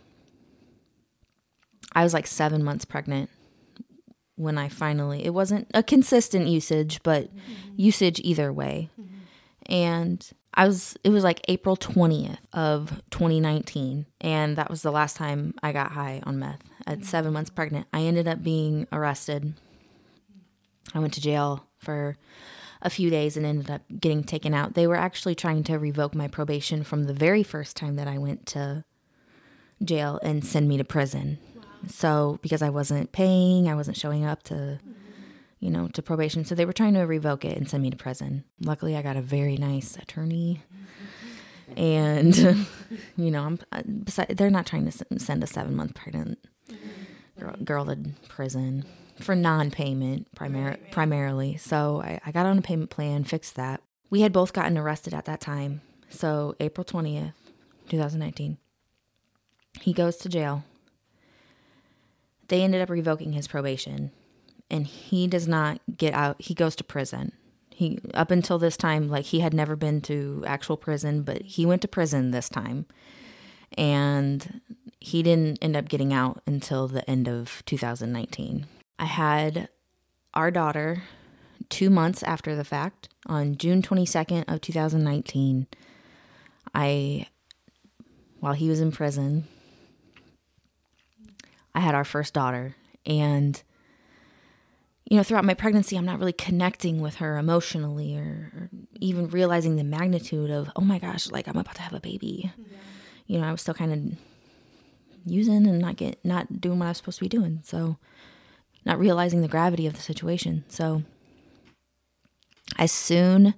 I 1.93 2.03
was 2.03 2.13
like 2.13 2.27
7 2.27 2.63
months 2.63 2.85
pregnant 2.85 3.29
when 4.35 4.57
I 4.57 4.67
finally 4.67 5.25
it 5.25 5.33
wasn't 5.33 5.69
a 5.73 5.83
consistent 5.83 6.47
usage 6.47 7.01
but 7.03 7.25
mm-hmm. 7.25 7.73
usage 7.75 8.19
either 8.23 8.51
way. 8.51 8.89
Mm-hmm. 8.99 9.17
And 9.71 10.29
I 10.55 10.67
was 10.67 10.97
it 11.03 11.09
was 11.09 11.23
like 11.23 11.41
April 11.47 11.77
20th 11.77 12.37
of 12.51 13.01
2019 13.11 14.05
and 14.21 14.55
that 14.57 14.69
was 14.69 14.81
the 14.81 14.91
last 14.91 15.15
time 15.15 15.53
I 15.63 15.71
got 15.71 15.91
high 15.91 16.21
on 16.25 16.39
meth 16.39 16.63
at 16.85 17.05
7 17.05 17.31
months 17.31 17.49
pregnant. 17.49 17.87
I 17.93 18.01
ended 18.01 18.27
up 18.27 18.43
being 18.43 18.87
arrested. 18.91 19.53
I 20.93 20.99
went 20.99 21.13
to 21.13 21.21
jail 21.21 21.65
for 21.77 22.17
a 22.83 22.89
few 22.89 23.09
days 23.09 23.35
and 23.35 23.45
ended 23.45 23.71
up 23.71 23.81
getting 23.99 24.23
taken 24.23 24.53
out. 24.53 24.75
They 24.75 24.85
were 24.85 24.95
actually 24.95 25.35
trying 25.35 25.63
to 25.65 25.79
revoke 25.79 26.13
my 26.13 26.27
probation 26.27 26.83
from 26.83 27.05
the 27.05 27.13
very 27.13 27.41
first 27.41 27.75
time 27.75 27.95
that 27.95 28.07
I 28.07 28.17
went 28.17 28.45
to 28.47 28.83
jail 29.83 30.19
and 30.21 30.45
send 30.45 30.67
me 30.67 30.77
to 30.77 30.83
prison. 30.83 31.39
Wow. 31.55 31.63
So, 31.87 32.39
because 32.41 32.61
I 32.61 32.69
wasn't 32.69 33.11
paying, 33.11 33.67
I 33.67 33.75
wasn't 33.75 33.97
showing 33.97 34.25
up 34.25 34.43
to 34.43 34.53
mm-hmm 34.53 34.91
you 35.63 35.69
know, 35.69 35.87
to 35.87 36.01
probation. 36.01 36.43
So 36.43 36.55
they 36.55 36.65
were 36.65 36.73
trying 36.73 36.93
to 36.95 37.03
revoke 37.03 37.45
it 37.45 37.57
and 37.57 37.69
send 37.69 37.83
me 37.83 37.89
to 37.89 37.95
prison. 37.95 38.43
Luckily, 38.59 38.97
I 38.97 39.01
got 39.01 39.15
a 39.15 39.21
very 39.21 39.55
nice 39.55 39.95
attorney. 39.95 40.61
And, 41.77 42.35
you 43.15 43.31
know, 43.31 43.57
I'm 43.71 44.03
beside, 44.03 44.35
they're 44.35 44.49
not 44.49 44.65
trying 44.65 44.91
to 44.91 45.19
send 45.19 45.41
a 45.41 45.47
seven 45.47 45.73
month 45.73 45.95
pregnant 45.95 46.37
girl, 47.39 47.55
girl 47.63 47.85
to 47.85 47.97
prison 48.27 48.83
for 49.23 49.35
non-payment 49.35 50.33
primar- 50.35 50.79
primarily. 50.91 51.57
So 51.57 52.01
I, 52.03 52.19
I 52.25 52.31
got 52.31 52.45
on 52.45 52.57
a 52.57 52.61
payment 52.61 52.89
plan, 52.89 53.23
fixed 53.23 53.55
that. 53.55 53.81
We 54.09 54.21
had 54.21 54.31
both 54.31 54.53
gotten 54.53 54.77
arrested 54.77 55.13
at 55.13 55.25
that 55.25 55.41
time. 55.41 55.81
So 56.09 56.55
April 56.59 56.85
20th, 56.85 57.33
2019. 57.89 58.57
He 59.81 59.93
goes 59.93 60.17
to 60.17 60.29
jail. 60.29 60.63
They 62.47 62.61
ended 62.61 62.81
up 62.81 62.89
revoking 62.89 63.33
his 63.33 63.47
probation 63.47 64.11
and 64.69 64.87
he 64.87 65.27
does 65.27 65.47
not 65.47 65.79
get 65.97 66.13
out. 66.13 66.41
He 66.41 66.53
goes 66.53 66.75
to 66.77 66.83
prison. 66.83 67.31
He 67.69 67.99
up 68.13 68.31
until 68.31 68.59
this 68.59 68.77
time 68.77 69.09
like 69.09 69.25
he 69.25 69.39
had 69.39 69.53
never 69.53 69.75
been 69.75 70.01
to 70.01 70.43
actual 70.45 70.77
prison, 70.77 71.23
but 71.23 71.41
he 71.41 71.65
went 71.65 71.81
to 71.83 71.87
prison 71.87 72.31
this 72.31 72.49
time. 72.49 72.85
And 73.75 74.61
he 74.99 75.23
didn't 75.23 75.59
end 75.61 75.75
up 75.75 75.89
getting 75.89 76.13
out 76.13 76.41
until 76.45 76.87
the 76.87 77.07
end 77.09 77.27
of 77.27 77.63
2019. 77.65 78.67
I 78.99 79.05
had 79.05 79.69
our 80.33 80.51
daughter 80.51 81.03
2 81.69 81.89
months 81.89 82.23
after 82.23 82.55
the 82.55 82.63
fact 82.63 83.09
on 83.25 83.55
June 83.57 83.81
22nd 83.81 84.45
of 84.47 84.61
2019. 84.61 85.67
I 86.73 87.27
while 88.39 88.53
he 88.53 88.67
was 88.67 88.81
in 88.81 88.91
prison, 88.91 89.45
I 91.73 91.79
had 91.79 91.95
our 91.95 92.03
first 92.03 92.33
daughter 92.33 92.75
and 93.05 93.61
you 95.09 95.17
know, 95.17 95.23
throughout 95.23 95.45
my 95.45 95.53
pregnancy, 95.53 95.97
I'm 95.97 96.05
not 96.05 96.17
really 96.17 96.33
connecting 96.33 97.01
with 97.01 97.15
her 97.15 97.37
emotionally 97.37 98.17
or, 98.17 98.51
or, 98.55 98.69
even 98.99 99.27
realizing 99.27 99.75
the 99.75 99.83
magnitude 99.83 100.49
of, 100.49 100.71
oh 100.75 100.81
my 100.81 100.97
gosh, 100.97 101.29
like 101.29 101.47
I'm 101.47 101.57
about 101.57 101.75
to 101.75 101.81
have 101.81 101.93
a 101.93 101.99
baby. 101.99 102.51
Yeah. 102.57 102.77
You 103.27 103.39
know, 103.39 103.47
I 103.47 103.51
was 103.51 103.61
still 103.61 103.73
kind 103.73 103.91
of 103.91 104.17
using 105.25 105.67
and 105.67 105.79
not 105.79 105.97
get 105.97 106.23
not 106.23 106.61
doing 106.61 106.79
what 106.79 106.85
I 106.85 106.89
was 106.89 106.97
supposed 106.97 107.19
to 107.19 107.25
be 107.25 107.29
doing. 107.29 107.59
So, 107.63 107.97
not 108.85 108.99
realizing 108.99 109.41
the 109.41 109.47
gravity 109.47 109.87
of 109.87 109.93
the 109.93 110.01
situation. 110.01 110.63
So, 110.67 111.03
as 112.77 112.91
soon 112.91 113.53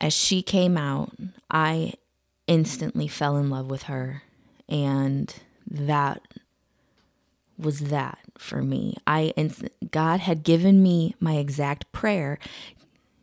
as 0.00 0.12
she 0.12 0.42
came 0.42 0.76
out, 0.76 1.12
I 1.50 1.94
instantly 2.46 3.08
fell 3.08 3.36
in 3.36 3.50
love 3.50 3.70
with 3.70 3.84
her, 3.84 4.22
and 4.68 5.34
that 5.70 6.22
was 7.58 7.80
that 7.80 8.18
for 8.36 8.62
me. 8.62 8.96
I 9.06 9.32
God 9.90 10.20
had 10.20 10.42
given 10.42 10.82
me 10.82 11.14
my 11.20 11.36
exact 11.36 11.90
prayer. 11.92 12.38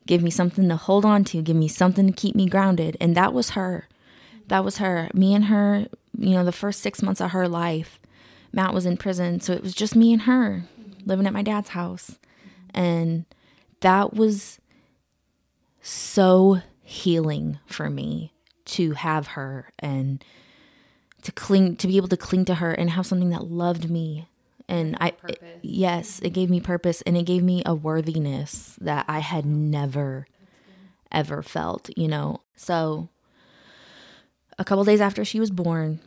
Give 0.05 0.23
me 0.23 0.31
something 0.31 0.69
to 0.69 0.75
hold 0.75 1.05
on 1.05 1.23
to, 1.25 1.41
give 1.41 1.55
me 1.55 1.67
something 1.67 2.07
to 2.07 2.13
keep 2.13 2.35
me 2.35 2.47
grounded, 2.47 2.95
and 2.99 3.15
that 3.15 3.33
was 3.33 3.51
her. 3.51 3.87
That 4.47 4.63
was 4.63 4.77
her. 4.77 5.09
Me 5.13 5.35
and 5.35 5.45
her, 5.45 5.87
you 6.17 6.31
know, 6.31 6.43
the 6.43 6.51
first 6.51 6.81
6 6.81 7.03
months 7.03 7.21
of 7.21 7.31
her 7.31 7.47
life. 7.47 7.99
Matt 8.51 8.73
was 8.73 8.85
in 8.85 8.97
prison, 8.97 9.39
so 9.39 9.53
it 9.53 9.63
was 9.63 9.73
just 9.73 9.95
me 9.95 10.13
and 10.13 10.23
her 10.23 10.63
living 11.05 11.27
at 11.27 11.33
my 11.33 11.41
dad's 11.41 11.69
house. 11.69 12.17
And 12.73 13.25
that 13.81 14.13
was 14.13 14.59
so 15.81 16.61
healing 16.83 17.59
for 17.65 17.89
me 17.89 18.33
to 18.65 18.93
have 18.93 19.27
her 19.27 19.69
and 19.79 20.23
to 21.23 21.31
cling 21.31 21.75
to 21.77 21.87
be 21.87 21.97
able 21.97 22.07
to 22.07 22.17
cling 22.17 22.45
to 22.45 22.55
her 22.55 22.71
and 22.71 22.91
have 22.91 23.05
something 23.05 23.29
that 23.29 23.45
loved 23.45 23.89
me. 23.89 24.27
And 24.67 24.95
i 25.01 25.13
it, 25.27 25.41
yes 25.63 26.19
it 26.19 26.29
gave 26.29 26.49
me 26.49 26.59
purpose 26.59 27.01
and 27.01 27.17
it 27.17 27.23
gave 27.23 27.41
me 27.41 27.63
a 27.65 27.73
worthiness 27.73 28.77
that 28.79 29.03
i 29.07 29.17
had 29.17 29.43
never 29.43 30.27
ever 31.11 31.41
felt 31.41 31.89
you 31.97 32.07
know? 32.07 32.41
So 32.55 33.09
a 34.59 34.63
couple 34.63 34.83
days 34.83 35.01
after 35.01 35.25
she 35.25 35.39
was 35.39 35.49
born 35.49 36.01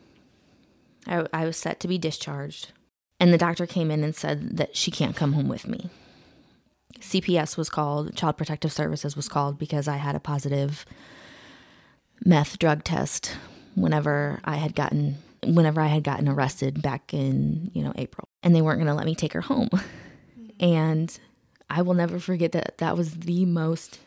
I, 1.07 1.27
I 1.33 1.45
was 1.47 1.57
set 1.57 1.81
to 1.81 1.89
be 1.89 1.99
discharged 1.99 2.73
and 3.19 3.33
the 3.33 3.39
doctor 3.39 3.67
came 3.67 3.91
in 3.91 4.05
and 4.05 4.15
said 4.15 4.57
that 4.57 4.77
she 4.77 4.91
can't 4.91 5.17
come 5.17 5.33
home 5.33 5.49
with 5.49 5.67
me 5.67 5.91
cps 7.01 7.57
was 7.57 7.69
called 7.69 8.15
child 8.17 8.37
protective 8.37 8.73
services 8.73 9.17
was 9.17 9.29
called 9.29 9.59
because 9.59 9.89
i 9.89 9.97
had 9.97 10.15
a 10.15 10.21
positive 10.21 10.85
meth 12.25 12.59
drug 12.59 12.85
test 12.85 13.37
whenever 13.75 14.41
I 14.45 14.57
had 14.57 14.75
gotten 14.75 15.17
whenever 15.45 15.81
I 15.81 15.89
had 15.89 16.05
gotten 16.05 16.29
arrested 16.29 16.83
back 16.83 17.13
in, 17.13 17.71
you 17.75 17.83
know, 17.83 17.93
April. 17.97 18.29
And 18.43 18.55
they 18.55 18.63
weren't 18.63 18.79
going 18.79 18.87
to 18.87 18.95
let 18.95 19.07
me 19.07 19.17
take 19.17 19.33
her 19.33 19.41
home. 19.41 19.69
Mm-hmm. 19.71 20.65
And 20.65 21.19
I 21.69 21.83
will 21.83 21.95
never 21.95 22.21
forget 22.21 22.53
that 22.53 22.79
that 22.79 22.97
was 22.97 23.15
the 23.15 23.45
most 23.45 23.99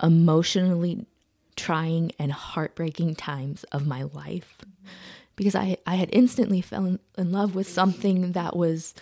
emotionally 0.00 1.06
trying 1.56 2.12
and 2.18 2.32
heartbreaking 2.32 3.16
times 3.16 3.64
of 3.64 3.86
my 3.86 4.04
life 4.04 4.58
because 5.36 5.54
I 5.54 5.76
I 5.86 5.96
had 5.96 6.10
instantly 6.12 6.60
fell 6.60 6.84
in, 6.84 6.98
in 7.16 7.32
love 7.32 7.54
with 7.54 7.68
something 7.68 8.32
that 8.32 8.56
was 8.56 8.94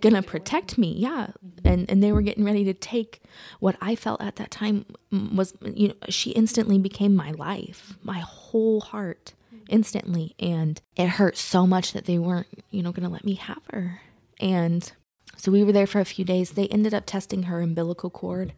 gonna 0.00 0.22
protect 0.22 0.76
me 0.76 0.94
yeah. 0.96 1.28
And 1.64 1.90
and 1.90 2.02
they 2.02 2.12
were 2.12 2.22
getting 2.22 2.44
ready 2.44 2.64
to 2.64 2.74
take 2.74 3.22
what 3.58 3.76
i 3.80 3.94
felt 3.94 4.20
at 4.20 4.36
that 4.36 4.50
time 4.50 4.84
was 5.10 5.54
you 5.64 5.88
know 5.88 5.94
she 6.10 6.30
instantly 6.32 6.78
became 6.78 7.16
my 7.16 7.30
life 7.30 7.96
my 8.02 8.18
whole 8.18 8.80
heart 8.82 9.32
instantly. 9.68 10.34
And 10.38 10.80
it 10.96 11.08
hurt 11.08 11.36
so 11.36 11.66
much 11.66 11.92
that 11.92 12.06
they 12.06 12.18
weren't 12.18 12.48
you 12.70 12.82
know 12.82 12.92
gonna 12.92 13.08
let 13.08 13.24
me 13.24 13.34
have 13.34 13.62
her. 13.72 14.00
And 14.40 14.90
so 15.36 15.52
we 15.52 15.62
were 15.62 15.72
there 15.72 15.86
for 15.86 16.00
a 16.00 16.04
few 16.04 16.24
days. 16.24 16.50
They 16.50 16.68
ended 16.68 16.94
up 16.94 17.04
testing 17.06 17.44
her 17.44 17.60
umbilical 17.60 18.10
cord 18.10 18.52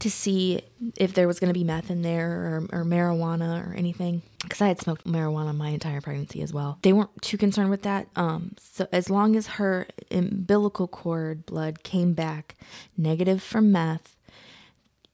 to 0.00 0.10
see 0.10 0.62
if 0.96 1.14
there 1.14 1.26
was 1.26 1.40
going 1.40 1.48
to 1.48 1.58
be 1.58 1.64
meth 1.64 1.90
in 1.90 2.02
there 2.02 2.30
or, 2.72 2.80
or 2.80 2.84
marijuana 2.84 3.66
or 3.66 3.74
anything 3.74 4.22
because 4.42 4.60
I 4.60 4.68
had 4.68 4.80
smoked 4.80 5.04
marijuana 5.04 5.56
my 5.56 5.70
entire 5.70 6.00
pregnancy 6.00 6.42
as 6.42 6.52
well. 6.52 6.78
They 6.82 6.92
weren't 6.92 7.20
too 7.20 7.36
concerned 7.36 7.70
with 7.70 7.82
that. 7.82 8.06
Um, 8.14 8.54
so 8.60 8.86
as 8.92 9.10
long 9.10 9.34
as 9.36 9.46
her 9.46 9.86
umbilical 10.10 10.86
cord 10.86 11.44
blood 11.46 11.82
came 11.82 12.12
back 12.12 12.54
negative 12.96 13.42
for 13.42 13.60
meth, 13.60 14.16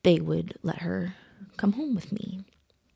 they 0.03 0.21
would 0.21 0.59
let 0.63 0.79
her 0.79 1.15
come 1.57 1.73
home 1.73 1.95
with 1.95 2.13
me. 2.13 2.45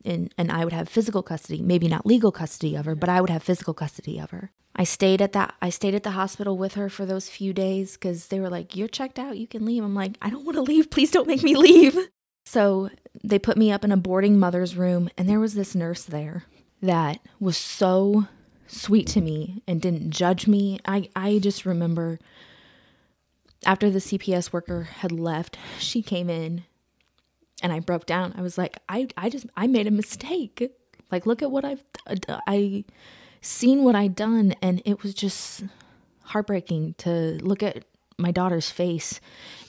And, 0.08 0.32
and 0.38 0.50
I 0.50 0.64
would 0.64 0.72
have 0.72 0.88
physical 0.88 1.22
custody, 1.22 1.60
maybe 1.60 1.86
not 1.86 2.06
legal 2.06 2.32
custody 2.32 2.74
of 2.74 2.86
her, 2.86 2.94
but 2.94 3.08
I 3.08 3.20
would 3.20 3.30
have 3.30 3.42
physical 3.42 3.74
custody 3.74 4.18
of 4.18 4.30
her. 4.30 4.50
I 4.74 4.84
stayed 4.84 5.20
at 5.20 5.32
that 5.32 5.54
I 5.60 5.70
stayed 5.70 5.94
at 5.94 6.04
the 6.04 6.12
hospital 6.12 6.56
with 6.56 6.74
her 6.74 6.88
for 6.88 7.04
those 7.04 7.28
few 7.28 7.52
days 7.52 7.96
cuz 7.96 8.28
they 8.28 8.38
were 8.38 8.48
like 8.48 8.76
you're 8.76 8.88
checked 8.88 9.18
out, 9.18 9.36
you 9.36 9.46
can 9.46 9.64
leave. 9.64 9.82
I'm 9.82 9.94
like, 9.94 10.16
I 10.22 10.30
don't 10.30 10.44
want 10.44 10.56
to 10.56 10.62
leave. 10.62 10.88
Please 10.88 11.10
don't 11.10 11.26
make 11.26 11.42
me 11.42 11.56
leave. 11.56 11.98
So, 12.46 12.88
they 13.22 13.38
put 13.38 13.58
me 13.58 13.70
up 13.70 13.84
in 13.84 13.92
a 13.92 13.96
boarding 13.96 14.38
mother's 14.38 14.76
room 14.76 15.10
and 15.18 15.28
there 15.28 15.40
was 15.40 15.54
this 15.54 15.74
nurse 15.74 16.04
there 16.04 16.44
that 16.80 17.18
was 17.38 17.58
so 17.58 18.28
sweet 18.68 19.06
to 19.08 19.20
me 19.20 19.62
and 19.66 19.82
didn't 19.82 20.12
judge 20.12 20.46
me. 20.46 20.78
I 20.86 21.10
I 21.14 21.40
just 21.40 21.66
remember 21.66 22.18
after 23.66 23.90
the 23.90 23.98
CPS 23.98 24.52
worker 24.52 24.84
had 24.84 25.12
left, 25.12 25.58
she 25.78 26.02
came 26.02 26.30
in 26.30 26.64
and 27.62 27.72
I 27.72 27.80
broke 27.80 28.06
down. 28.06 28.34
I 28.36 28.42
was 28.42 28.58
like, 28.58 28.78
I 28.88 29.08
I 29.16 29.30
just 29.30 29.46
I 29.56 29.66
made 29.66 29.86
a 29.86 29.92
mistake. 29.92 30.70
Like 31.10 31.26
look 31.26 31.42
at 31.42 31.50
what 31.50 31.64
I've 31.64 31.82
I 32.46 32.84
seen 33.40 33.84
what 33.84 33.94
I'd 33.94 34.14
done, 34.14 34.54
and 34.62 34.82
it 34.84 35.02
was 35.02 35.14
just 35.14 35.64
heartbreaking 36.22 36.94
to 36.98 37.38
look 37.42 37.62
at 37.62 37.84
my 38.18 38.30
daughter's 38.32 38.70
face 38.70 39.20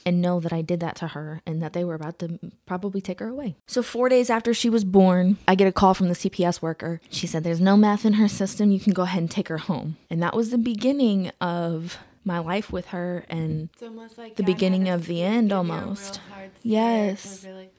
and 0.06 0.22
know 0.22 0.40
that 0.40 0.52
I 0.52 0.62
did 0.62 0.80
that 0.80 0.96
to 0.98 1.10
her 1.10 1.42
and 1.46 1.62
that 1.62 1.74
they 1.74 1.84
were 1.84 1.94
about 1.94 2.18
to 2.20 2.40
probably 2.66 3.00
take 3.00 3.20
her 3.20 3.28
away. 3.28 3.56
So, 3.68 3.84
four 3.84 4.10
days 4.10 4.30
after 4.30 4.54
she 4.54 4.70
was 4.70 4.84
born, 4.84 5.38
I 5.48 5.56
get 5.56 5.68
a 5.68 5.72
call 5.72 5.94
from 5.94 6.08
the 6.08 6.16
CPS 6.16 6.62
worker. 6.62 7.00
She 7.12 7.28
said, 7.28 7.44
There's 7.44 7.62
no 7.62 7.78
meth 7.78 8.06
in 8.06 8.14
her 8.14 8.28
system. 8.28 8.72
You 8.72 8.80
can 8.80 8.94
go 8.94 9.04
ahead 9.04 9.22
and 9.22 9.30
take 9.30 9.50
her 9.50 9.60
home. 9.60 9.98
And 10.10 10.22
that 10.24 10.36
was 10.36 10.50
the 10.50 10.58
beginning 10.58 11.32
of 11.40 11.98
my 12.30 12.40
life 12.40 12.72
with 12.72 12.88
her 12.88 13.26
and 13.30 13.70
like 14.18 14.38
the 14.38 14.44
beginning 14.44 14.88
of 14.88 15.08
the 15.08 15.22
end 15.22 15.52
almost. 15.52 16.22
Yes. 16.64 17.44
Really 17.44 17.70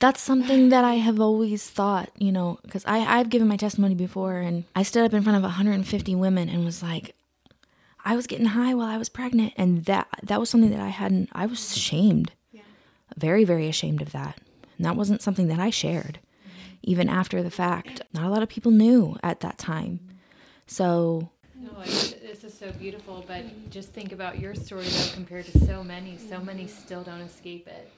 that's 0.00 0.20
something 0.20 0.70
that 0.70 0.82
I 0.82 0.94
have 0.94 1.20
always 1.20 1.68
thought, 1.68 2.10
you 2.16 2.32
know, 2.32 2.58
because 2.62 2.84
I've 2.86 3.28
given 3.28 3.46
my 3.46 3.58
testimony 3.58 3.94
before 3.94 4.38
and 4.38 4.64
I 4.74 4.82
stood 4.82 5.04
up 5.04 5.12
in 5.12 5.22
front 5.22 5.36
of 5.36 5.42
150 5.42 6.14
women 6.14 6.48
and 6.48 6.64
was 6.64 6.82
like, 6.82 7.14
I 8.02 8.16
was 8.16 8.26
getting 8.26 8.46
high 8.46 8.74
while 8.74 8.88
I 8.88 8.96
was 8.96 9.10
pregnant. 9.10 9.52
And 9.58 9.84
that, 9.84 10.08
that 10.22 10.40
was 10.40 10.48
something 10.48 10.70
that 10.70 10.80
I 10.80 10.88
hadn't, 10.88 11.28
I 11.32 11.44
was 11.44 11.76
ashamed, 11.76 12.32
yeah. 12.50 12.62
very, 13.16 13.44
very 13.44 13.68
ashamed 13.68 14.00
of 14.00 14.12
that. 14.12 14.38
And 14.78 14.86
that 14.86 14.96
wasn't 14.96 15.20
something 15.20 15.48
that 15.48 15.60
I 15.60 15.68
shared, 15.68 16.18
mm-hmm. 16.18 16.76
even 16.82 17.10
after 17.10 17.42
the 17.42 17.50
fact. 17.50 18.00
Not 18.14 18.24
a 18.24 18.30
lot 18.30 18.42
of 18.42 18.48
people 18.48 18.72
knew 18.72 19.18
at 19.22 19.40
that 19.40 19.58
time. 19.58 20.00
So 20.66 21.30
no, 21.54 21.84
this 22.30 22.44
is 22.44 22.56
so 22.56 22.70
beautiful, 22.72 23.24
but 23.26 23.44
just 23.70 23.92
think 23.92 24.12
about 24.12 24.38
your 24.38 24.54
story 24.54 24.84
though 24.84 25.12
compared 25.14 25.46
to 25.46 25.58
so 25.66 25.82
many. 25.82 26.16
So 26.16 26.36
mm-hmm. 26.36 26.46
many 26.46 26.66
still 26.68 27.02
don't 27.02 27.20
escape 27.20 27.66
it. 27.66 27.90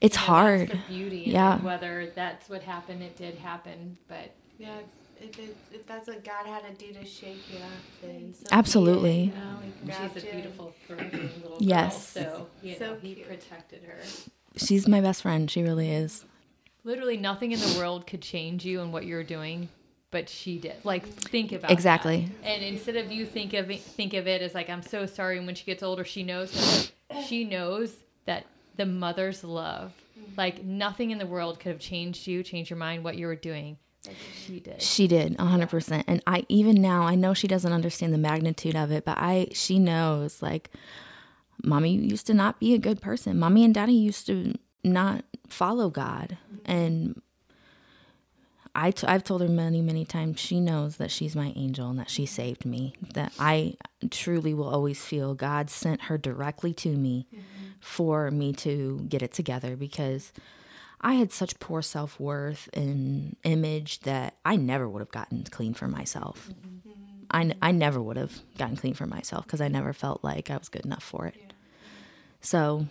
It's 0.00 0.16
you 0.16 0.20
know, 0.20 0.26
hard. 0.26 0.68
the 0.68 0.78
beauty. 0.88 1.24
Yeah. 1.26 1.58
Whether 1.58 2.12
that's 2.14 2.50
what 2.50 2.62
happened, 2.62 3.02
it 3.02 3.16
did 3.16 3.36
happen, 3.36 3.96
but 4.08 4.34
yeah, 4.58 4.76
if, 5.20 5.38
it, 5.38 5.56
if 5.72 5.86
that's 5.86 6.06
what 6.06 6.22
God 6.22 6.46
had 6.46 6.66
to 6.66 6.86
do 6.86 6.92
to 6.92 7.04
shake 7.04 7.50
you 7.50 7.58
up, 7.58 8.02
then 8.02 8.34
so 8.34 8.44
absolutely. 8.52 9.24
It, 9.24 9.34
you 9.82 9.88
know, 9.88 9.94
she's 10.12 10.22
a 10.22 10.26
beautiful, 10.26 10.74
thriving 10.86 11.30
little 11.42 11.50
girl. 11.50 11.58
Yes. 11.60 12.08
So 12.08 12.48
you 12.62 12.76
so 12.76 12.92
know, 12.92 12.96
he 13.00 13.14
protected 13.14 13.84
her. 13.84 13.98
She's 14.56 14.86
my 14.86 15.00
best 15.00 15.22
friend. 15.22 15.50
She 15.50 15.62
really 15.62 15.90
is. 15.90 16.26
Literally, 16.84 17.16
nothing 17.16 17.52
in 17.52 17.60
the 17.60 17.78
world 17.78 18.06
could 18.06 18.20
change 18.20 18.66
you 18.66 18.82
and 18.82 18.92
what 18.92 19.06
you're 19.06 19.24
doing 19.24 19.68
but 20.12 20.28
she 20.28 20.58
did. 20.58 20.76
Like 20.84 21.08
think 21.08 21.50
about 21.50 21.62
that. 21.62 21.72
Exactly. 21.72 22.28
And 22.44 22.62
instead 22.62 22.94
of 22.96 23.10
you 23.10 23.26
think 23.26 23.54
of 23.54 23.68
it, 23.70 23.80
think 23.80 24.14
of 24.14 24.28
it 24.28 24.40
as 24.42 24.54
like 24.54 24.70
I'm 24.70 24.82
so 24.82 25.06
sorry. 25.06 25.38
And 25.38 25.46
when 25.46 25.56
she 25.56 25.64
gets 25.64 25.82
older, 25.82 26.04
she 26.04 26.22
knows 26.22 26.92
she 27.26 27.44
knows 27.44 27.92
that 28.26 28.46
the 28.76 28.86
mother's 28.86 29.42
love, 29.42 29.92
mm-hmm. 30.16 30.34
like 30.36 30.62
nothing 30.62 31.10
in 31.10 31.18
the 31.18 31.26
world 31.26 31.58
could 31.58 31.72
have 31.72 31.80
changed 31.80 32.28
you, 32.28 32.44
changed 32.44 32.70
your 32.70 32.78
mind, 32.78 33.02
what 33.02 33.16
you 33.16 33.26
were 33.26 33.34
doing. 33.34 33.78
Like 34.06 34.16
she 34.34 34.60
did. 34.60 34.82
She 34.82 35.08
did, 35.08 35.36
a 35.38 35.44
hundred 35.44 35.70
percent. 35.70 36.04
And 36.06 36.22
I 36.26 36.44
even 36.48 36.80
now 36.80 37.02
I 37.02 37.16
know 37.16 37.34
she 37.34 37.48
doesn't 37.48 37.72
understand 37.72 38.12
the 38.12 38.18
magnitude 38.18 38.76
of 38.76 38.92
it, 38.92 39.04
but 39.04 39.18
I 39.18 39.48
she 39.52 39.80
knows 39.80 40.42
like 40.42 40.70
mommy 41.64 41.96
used 41.96 42.26
to 42.26 42.34
not 42.34 42.60
be 42.60 42.74
a 42.74 42.78
good 42.78 43.00
person. 43.00 43.38
Mommy 43.38 43.64
and 43.64 43.74
daddy 43.74 43.94
used 43.94 44.26
to 44.26 44.54
not 44.84 45.24
follow 45.48 45.88
God. 45.88 46.36
Mm-hmm. 46.52 46.70
And 46.70 47.22
I 48.74 48.90
t- 48.90 49.06
I've 49.06 49.24
told 49.24 49.42
her 49.42 49.48
many, 49.48 49.82
many 49.82 50.04
times 50.04 50.40
she 50.40 50.58
knows 50.60 50.96
that 50.96 51.10
she's 51.10 51.36
my 51.36 51.52
angel 51.56 51.90
and 51.90 51.98
that 51.98 52.08
she 52.08 52.24
saved 52.24 52.64
me. 52.64 52.94
That 53.14 53.32
I 53.38 53.76
truly 54.10 54.54
will 54.54 54.68
always 54.68 55.04
feel 55.04 55.34
God 55.34 55.68
sent 55.68 56.02
her 56.02 56.16
directly 56.16 56.72
to 56.74 56.88
me 56.96 57.26
mm-hmm. 57.30 57.44
for 57.80 58.30
me 58.30 58.52
to 58.54 59.04
get 59.08 59.22
it 59.22 59.32
together 59.32 59.76
because 59.76 60.32
I 61.02 61.14
had 61.14 61.32
such 61.32 61.60
poor 61.60 61.82
self 61.82 62.18
worth 62.18 62.68
and 62.72 63.36
image 63.44 64.00
that 64.00 64.36
I 64.44 64.56
never 64.56 64.88
would 64.88 65.00
have 65.00 65.10
gotten 65.10 65.44
clean 65.44 65.74
for 65.74 65.88
myself. 65.88 66.48
Mm-hmm. 66.50 66.92
I, 67.30 67.54
I 67.60 67.72
never 67.72 68.00
would 68.00 68.16
have 68.16 68.40
gotten 68.58 68.76
clean 68.76 68.94
for 68.94 69.06
myself 69.06 69.44
because 69.44 69.60
I 69.60 69.68
never 69.68 69.92
felt 69.92 70.22
like 70.22 70.50
I 70.50 70.56
was 70.56 70.68
good 70.68 70.84
enough 70.84 71.02
for 71.02 71.26
it. 71.26 71.52
So 72.40 72.86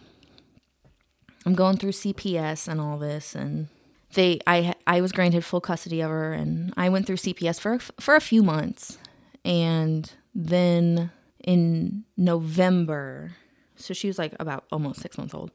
I'm 1.45 1.53
going 1.53 1.77
through 1.77 1.91
CPS 1.91 2.67
and 2.67 2.81
all 2.81 2.97
this, 2.97 3.35
and 3.35 3.67
they 4.13 4.39
I 4.47 4.75
I 4.87 5.01
was 5.01 5.11
granted 5.11 5.43
full 5.45 5.61
custody 5.61 6.01
of 6.01 6.09
her, 6.09 6.33
and 6.33 6.73
I 6.77 6.89
went 6.89 7.07
through 7.07 7.17
CPS 7.17 7.59
for 7.59 7.79
for 7.79 8.15
a 8.15 8.21
few 8.21 8.43
months, 8.43 8.97
and 9.43 10.11
then 10.33 11.11
in 11.43 12.03
November, 12.17 13.31
so 13.75 13.93
she 13.93 14.07
was 14.07 14.17
like 14.17 14.33
about 14.39 14.65
almost 14.71 15.01
six 15.01 15.17
months 15.17 15.33
old. 15.33 15.51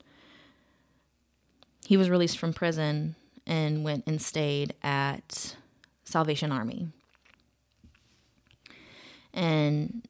He 1.87 1.97
was 1.97 2.11
released 2.11 2.39
from 2.39 2.53
prison 2.53 3.15
and 3.47 3.85
went 3.85 4.05
and 4.07 4.21
stayed 4.21 4.75
at 4.83 5.57
Salvation 6.05 6.51
Army. 6.51 6.89
And 9.33 10.07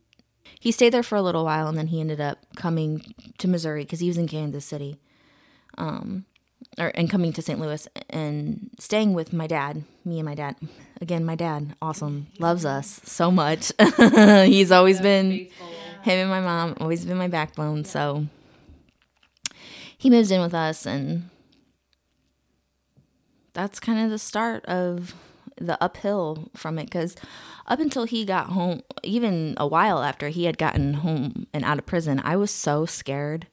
he 0.58 0.72
stayed 0.72 0.90
there 0.90 1.02
for 1.02 1.16
a 1.16 1.22
little 1.22 1.44
while 1.44 1.68
and 1.68 1.76
then 1.76 1.88
he 1.88 2.00
ended 2.00 2.20
up 2.20 2.38
coming 2.56 3.14
to 3.38 3.48
Missouri 3.48 3.82
because 3.82 4.00
he 4.00 4.08
was 4.08 4.16
in 4.16 4.28
Kansas 4.28 4.64
City. 4.64 4.98
Um, 5.76 6.24
or 6.78 6.88
and 6.94 7.10
coming 7.10 7.32
to 7.32 7.42
St. 7.42 7.58
Louis 7.58 7.88
and 8.10 8.70
staying 8.78 9.14
with 9.14 9.32
my 9.32 9.46
dad, 9.46 9.84
me 10.04 10.18
and 10.18 10.26
my 10.26 10.34
dad. 10.34 10.56
Again, 11.00 11.24
my 11.24 11.34
dad, 11.34 11.74
awesome, 11.82 12.28
loves 12.38 12.64
us 12.64 13.00
so 13.04 13.30
much. 13.30 13.72
He's 14.46 14.72
always 14.72 15.00
been 15.00 15.48
him 16.02 16.20
and 16.20 16.30
my 16.30 16.40
mom, 16.40 16.76
always 16.80 17.04
been 17.04 17.18
my 17.18 17.28
backbone. 17.28 17.84
So 17.84 18.26
he 19.98 20.08
moves 20.08 20.30
in 20.30 20.40
with 20.40 20.54
us, 20.54 20.86
and 20.86 21.30
that's 23.52 23.80
kind 23.80 24.04
of 24.04 24.10
the 24.10 24.18
start 24.18 24.64
of 24.66 25.14
the 25.58 25.82
uphill 25.82 26.50
from 26.54 26.78
it. 26.78 26.84
Because 26.84 27.16
up 27.66 27.80
until 27.80 28.04
he 28.04 28.24
got 28.24 28.50
home, 28.50 28.82
even 29.02 29.54
a 29.56 29.66
while 29.66 30.02
after 30.02 30.28
he 30.28 30.44
had 30.44 30.58
gotten 30.58 30.94
home 30.94 31.46
and 31.52 31.64
out 31.64 31.78
of 31.78 31.86
prison, 31.86 32.20
I 32.24 32.36
was 32.36 32.50
so 32.50 32.86
scared 32.86 33.46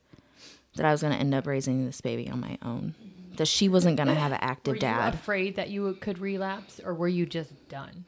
that 0.75 0.86
I 0.86 0.91
was 0.91 1.01
going 1.01 1.13
to 1.13 1.19
end 1.19 1.33
up 1.33 1.47
raising 1.47 1.86
this 1.86 2.01
baby 2.01 2.29
on 2.29 2.39
my 2.39 2.57
own. 2.62 2.95
That 3.38 3.48
she 3.48 3.67
wasn't 3.69 3.98
going 3.98 4.08
to 4.08 4.15
have 4.15 4.32
an 4.32 4.38
active 4.41 4.74
Were 4.76 4.80
dad. 4.80 5.13
afraid 5.13 5.56
that 5.56 5.69
you 5.69 5.96
could 6.00 6.19
relapse, 6.19 6.80
or 6.84 6.93
were 6.93 7.08
you 7.08 7.26
just 7.26 7.67
done? 7.69 8.06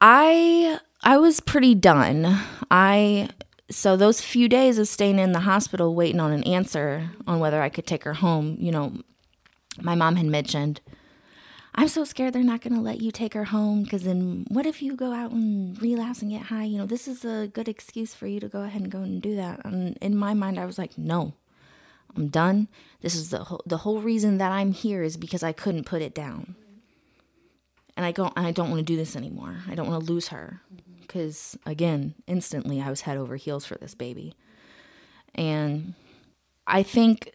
I 0.00 0.78
I 1.02 1.16
was 1.18 1.40
pretty 1.40 1.74
done. 1.74 2.38
I 2.70 3.28
so 3.70 3.96
those 3.96 4.20
few 4.20 4.48
days 4.48 4.78
of 4.78 4.88
staying 4.88 5.18
in 5.18 5.32
the 5.32 5.40
hospital 5.40 5.94
waiting 5.94 6.20
on 6.20 6.32
an 6.32 6.44
answer 6.44 7.10
on 7.26 7.40
whether 7.40 7.60
I 7.62 7.68
could 7.68 7.86
take 7.86 8.04
her 8.04 8.14
home, 8.14 8.56
you 8.60 8.70
know, 8.70 8.92
my 9.80 9.94
mom 9.94 10.16
had 10.16 10.26
mentioned 10.26 10.80
I'm 11.78 11.88
so 11.88 12.04
scared 12.04 12.32
they're 12.32 12.42
not 12.42 12.62
going 12.62 12.74
to 12.74 12.80
let 12.80 13.02
you 13.02 13.10
take 13.10 13.34
her 13.34 13.44
home 13.44 13.82
because 13.82 14.04
then 14.04 14.46
what 14.48 14.64
if 14.64 14.80
you 14.80 14.96
go 14.96 15.12
out 15.12 15.30
and 15.32 15.80
relapse 15.82 16.22
and 16.22 16.30
get 16.30 16.42
high? 16.42 16.64
You 16.64 16.78
know, 16.78 16.86
this 16.86 17.06
is 17.06 17.22
a 17.22 17.48
good 17.48 17.68
excuse 17.68 18.14
for 18.14 18.26
you 18.26 18.40
to 18.40 18.48
go 18.48 18.62
ahead 18.62 18.80
and 18.80 18.90
go 18.90 19.00
and 19.00 19.20
do 19.20 19.36
that. 19.36 19.62
And 19.64 19.98
in 20.00 20.16
my 20.16 20.32
mind, 20.32 20.58
I 20.58 20.64
was 20.64 20.78
like, 20.78 20.96
no, 20.96 21.34
I'm 22.16 22.28
done. 22.28 22.68
This 23.00 23.14
is 23.14 23.30
the 23.30 23.44
whole, 23.44 23.62
the 23.66 23.78
whole 23.78 24.00
reason 24.00 24.38
that 24.38 24.52
I'm 24.52 24.72
here 24.72 25.02
is 25.02 25.16
because 25.16 25.42
I 25.42 25.52
couldn't 25.52 25.84
put 25.84 26.02
it 26.02 26.14
down. 26.14 26.54
And 27.96 28.04
I 28.04 28.12
don't 28.12 28.32
I 28.36 28.52
don't 28.52 28.70
want 28.70 28.80
to 28.80 28.84
do 28.84 28.96
this 28.96 29.16
anymore. 29.16 29.58
I 29.68 29.74
don't 29.74 29.88
want 29.88 30.04
to 30.04 30.12
lose 30.12 30.28
her 30.28 30.60
cuz 31.08 31.56
again, 31.64 32.14
instantly 32.26 32.80
I 32.80 32.90
was 32.90 33.02
head 33.02 33.16
over 33.16 33.36
heels 33.36 33.64
for 33.64 33.76
this 33.76 33.94
baby. 33.94 34.34
And 35.34 35.94
I 36.66 36.82
think 36.82 37.32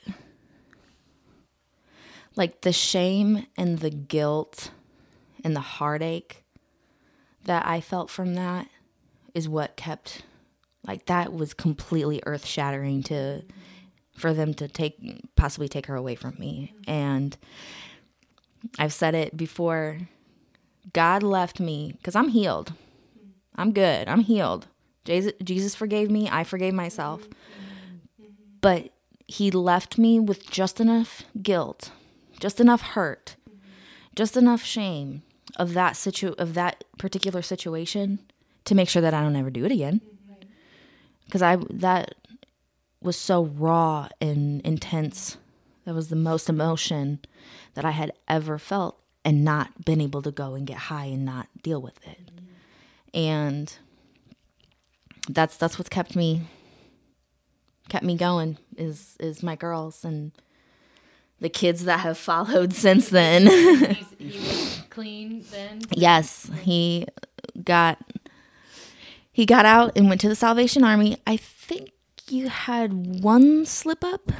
like 2.35 2.61
the 2.61 2.73
shame 2.73 3.47
and 3.57 3.79
the 3.79 3.89
guilt 3.89 4.71
and 5.43 5.55
the 5.55 5.61
heartache 5.61 6.43
that 7.45 7.65
I 7.65 7.81
felt 7.81 8.09
from 8.09 8.35
that 8.35 8.67
is 9.33 9.49
what 9.49 9.75
kept 9.75 10.23
like 10.85 11.05
that 11.05 11.33
was 11.33 11.53
completely 11.53 12.21
earth 12.25 12.45
shattering 12.45 13.03
to 13.03 13.43
for 14.15 14.33
them 14.33 14.53
to 14.55 14.67
take 14.67 14.95
possibly 15.35 15.67
take 15.67 15.85
her 15.87 15.95
away 15.95 16.15
from 16.15 16.35
me 16.37 16.73
and 16.87 17.37
I've 18.77 18.93
said 18.93 19.15
it 19.15 19.35
before 19.35 19.99
God 20.93 21.23
left 21.23 21.59
me 21.59 21.97
cuz 22.03 22.15
I'm 22.15 22.29
healed. 22.29 22.73
I'm 23.55 23.71
good. 23.71 24.07
I'm 24.07 24.21
healed. 24.21 24.67
Jesus 25.05 25.33
Jesus 25.43 25.75
forgave 25.75 26.09
me. 26.09 26.29
I 26.29 26.43
forgave 26.43 26.73
myself. 26.73 27.27
But 28.61 28.91
he 29.27 29.49
left 29.49 29.97
me 29.97 30.19
with 30.19 30.49
just 30.49 30.79
enough 30.79 31.23
guilt, 31.41 31.91
just 32.39 32.59
enough 32.59 32.81
hurt, 32.81 33.35
just 34.15 34.37
enough 34.37 34.63
shame 34.63 35.23
of 35.55 35.73
that 35.73 35.95
situ 35.95 36.33
of 36.37 36.53
that 36.53 36.83
particular 36.97 37.41
situation 37.41 38.19
to 38.65 38.75
make 38.75 38.89
sure 38.89 39.01
that 39.01 39.13
I 39.13 39.21
don't 39.21 39.35
ever 39.35 39.49
do 39.49 39.65
it 39.65 39.71
again. 39.71 40.01
Cuz 41.31 41.41
I 41.41 41.57
that 41.69 42.15
was 43.01 43.17
so 43.17 43.45
raw 43.45 44.07
and 44.19 44.61
intense. 44.61 45.37
That 45.85 45.95
was 45.95 46.09
the 46.09 46.15
most 46.15 46.49
emotion 46.49 47.19
that 47.73 47.85
I 47.85 47.91
had 47.91 48.13
ever 48.27 48.59
felt 48.59 48.99
and 49.25 49.43
not 49.43 49.85
been 49.85 50.01
able 50.01 50.21
to 50.21 50.31
go 50.31 50.53
and 50.53 50.65
get 50.67 50.77
high 50.77 51.05
and 51.05 51.25
not 51.25 51.47
deal 51.61 51.81
with 51.81 51.97
it. 52.07 52.31
And 53.13 53.73
that's 55.29 55.57
that's 55.57 55.77
what's 55.77 55.89
kept 55.89 56.15
me 56.15 56.41
kept 57.89 58.05
me 58.05 58.15
going 58.15 58.57
is 58.77 59.15
is 59.19 59.43
my 59.43 59.55
girls 59.55 60.05
and 60.05 60.31
the 61.39 61.49
kids 61.49 61.83
that 61.85 61.99
have 62.01 62.17
followed 62.17 62.73
since 62.85 63.09
then. 63.09 63.47
He 64.17 64.37
was 64.37 64.81
clean 64.89 65.43
then. 65.51 65.81
yes, 65.91 66.49
he 66.61 67.05
got 67.63 67.97
he 69.31 69.45
got 69.45 69.65
out 69.65 69.97
and 69.97 70.07
went 70.07 70.21
to 70.21 70.29
the 70.29 70.35
Salvation 70.35 70.83
Army. 70.83 71.17
I 71.25 71.37
think 71.37 71.91
you 72.31 72.49
had 72.49 73.21
one 73.23 73.65
slip 73.65 74.03
up 74.03 74.31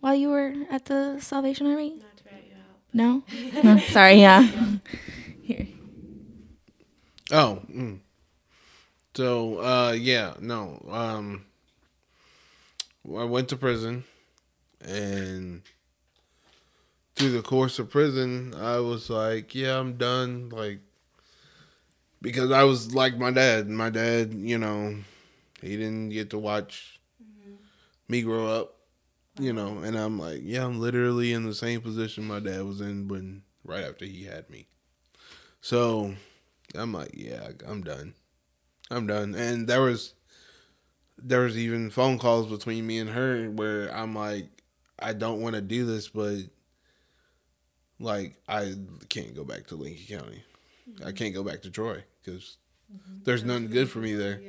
while 0.00 0.14
you 0.14 0.28
were 0.28 0.54
at 0.70 0.86
the 0.86 1.18
Salvation 1.20 1.66
Army. 1.66 2.02
No, 2.92 3.22
no, 3.62 3.78
sorry, 3.78 4.14
yeah. 4.20 4.42
Here, 5.42 5.68
Oh, 7.32 7.62
mm. 7.72 8.00
so 9.14 9.58
uh, 9.60 9.92
yeah, 9.92 10.34
no. 10.40 10.84
Um, 10.90 11.44
I 13.16 13.24
went 13.24 13.48
to 13.50 13.56
prison, 13.56 14.04
and 14.80 15.62
through 17.14 17.30
the 17.30 17.42
course 17.42 17.78
of 17.78 17.90
prison, 17.90 18.54
I 18.54 18.78
was 18.80 19.08
like, 19.10 19.54
"Yeah, 19.54 19.78
I'm 19.78 19.96
done." 19.96 20.48
Like, 20.48 20.80
because 22.20 22.50
I 22.50 22.64
was 22.64 22.94
like 22.94 23.16
my 23.16 23.30
dad. 23.30 23.68
My 23.68 23.90
dad, 23.90 24.34
you 24.34 24.58
know, 24.58 24.96
he 25.62 25.76
didn't 25.76 26.10
get 26.10 26.30
to 26.30 26.38
watch 26.38 26.99
me 28.10 28.22
grow 28.22 28.46
up, 28.46 28.76
you 29.38 29.52
know, 29.52 29.78
and 29.78 29.96
I'm 29.96 30.18
like, 30.18 30.40
"Yeah, 30.42 30.64
I'm 30.64 30.80
literally 30.80 31.32
in 31.32 31.44
the 31.44 31.54
same 31.54 31.80
position 31.80 32.24
my 32.24 32.40
dad 32.40 32.62
was 32.64 32.80
in 32.80 33.08
when 33.08 33.42
right 33.64 33.84
after 33.84 34.04
he 34.04 34.24
had 34.24 34.50
me." 34.50 34.66
So 35.60 36.14
I'm 36.74 36.92
like, 36.92 37.10
yeah, 37.14 37.50
I'm 37.66 37.82
done. 37.82 38.14
I'm 38.90 39.06
done. 39.06 39.34
And 39.34 39.66
there 39.68 39.82
was 39.82 40.14
there 41.22 41.40
was 41.40 41.56
even 41.58 41.90
phone 41.90 42.18
calls 42.18 42.46
between 42.46 42.86
me 42.86 42.98
and 42.98 43.10
her 43.10 43.50
where 43.50 43.94
I'm 43.94 44.14
like, 44.14 44.46
I 44.98 45.12
don't 45.12 45.40
want 45.42 45.54
to 45.54 45.60
do 45.60 45.84
this, 45.84 46.08
but 46.08 46.38
like 47.98 48.36
I 48.48 48.74
can't 49.08 49.34
go 49.34 49.44
back 49.44 49.66
to 49.68 49.76
Lincoln 49.76 50.18
County. 50.18 50.42
I 51.04 51.12
can't 51.12 51.34
go 51.34 51.42
back 51.44 51.62
to 51.62 51.70
Troy 51.70 52.02
because 52.24 52.56
there's 53.24 53.44
nothing 53.44 53.68
good 53.70 53.90
for 53.90 53.98
me 53.98 54.14
there. 54.14 54.40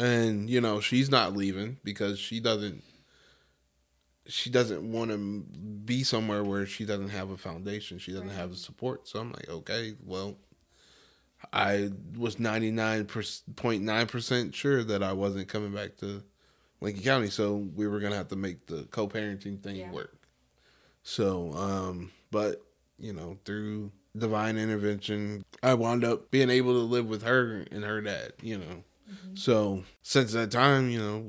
And 0.00 0.48
you 0.48 0.62
know, 0.62 0.80
she's 0.80 1.10
not 1.10 1.36
leaving 1.36 1.76
because 1.84 2.18
she 2.18 2.40
doesn't 2.40 2.82
she 4.26 4.48
doesn't 4.48 4.90
want 4.90 5.10
to 5.10 5.18
be 5.84 6.02
somewhere 6.04 6.42
where 6.42 6.64
she 6.64 6.86
doesn't 6.86 7.10
have 7.10 7.28
a 7.30 7.36
foundation. 7.36 7.98
She 7.98 8.12
doesn't 8.12 8.30
have 8.30 8.48
the 8.50 8.56
support. 8.56 9.06
So 9.08 9.18
I'm 9.18 9.32
like, 9.32 9.50
okay, 9.50 9.94
well, 10.04 10.38
I 11.52 11.90
was 12.16 12.36
99.9% 12.36 14.54
sure 14.54 14.84
that 14.84 15.02
I 15.02 15.12
wasn't 15.12 15.48
coming 15.48 15.72
back 15.72 15.96
to 15.98 16.22
Lincoln 16.80 17.02
County. 17.02 17.28
So 17.28 17.56
we 17.56 17.86
were 17.88 17.98
going 17.98 18.12
to 18.12 18.18
have 18.18 18.28
to 18.28 18.36
make 18.36 18.66
the 18.66 18.84
co 18.84 19.08
parenting 19.08 19.60
thing 19.62 19.76
Yeah. 19.76 19.90
work. 19.90 20.28
So, 21.02 21.52
um, 21.54 22.12
but, 22.30 22.62
you 22.98 23.12
know, 23.12 23.36
through 23.44 23.90
divine 24.16 24.56
intervention, 24.56 25.44
I 25.62 25.74
wound 25.74 26.04
up 26.04 26.30
being 26.30 26.48
able 26.50 26.72
to 26.74 26.80
live 26.80 27.06
with 27.06 27.22
her 27.22 27.66
and 27.70 27.84
her 27.84 28.00
dad, 28.00 28.32
you 28.42 28.58
know. 28.58 28.84
Mm-hmm. 29.10 29.34
So 29.36 29.84
since 30.02 30.32
that 30.32 30.50
time, 30.50 30.90
you 30.90 30.98
know, 30.98 31.24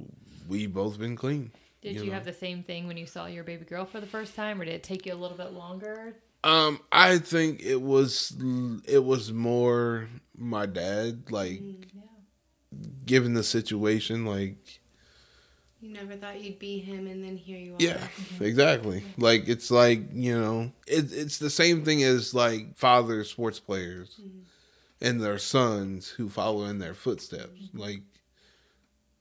we 0.47 0.67
both 0.67 0.99
been 0.99 1.15
clean. 1.15 1.51
Did 1.81 1.95
You 1.95 2.03
you, 2.03 2.07
know. 2.09 2.13
have 2.13 2.25
the 2.25 2.33
same 2.33 2.61
thing 2.63 2.87
when 2.87 2.97
you 2.97 3.05
saw 3.07 3.25
your 3.25 3.43
baby 3.43 3.65
girl 3.65 3.85
for 3.85 3.99
the 3.99 4.07
first 4.07 4.35
time, 4.35 4.61
or 4.61 4.65
did 4.65 4.75
it 4.75 4.83
take 4.83 5.05
you 5.05 5.13
a 5.13 5.15
little 5.15 5.37
bit 5.37 5.53
longer? 5.53 6.15
Um, 6.43 6.79
I 6.91 7.17
think 7.19 7.61
it 7.61 7.81
was 7.81 8.35
it 8.87 9.03
was 9.03 9.31
more 9.31 10.07
my 10.37 10.65
dad, 10.65 11.31
like 11.31 11.61
mm, 11.61 11.83
given 13.05 13.33
the 13.33 13.43
situation, 13.43 14.25
like 14.25 14.57
You 15.79 15.89
never 15.93 16.15
thought 16.15 16.41
you'd 16.41 16.59
be 16.59 16.79
him, 16.79 17.07
and 17.07 17.23
then 17.23 17.37
here 17.37 17.57
you 17.59 17.73
are. 17.73 17.77
yeah, 17.79 17.97
mm-hmm. 17.97 18.43
exactly. 18.43 19.03
Like 19.17 19.47
it's 19.47 19.69
like 19.71 20.01
you 20.13 20.39
know, 20.39 20.71
it, 20.87 21.11
it's 21.13 21.37
the 21.39 21.49
same 21.49 21.83
thing 21.83 22.03
as 22.03 22.33
like 22.33 22.75
father 22.77 23.23
sports 23.23 23.59
players 23.59 24.19
mm-hmm. 24.21 24.39
And 25.01 25.21
their 25.21 25.37
sons 25.37 26.09
who 26.09 26.29
follow 26.29 26.65
in 26.65 26.79
their 26.79 26.93
footsteps, 26.93 27.59
mm-hmm. 27.59 27.77
like. 27.79 28.01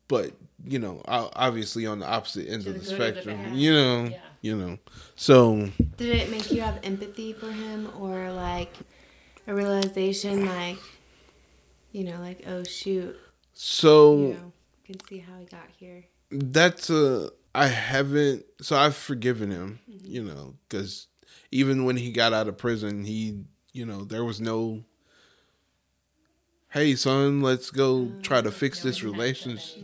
But 0.08 0.32
you 0.64 0.80
know, 0.80 1.02
obviously 1.06 1.86
on 1.86 2.00
the 2.00 2.06
opposite 2.06 2.48
end 2.48 2.64
To 2.64 2.70
of 2.70 2.74
the 2.74 2.80
the 2.80 2.86
the 2.86 2.94
spectrum, 2.94 3.54
you 3.54 3.72
know, 3.72 4.04
Yeah. 4.04 4.18
you 4.40 4.56
know. 4.56 4.78
So 5.14 5.70
Did 5.96 6.16
it 6.16 6.30
make 6.30 6.50
you 6.50 6.62
have 6.62 6.80
empathy 6.82 7.32
for 7.32 7.52
him, 7.52 7.88
or 7.98 8.32
like 8.32 8.74
a 9.46 9.54
realization, 9.54 10.46
like, 10.46 10.78
you 11.92 12.04
know, 12.04 12.18
like, 12.20 12.42
oh 12.46 12.64
shoot, 12.64 13.16
so 13.52 14.16
you 14.16 14.34
know, 14.34 14.52
can 14.84 15.06
see 15.06 15.18
how 15.18 15.38
he 15.38 15.44
got 15.44 15.68
here. 15.78 16.04
that's 16.30 16.90
a 16.90 17.30
I 17.54 17.66
haven't 17.68 18.44
so 18.60 18.76
I've 18.76 18.96
forgiven 18.96 19.50
him, 19.50 19.78
mm-hmm. 19.88 20.06
you 20.06 20.22
know, 20.24 20.54
because 20.68 21.06
even 21.50 21.84
when 21.84 21.96
he 21.96 22.10
got 22.12 22.32
out 22.32 22.48
of 22.48 22.56
prison, 22.58 23.04
he 23.04 23.44
you 23.72 23.86
know 23.86 24.04
there 24.04 24.24
was 24.24 24.40
no. 24.40 24.82
Hey 26.70 26.94
son, 26.94 27.40
let's 27.42 27.70
go 27.70 28.16
try 28.22 28.40
to 28.40 28.50
fix 28.52 28.82
this 28.82 29.02
relationship. 29.02 29.82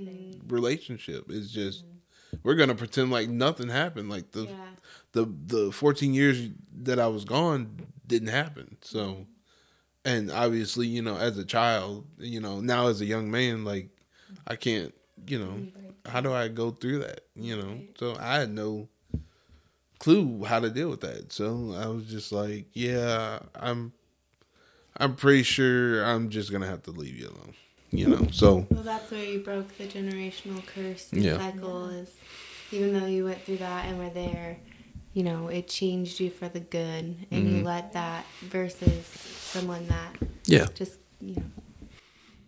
Relationship 0.49 1.27
It's 1.29 1.51
just 1.51 1.85
we're 2.43 2.55
gonna 2.57 2.75
pretend 2.75 3.11
like 3.11 3.29
nothing 3.29 3.69
happened. 3.69 4.11
Like 4.11 4.33
the 4.33 4.51
the 5.13 5.27
the 5.47 5.73
14 5.73 6.15
years 6.15 6.49
that 6.83 6.99
I 7.01 7.09
was 7.09 7.25
gone 7.25 7.87
didn't 8.07 8.29
happen. 8.29 8.77
So, 8.83 9.27
and 10.05 10.31
obviously, 10.31 10.87
you 10.89 11.03
know, 11.03 11.17
as 11.17 11.39
a 11.39 11.45
child, 11.45 12.07
you 12.19 12.41
know, 12.41 12.61
now 12.61 12.89
as 12.89 13.01
a 13.01 13.07
young 13.07 13.31
man, 13.31 13.65
like 13.65 13.91
I 14.47 14.57
can't, 14.57 14.95
you 15.27 15.39
know, 15.39 15.67
how 16.07 16.21
do 16.21 16.33
I 16.33 16.49
go 16.49 16.71
through 16.73 17.01
that? 17.01 17.23
You 17.37 17.57
know, 17.57 17.81
so 17.99 18.17
I 18.21 18.41
had 18.41 18.51
no 18.51 18.89
clue 19.99 20.45
how 20.45 20.61
to 20.61 20.71
deal 20.71 20.91
with 20.91 21.01
that. 21.01 21.33
So 21.33 21.75
I 21.77 21.87
was 21.89 22.05
just 22.07 22.33
like, 22.33 22.67
yeah, 22.73 23.41
I'm, 23.55 23.93
I'm 24.99 25.15
pretty 25.17 25.43
sure 25.43 26.05
I'm 26.05 26.31
just 26.31 26.51
gonna 26.53 26.67
have 26.67 26.83
to 26.85 26.91
leave 26.91 27.17
you 27.17 27.29
alone. 27.29 27.55
You 27.91 28.09
know, 28.09 28.29
so 28.33 28.67
Well, 28.71 28.83
that's 28.83 29.11
where 29.11 29.25
you 29.25 29.39
broke 29.39 29.77
the 29.79 29.87
generational 29.87 30.65
curse 30.67 31.13
Yeah. 31.13 31.39
cycle. 31.39 31.89
Is 31.91 32.11
even 32.73 32.99
though 32.99 33.07
you 33.07 33.25
went 33.25 33.41
through 33.43 33.59
that 33.59 33.87
and 33.87 33.99
were 33.99 34.11
there, 34.11 34.59
you 35.13 35.23
know, 35.23 35.49
it 35.49 35.69
changed 35.69 36.21
you 36.21 36.31
for 36.31 36.49
the 36.49 36.61
good, 36.61 37.17
and 37.31 37.49
you 37.49 37.59
mm-hmm. 37.59 37.67
let 37.67 37.93
that 37.93 38.27
versus 38.43 39.07
someone 39.07 39.87
that 39.89 40.15
yeah, 40.47 40.67
just, 40.75 40.99
you 41.21 41.37
know, 41.37 41.43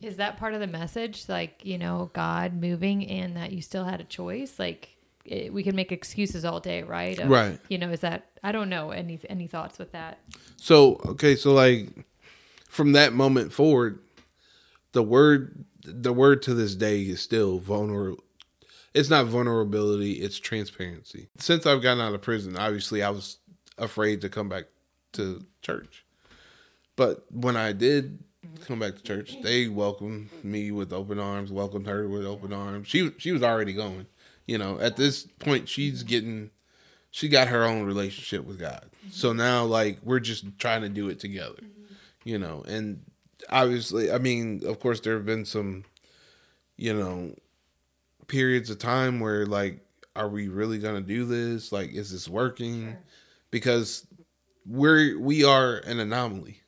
Is 0.02 0.16
that 0.16 0.36
part 0.36 0.54
of 0.54 0.60
the 0.60 0.66
message? 0.66 1.24
Like, 1.28 1.64
you 1.64 1.78
know, 1.78 2.10
God 2.12 2.52
moving 2.54 3.08
and 3.08 3.36
that 3.36 3.52
you 3.52 3.62
still 3.62 3.84
had 3.84 4.00
a 4.00 4.04
choice? 4.04 4.58
Like, 4.58 4.90
it, 5.24 5.52
we 5.52 5.62
can 5.62 5.74
make 5.74 5.90
excuses 5.92 6.44
all 6.44 6.60
day, 6.60 6.82
right? 6.82 7.18
Of, 7.18 7.28
Right. 7.28 7.58
You 7.68 7.78
know, 7.78 7.90
is 7.90 8.00
that, 8.00 8.26
I 8.44 8.52
don't 8.52 8.68
know, 8.68 8.90
any, 8.90 9.18
any 9.28 9.46
thoughts 9.48 9.78
with 9.78 9.92
that? 9.92 10.18
So 10.56 11.00
okay, 11.06 11.34
so 11.36 11.52
like 11.52 11.88
from 12.68 12.92
that 12.92 13.12
moment 13.12 13.52
forward, 13.52 14.00
the 14.92 15.02
word 15.02 15.64
the 15.84 16.12
word 16.12 16.42
to 16.42 16.54
this 16.54 16.74
day 16.74 17.02
is 17.02 17.20
still 17.20 17.58
vulnerable. 17.58 18.22
It's 18.94 19.10
not 19.10 19.26
vulnerability, 19.26 20.14
it's 20.14 20.38
transparency. 20.38 21.28
Since 21.38 21.66
I've 21.66 21.82
gotten 21.82 22.02
out 22.02 22.14
of 22.14 22.22
prison, 22.22 22.56
obviously 22.56 23.02
I 23.02 23.10
was 23.10 23.38
afraid 23.76 24.20
to 24.22 24.28
come 24.28 24.48
back 24.48 24.64
to 25.12 25.44
church. 25.62 26.04
But 26.96 27.24
when 27.30 27.56
I 27.56 27.72
did 27.72 28.18
come 28.64 28.80
back 28.80 28.96
to 28.96 29.02
church, 29.02 29.36
they 29.42 29.68
welcomed 29.68 30.30
me 30.42 30.70
with 30.70 30.92
open 30.92 31.18
arms, 31.18 31.52
welcomed 31.52 31.86
her 31.86 32.08
with 32.08 32.26
open 32.26 32.52
arms. 32.52 32.88
She 32.88 33.12
she 33.18 33.32
was 33.32 33.42
already 33.42 33.72
going. 33.72 34.06
You 34.46 34.58
know, 34.58 34.78
at 34.80 34.96
this 34.96 35.24
point 35.38 35.68
she's 35.68 36.02
getting 36.02 36.50
she 37.10 37.28
got 37.28 37.48
her 37.48 37.64
own 37.64 37.84
relationship 37.84 38.44
with 38.44 38.58
God. 38.58 38.90
So 39.10 39.32
now 39.32 39.64
like 39.64 39.98
we're 40.02 40.20
just 40.20 40.58
trying 40.58 40.82
to 40.82 40.88
do 40.88 41.08
it 41.08 41.20
together. 41.20 41.60
You 42.28 42.38
know, 42.38 42.62
and 42.68 43.00
obviously 43.48 44.12
I 44.12 44.18
mean, 44.18 44.60
of 44.66 44.80
course 44.80 45.00
there 45.00 45.14
have 45.14 45.24
been 45.24 45.46
some 45.46 45.84
you 46.76 46.92
know 46.92 47.34
periods 48.26 48.68
of 48.68 48.78
time 48.78 49.18
where 49.18 49.46
like 49.46 49.80
are 50.14 50.28
we 50.28 50.48
really 50.48 50.76
going 50.78 50.96
to 51.02 51.08
do 51.08 51.24
this? 51.24 51.72
Like 51.72 51.94
is 51.94 52.10
this 52.12 52.28
working? 52.28 52.96
Because 53.50 54.06
we're 54.66 55.18
we 55.18 55.42
are 55.42 55.78
an 55.78 56.00
anomaly. 56.00 56.60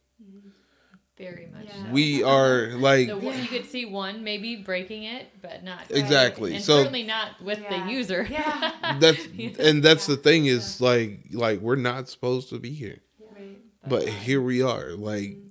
Very 1.19 1.49
much. 1.53 1.67
Yeah. 1.67 1.85
so. 1.85 1.91
We 1.93 2.23
are 2.23 2.69
like 2.89 3.09
So 3.09 3.19
one- 3.19 3.39
you 3.39 3.47
could 3.47 3.67
see 3.67 3.85
one 3.85 4.25
maybe 4.25 4.57
breaking 4.57 5.03
it, 5.03 5.27
but 5.43 5.63
not 5.63 5.91
Exactly. 5.91 6.55
and 6.55 6.65
So- 6.65 6.79
certainly 6.79 7.03
not 7.03 7.33
with 7.45 7.59
Yeah. 7.61 7.85
the 7.85 7.93
user. 7.93 8.27
Yeah. 8.31 8.97
that's 8.99 9.27
and 9.59 9.83
that's 9.83 10.07
the 10.07 10.17
thing 10.17 10.47
is 10.47 10.81
like 10.81 11.27
like 11.33 11.61
we're 11.61 11.77
not 11.77 12.09
supposed 12.09 12.49
to 12.49 12.59
be 12.59 12.71
here. 12.73 13.01
right. 13.37 13.59
but 13.87 14.09
here 14.09 14.41
we 14.41 14.63
are 14.63 14.93
like 14.93 15.33
mm-hmm. 15.37 15.49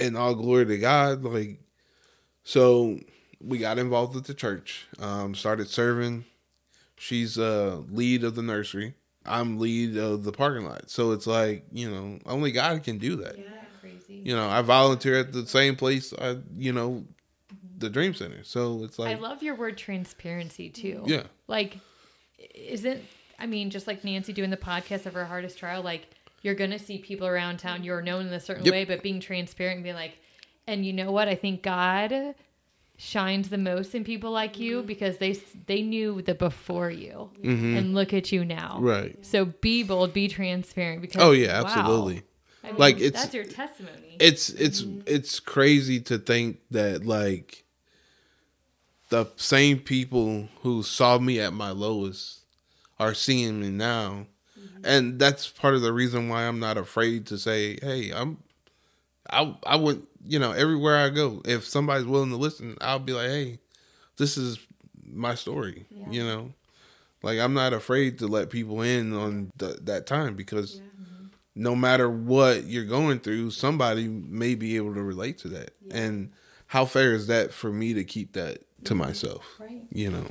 And 0.00 0.16
all 0.16 0.34
glory 0.34 0.66
to 0.66 0.78
god 0.78 1.22
like 1.24 1.58
so 2.44 2.98
we 3.40 3.58
got 3.58 3.78
involved 3.78 4.14
with 4.14 4.24
the 4.26 4.34
church 4.34 4.86
um 4.98 5.34
started 5.34 5.68
serving 5.68 6.24
she's 6.96 7.38
uh 7.38 7.82
lead 7.90 8.24
of 8.24 8.34
the 8.34 8.42
nursery 8.42 8.94
i'm 9.24 9.58
lead 9.58 9.96
of 9.96 10.24
the 10.24 10.32
parking 10.32 10.64
lot 10.66 10.88
so 10.90 11.12
it's 11.12 11.26
like 11.26 11.64
you 11.72 11.90
know 11.90 12.18
only 12.26 12.50
god 12.52 12.82
can 12.82 12.98
do 12.98 13.16
that 13.16 13.36
Yeah. 13.38 13.44
Crazy. 13.80 14.22
you 14.24 14.34
know 14.34 14.48
i 14.48 14.60
volunteer 14.62 15.18
at 15.18 15.32
the 15.32 15.46
same 15.46 15.76
place 15.76 16.12
i 16.18 16.36
you 16.56 16.72
know 16.72 17.04
the 17.78 17.90
dream 17.90 18.14
center 18.14 18.42
so 18.42 18.82
it's 18.84 18.98
like 18.98 19.16
I 19.16 19.20
love 19.20 19.42
your 19.42 19.54
word 19.54 19.76
transparency 19.76 20.70
too. 20.70 21.02
yeah 21.04 21.24
Like, 21.46 21.76
isn't 22.54 23.02
I 23.38 23.44
mean, 23.44 23.68
just 23.68 23.86
like 23.86 24.02
Nancy 24.02 24.32
doing 24.32 24.48
the 24.48 24.56
podcast 24.56 25.04
of 25.04 25.12
her 25.12 25.26
hardest 25.26 25.58
trial, 25.58 25.82
like 25.82 26.08
you're 26.42 26.54
gonna 26.54 26.78
see 26.78 26.98
people 26.98 27.26
around 27.26 27.58
town 27.58 27.82
you're 27.84 28.02
known 28.02 28.26
in 28.26 28.32
a 28.32 28.40
certain 28.40 28.64
Yep. 28.64 28.72
way, 28.72 28.84
but 28.84 29.02
being 29.02 29.20
transparent 29.20 29.76
and 29.76 29.84
being 29.84 29.96
like, 29.96 30.18
and 30.66 30.84
you 30.86 30.92
know 30.92 31.10
what? 31.12 31.28
I 31.28 31.34
think 31.34 31.62
God 31.62 32.34
shines 32.98 33.50
the 33.50 33.58
most 33.58 33.94
in 33.94 34.04
people 34.04 34.30
like 34.30 34.58
you 34.58 34.82
because 34.82 35.18
they 35.18 35.32
they 35.66 35.82
knew 35.82 36.22
the 36.22 36.34
before 36.34 36.90
you, 36.90 37.30
and 37.44 37.94
look 37.94 38.14
at 38.14 38.32
you 38.32 38.44
now. 38.44 38.76
Mm-hmm. 38.76 38.84
right 38.84 39.18
So 39.26 39.44
be 39.46 39.82
bold, 39.82 40.12
be 40.14 40.28
transparent. 40.28 41.02
Because 41.02 41.20
oh 41.22 41.32
yeah 41.32 41.60
wow. 41.62 41.66
absolutely 41.68 42.22
I 42.64 42.68
mean, 42.70 42.78
Like, 42.78 42.96
it's- 43.00 43.12
that's 43.22 43.34
your 43.34 43.44
testimony. 43.44 44.16
it's 44.18 44.48
it's 44.50 44.82
it's 45.06 45.40
crazy 45.40 46.00
to 46.00 46.18
think 46.18 46.58
that 46.70 47.04
like 47.06 47.64
the 49.08 49.26
same 49.36 49.78
people 49.78 50.48
who 50.62 50.82
saw 50.82 51.18
me 51.18 51.38
at 51.38 51.52
my 51.52 51.70
lowest 51.70 52.40
are 52.98 53.14
seeing 53.14 53.60
me 53.60 53.70
now 53.70 54.26
Mm-hmm. 54.66 54.84
and 54.84 55.18
that's 55.18 55.48
part 55.48 55.74
of 55.74 55.82
the 55.82 55.92
reason 55.92 56.28
why 56.28 56.42
i'm 56.42 56.60
not 56.60 56.76
afraid 56.76 57.26
to 57.26 57.38
say 57.38 57.78
hey 57.80 58.10
i'm 58.10 58.38
i 59.30 59.54
i 59.64 59.76
went 59.76 60.06
you 60.26 60.38
know 60.38 60.52
everywhere 60.52 60.96
i 60.96 61.08
go 61.08 61.40
if 61.44 61.64
somebody's 61.64 62.06
willing 62.06 62.30
to 62.30 62.36
listen 62.36 62.76
i'll 62.80 62.98
be 62.98 63.12
like 63.12 63.28
hey 63.28 63.58
this 64.16 64.36
is 64.36 64.58
my 65.08 65.34
story 65.34 65.86
you 66.10 66.24
know 66.24 66.52
like 67.22 67.38
i'm 67.38 67.54
not 67.54 67.72
afraid 67.72 68.18
to 68.18 68.26
let 68.26 68.50
people 68.50 68.82
in 68.82 69.12
on 69.14 69.52
th- 69.58 69.78
that 69.82 70.06
time 70.06 70.34
because 70.34 70.76
mm-hmm. 70.76 71.26
no 71.54 71.74
matter 71.74 72.10
what 72.10 72.64
you're 72.64 72.84
going 72.84 73.18
through, 73.18 73.50
somebody 73.50 74.08
may 74.08 74.54
be 74.54 74.76
able 74.76 74.94
to 74.94 75.02
relate 75.02 75.38
to 75.38 75.48
that. 75.48 75.70
And 75.90 76.32
how 76.66 76.84
fair 76.84 77.14
is 77.14 77.28
that 77.28 77.52
for 77.52 77.72
me 77.72 77.94
to 77.94 78.04
keep 78.04 78.32
that 78.34 78.58
to 78.84 78.92
mm-hmm. 78.92 79.04
myself? 79.04 79.42
Right. 79.58 79.82
You 79.90 80.10
know. 80.10 80.26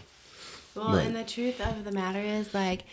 Well, 0.76 0.94
Right. 0.94 1.08
and 1.08 1.16
the 1.16 1.24
truth 1.24 1.60
of 1.62 1.84
the 1.84 1.92
matter 1.92 2.20
is, 2.20 2.54
like, 2.54 2.84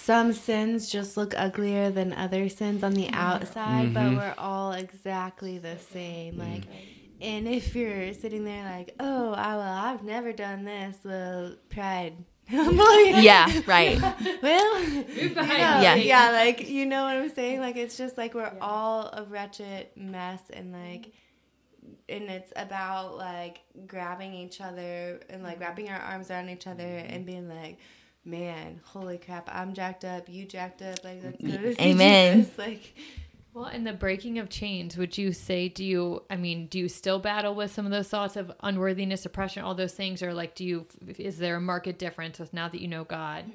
some 0.00 0.32
sins 0.32 0.88
just 0.90 1.16
look 1.16 1.34
uglier 1.36 1.90
than 1.90 2.12
other 2.14 2.48
sins 2.48 2.82
on 2.82 2.94
the 2.94 3.08
outside, 3.12 3.92
but 3.94 4.12
we're 4.12 4.34
all 4.38 4.72
exactly 4.72 5.58
the 5.58 5.76
same. 5.92 6.38
Like, 6.38 6.64
and 7.20 7.46
if 7.46 7.74
you're 7.76 8.14
sitting 8.14 8.44
there 8.44 8.64
like, 8.64 8.94
oh, 8.98 9.32
I, 9.32 9.56
well, 9.56 9.72
I've 9.84 10.02
never 10.02 10.32
done 10.32 10.64
this, 10.64 10.96
well, 11.04 11.54
pride. 11.68 12.14
Yeah, 12.50 13.46
right. 13.66 14.00
Well, 14.42 14.82
you 14.82 15.34
know, 15.34 15.42
Yeah. 15.42 15.94
yeah, 15.94 16.30
like 16.32 16.68
you 16.68 16.86
know 16.86 17.04
what 17.04 17.16
I'm 17.16 17.28
saying. 17.28 17.60
Like 17.60 17.76
it's 17.76 17.96
just 17.96 18.16
like 18.18 18.34
we're 18.34 18.52
all 18.60 19.10
a 19.12 19.24
wretched 19.24 19.88
mess, 19.96 20.40
and 20.52 20.72
like 20.72 21.12
and 22.08 22.24
it's 22.24 22.52
about 22.56 23.16
like 23.16 23.60
grabbing 23.86 24.34
each 24.34 24.60
other 24.60 25.20
and 25.28 25.42
like 25.42 25.60
wrapping 25.60 25.88
our 25.90 26.00
arms 26.00 26.30
around 26.30 26.48
each 26.48 26.66
other 26.66 26.82
and 26.82 27.24
being 27.24 27.48
like, 27.48 27.78
man, 28.24 28.80
holy 28.84 29.18
crap, 29.18 29.48
I'm 29.52 29.74
jacked 29.74 30.04
up, 30.04 30.28
you 30.28 30.44
jacked 30.44 30.82
up, 30.82 31.04
like 31.04 31.20
let's 31.22 31.42
go 31.42 31.56
to 31.56 31.74
see 31.74 31.80
Amen. 31.80 32.38
Jesus. 32.38 32.52
Like, 32.58 32.94
Well, 33.52 33.66
in 33.66 33.82
the 33.84 33.92
breaking 33.92 34.38
of 34.38 34.48
chains, 34.48 34.96
would 34.96 35.18
you 35.18 35.32
say, 35.32 35.68
do 35.68 35.84
you, 35.84 36.22
I 36.30 36.36
mean, 36.36 36.68
do 36.68 36.78
you 36.78 36.88
still 36.88 37.18
battle 37.18 37.54
with 37.54 37.72
some 37.72 37.84
of 37.84 37.90
those 37.90 38.08
thoughts 38.08 38.36
of 38.36 38.52
unworthiness, 38.62 39.26
oppression, 39.26 39.64
all 39.64 39.74
those 39.74 39.94
things? 39.94 40.22
Or 40.22 40.32
like, 40.32 40.54
do 40.54 40.64
you, 40.64 40.86
is 41.18 41.38
there 41.38 41.56
a 41.56 41.60
market 41.60 41.98
difference 41.98 42.38
with 42.38 42.52
now 42.52 42.68
that 42.68 42.80
you 42.80 42.86
know 42.86 43.02
God? 43.02 43.46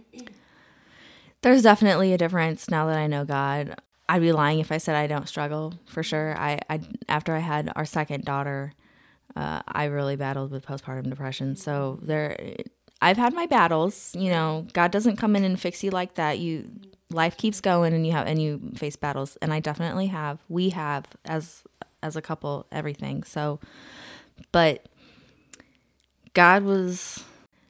There's 1.41 1.61
definitely 1.61 2.11
a 2.11 2.18
difference 2.18 2.70
now 2.70 2.88
that 2.88 2.97
I 2.97 3.07
know 3.07 3.24
God. 3.24 3.80
I'd 4.09 4.22
be 4.22 4.34
lying 4.34 4.59
if 4.59 4.72
I 4.72 4.80
said 4.80 4.95
I 4.95 5.07
don't 5.07 5.30
struggle 5.30 5.76
for 5.86 6.03
sure. 6.03 6.38
I, 6.38 6.59
I 6.70 6.82
after 7.07 7.34
I 7.34 7.39
had 7.39 7.72
our 7.76 7.86
second 7.86 8.26
daughter, 8.26 8.74
uh, 9.36 9.61
I 9.68 9.86
really 9.86 10.16
battled 10.16 10.51
with 10.51 10.66
postpartum 10.66 11.09
depression. 11.09 11.55
So 11.55 11.99
there, 12.01 12.55
I've 13.06 13.18
had 13.18 13.36
my 13.36 13.45
battles. 13.45 14.16
You 14.18 14.32
know, 14.32 14.66
God 14.74 14.89
doesn't 14.89 15.18
come 15.18 15.36
in 15.36 15.43
and 15.43 15.60
fix 15.60 15.84
you 15.84 15.91
like 15.91 16.16
that. 16.16 16.39
You 16.39 16.72
life 17.12 17.38
keeps 17.38 17.62
going, 17.62 17.93
and 17.93 18.06
you 18.06 18.14
have 18.14 18.26
and 18.26 18.41
you 18.41 18.60
face 18.76 18.95
battles. 18.95 19.38
And 19.43 19.53
I 19.53 19.60
definitely 19.60 20.08
have. 20.08 20.39
We 20.49 20.70
have 20.70 21.06
as 21.24 21.62
as 22.01 22.16
a 22.16 22.22
couple 22.22 22.66
everything. 22.72 23.22
So, 23.22 23.60
but 24.51 24.88
God 26.34 26.64
was. 26.64 27.24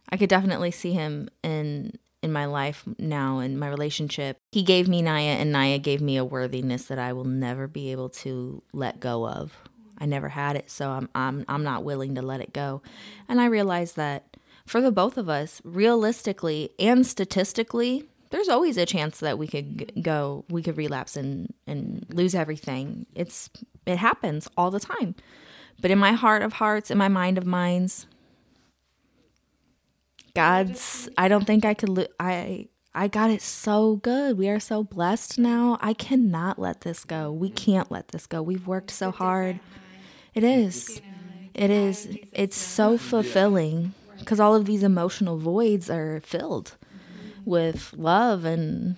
I 0.07 0.15
could 0.15 0.29
definitely 0.29 0.71
see 0.71 0.93
Him 0.93 1.27
in 1.43 1.99
in 2.23 2.31
my 2.31 2.45
life 2.45 2.85
now 2.97 3.39
in 3.39 3.59
my 3.59 3.67
relationship. 3.67 4.37
He 4.53 4.63
gave 4.63 4.87
me 4.87 5.01
Naya 5.01 5.31
and 5.31 5.51
Naya 5.51 5.79
gave 5.79 5.99
me 5.99 6.15
a 6.15 6.23
worthiness 6.23 6.85
that 6.85 6.97
I 6.97 7.11
will 7.11 7.25
never 7.25 7.67
be 7.67 7.91
able 7.91 8.07
to 8.09 8.63
let 8.71 9.01
go 9.01 9.27
of. 9.27 9.53
I 9.97 10.05
never 10.05 10.29
had 10.29 10.55
it, 10.55 10.71
so 10.71 10.91
I'm 10.91 11.09
I'm 11.13 11.43
I'm 11.49 11.65
not 11.65 11.83
willing 11.83 12.15
to 12.15 12.21
let 12.21 12.39
it 12.39 12.53
go. 12.53 12.81
And 13.27 13.41
I 13.41 13.47
realized 13.47 13.97
that 13.97 14.34
for 14.65 14.81
the 14.81 14.91
both 14.91 15.17
of 15.17 15.29
us, 15.29 15.61
realistically 15.63 16.71
and 16.79 17.05
statistically, 17.05 18.05
there's 18.31 18.49
always 18.49 18.77
a 18.77 18.85
chance 18.85 19.19
that 19.19 19.37
we 19.37 19.47
could 19.47 19.91
go 20.01 20.43
we 20.49 20.61
could 20.61 20.77
relapse 20.77 21.15
and 21.15 21.53
and 21.67 22.05
lose 22.09 22.35
everything. 22.35 23.05
It's 23.15 23.49
it 23.85 23.97
happens 23.97 24.47
all 24.57 24.71
the 24.71 24.79
time. 24.79 25.15
But 25.81 25.91
in 25.91 25.99
my 25.99 26.13
heart 26.13 26.41
of 26.41 26.53
hearts, 26.53 26.89
in 26.89 26.97
my 26.97 27.07
mind 27.07 27.37
of 27.37 27.45
minds, 27.45 28.07
God's 30.33 31.09
I 31.17 31.27
don't 31.27 31.45
think 31.45 31.63
I 31.63 31.73
could 31.73 31.89
li- 31.89 32.07
I 32.19 32.67
I 32.93 33.07
got 33.07 33.29
it 33.29 33.41
so 33.41 33.97
good. 33.97 34.37
We 34.37 34.49
are 34.49 34.59
so 34.59 34.83
blessed 34.83 35.37
now. 35.37 35.77
I 35.81 35.93
cannot 35.93 36.57
let 36.57 36.81
this 36.81 37.03
go. 37.03 37.31
We 37.31 37.49
can't 37.49 37.91
let 37.91 38.09
this 38.09 38.25
go. 38.25 38.41
We've 38.41 38.65
worked 38.65 38.91
so 38.91 39.11
hard. 39.11 39.59
It 40.33 40.43
is. 40.43 41.01
It 41.53 41.69
is. 41.69 42.17
It's 42.33 42.57
so 42.57 42.97
fulfilling 42.97 43.93
because 44.19 44.39
all 44.39 44.55
of 44.55 44.65
these 44.65 44.83
emotional 44.83 45.37
voids 45.37 45.89
are 45.89 46.19
filled 46.21 46.75
mm-hmm. 46.85 47.49
with 47.49 47.93
love 47.97 48.45
and 48.45 48.95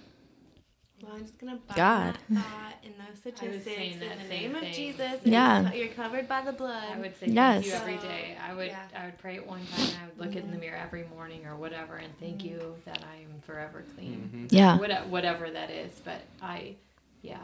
well, 1.02 1.14
I'm 1.16 1.22
just 1.22 1.38
gonna 1.38 1.60
God. 1.76 2.18
that 2.30 2.44
thought 2.44 2.74
and 2.84 2.94
those 2.98 3.20
statistics 3.20 3.66
saying 3.66 3.94
in 3.94 4.00
the 4.00 4.28
same 4.28 4.54
name 4.54 4.56
of. 4.56 4.64
Jesus. 4.72 5.20
Yeah. 5.24 5.72
you're 5.74 5.88
covered 5.90 6.28
by 6.28 6.42
the 6.42 6.52
blood. 6.52 6.84
I 6.94 7.00
would 7.00 7.18
say 7.20 7.28
Yes. 7.28 7.64
thank 7.64 7.66
you 7.66 7.74
every 7.74 8.10
day. 8.10 8.38
I 8.46 8.54
would, 8.54 8.68
Yeah. 8.68 8.88
I 8.96 9.06
would 9.06 9.18
pray 9.18 9.36
it 9.36 9.48
one 9.48 9.66
time 9.68 9.86
and 9.86 9.98
I 10.04 10.08
would 10.08 10.18
look 10.18 10.36
in 10.36 10.48
the 10.48 10.54
mm-hmm. 10.54 10.62
mirror 10.62 10.78
every 10.78 11.06
morning 11.16 11.46
or 11.46 11.56
whatever 11.56 11.96
and 11.96 12.18
thank 12.20 12.38
mm-hmm. 12.40 12.48
you 12.48 12.76
that 12.86 13.04
I 13.04 13.22
am 13.22 13.40
forever 13.42 13.86
clean. 13.96 14.48
yeah. 14.50 14.78
What- 14.78 15.08
Whatever 15.08 15.50
that 15.50 15.70
is. 15.70 15.92
But 16.04 16.22
I, 16.42 16.76
yeah. 17.22 17.38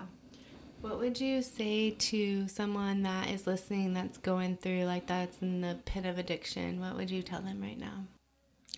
What 0.84 1.00
would 1.00 1.22
you 1.22 1.42
say 1.42 1.92
to 1.92 2.46
someone 2.50 3.04
that 3.04 3.30
is 3.30 3.48
listening 3.48 3.94
that's 3.94 4.18
going 4.18 4.58
through 4.58 4.84
like 4.84 5.08
that's 5.08 5.42
in 5.42 5.62
the 5.62 5.78
pit 5.86 6.06
of 6.06 6.18
addiction? 6.18 6.82
What 6.82 6.98
would 6.98 7.10
you 7.10 7.24
tell 7.24 7.40
them 7.40 7.62
right 7.62 7.80
now? 7.80 8.04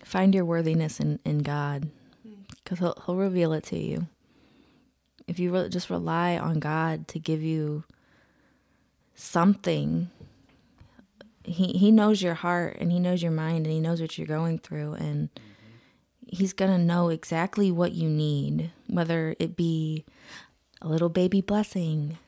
Find 0.04 0.32
your 0.32 0.44
worthiness 0.44 1.00
in, 1.00 1.18
in 1.24 1.38
God 1.40 1.90
hmm. 2.22 2.42
because 2.62 2.78
he'll, 2.78 3.02
he'll 3.04 3.16
reveal 3.16 3.52
it 3.54 3.64
to 3.64 3.78
you. 3.78 4.06
If 5.26 5.40
you 5.40 5.52
re- 5.52 5.68
just 5.68 5.90
rely 5.90 6.38
on 6.38 6.60
God 6.60 7.08
to 7.08 7.18
give 7.18 7.42
you 7.42 7.82
something, 9.16 10.08
he, 11.42 11.72
he 11.72 11.90
knows 11.90 12.22
your 12.22 12.34
heart 12.34 12.76
and 12.78 12.92
He 12.92 13.00
knows 13.00 13.20
your 13.20 13.32
mind 13.32 13.66
and 13.66 13.72
He 13.72 13.80
knows 13.80 14.00
what 14.00 14.16
you're 14.16 14.28
going 14.28 14.60
through. 14.60 14.92
And 14.92 15.28
mm-hmm. 15.30 16.28
He's 16.28 16.52
going 16.52 16.70
to 16.70 16.78
know 16.78 17.08
exactly 17.08 17.72
what 17.72 17.94
you 17.94 18.08
need, 18.08 18.70
whether 18.86 19.34
it 19.40 19.56
be 19.56 20.04
a 20.80 20.88
little 20.88 21.08
baby 21.08 21.40
blessing 21.40 22.18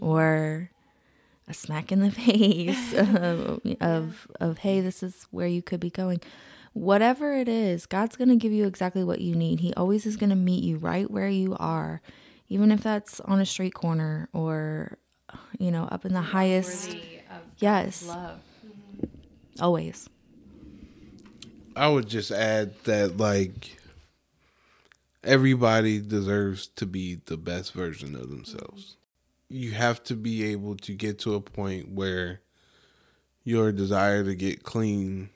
or 0.00 0.70
a 1.48 1.54
smack 1.54 1.92
in 1.92 2.00
the 2.00 2.10
face 2.10 2.92
of, 2.94 3.60
of, 3.80 4.28
of 4.40 4.58
hey, 4.58 4.80
this 4.80 5.02
is 5.02 5.26
where 5.30 5.46
you 5.46 5.62
could 5.62 5.80
be 5.80 5.90
going 5.90 6.20
whatever 6.72 7.34
it 7.34 7.48
is, 7.48 7.86
God's 7.86 8.16
going 8.16 8.28
to 8.28 8.36
give 8.36 8.52
you 8.52 8.66
exactly 8.66 9.04
what 9.04 9.20
you 9.20 9.34
need. 9.34 9.60
He 9.60 9.72
always 9.74 10.06
is 10.06 10.16
going 10.16 10.30
to 10.30 10.36
meet 10.36 10.62
you 10.62 10.76
right 10.76 11.10
where 11.10 11.28
you 11.28 11.56
are, 11.58 12.00
even 12.48 12.70
if 12.72 12.82
that's 12.82 13.20
on 13.20 13.40
a 13.40 13.46
street 13.46 13.74
corner 13.74 14.28
or, 14.32 14.98
you 15.58 15.70
know, 15.70 15.84
up 15.84 16.04
in 16.04 16.12
the 16.12 16.20
highest. 16.20 16.90
Of 16.90 17.42
Yes. 17.58 18.06
Love. 18.06 18.40
Always. 19.60 20.08
I 21.76 21.88
would 21.88 22.08
just 22.08 22.30
add 22.30 22.74
that 22.84 23.16
like 23.16 23.76
everybody 25.24 26.00
deserves 26.00 26.68
to 26.76 26.86
be 26.86 27.20
the 27.26 27.36
best 27.36 27.72
version 27.72 28.14
of 28.14 28.30
themselves. 28.30 28.96
You 29.48 29.72
have 29.72 30.02
to 30.04 30.14
be 30.14 30.44
able 30.52 30.76
to 30.76 30.92
get 30.92 31.18
to 31.20 31.34
a 31.34 31.40
point 31.40 31.90
where 31.90 32.40
your 33.42 33.72
desire 33.72 34.24
to 34.24 34.34
get 34.34 34.62
clean 34.62 35.30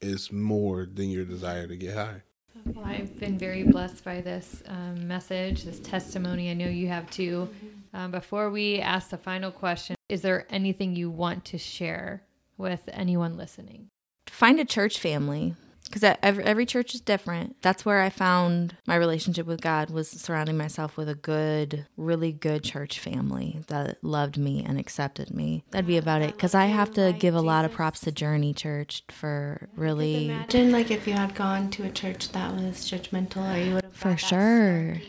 is 0.00 0.30
more 0.30 0.86
than 0.92 1.10
your 1.10 1.24
desire 1.24 1.66
to 1.66 1.76
get 1.76 1.94
high. 1.94 2.22
Well, 2.66 2.84
I've 2.84 3.18
been 3.18 3.38
very 3.38 3.62
blessed 3.62 4.04
by 4.04 4.20
this 4.20 4.62
um, 4.66 5.06
message, 5.06 5.64
this 5.64 5.80
testimony. 5.80 6.50
I 6.50 6.54
know 6.54 6.68
you 6.68 6.88
have 6.88 7.10
too. 7.10 7.48
Um, 7.92 8.10
before 8.10 8.50
we 8.50 8.80
ask 8.80 9.10
the 9.10 9.18
final 9.18 9.50
question, 9.50 9.96
is 10.08 10.22
there 10.22 10.46
anything 10.50 10.96
you 10.96 11.10
want 11.10 11.44
to 11.46 11.58
share 11.58 12.22
with 12.56 12.80
anyone 12.88 13.36
listening? 13.36 13.88
Find 14.28 14.58
a 14.58 14.64
church 14.64 14.98
family 14.98 15.54
because 15.88 16.16
every, 16.22 16.44
every 16.44 16.66
church 16.66 16.94
is 16.94 17.00
different. 17.00 17.56
That's 17.62 17.84
where 17.84 18.00
I 18.00 18.10
found 18.10 18.76
my 18.86 18.96
relationship 18.96 19.46
with 19.46 19.60
God 19.60 19.90
was 19.90 20.08
surrounding 20.08 20.56
myself 20.56 20.96
with 20.96 21.08
a 21.08 21.14
good, 21.14 21.86
really 21.96 22.32
good 22.32 22.64
church 22.64 22.98
family 22.98 23.60
that 23.68 24.02
loved 24.02 24.38
me 24.38 24.64
and 24.64 24.78
accepted 24.78 25.32
me. 25.32 25.64
That'd 25.70 25.86
be 25.86 25.96
about 25.96 26.22
it 26.22 26.32
because 26.32 26.54
I 26.54 26.66
have 26.66 26.92
to 26.94 27.14
give 27.18 27.34
a 27.34 27.40
lot 27.40 27.64
of 27.64 27.72
props 27.72 28.00
to 28.00 28.12
Journey 28.12 28.54
Church 28.54 29.02
for 29.10 29.68
really 29.76 30.26
Imagine 30.26 30.72
like 30.72 30.90
if 30.90 31.06
you 31.06 31.14
had 31.14 31.34
gone 31.34 31.70
to 31.70 31.84
a 31.84 31.90
church 31.90 32.30
that 32.32 32.54
was 32.54 32.90
judgmental, 32.90 33.54
or 33.54 33.58
you 33.58 33.74
would 33.74 33.84
have 33.84 33.92
For 33.92 34.16
sure. 34.16 35.00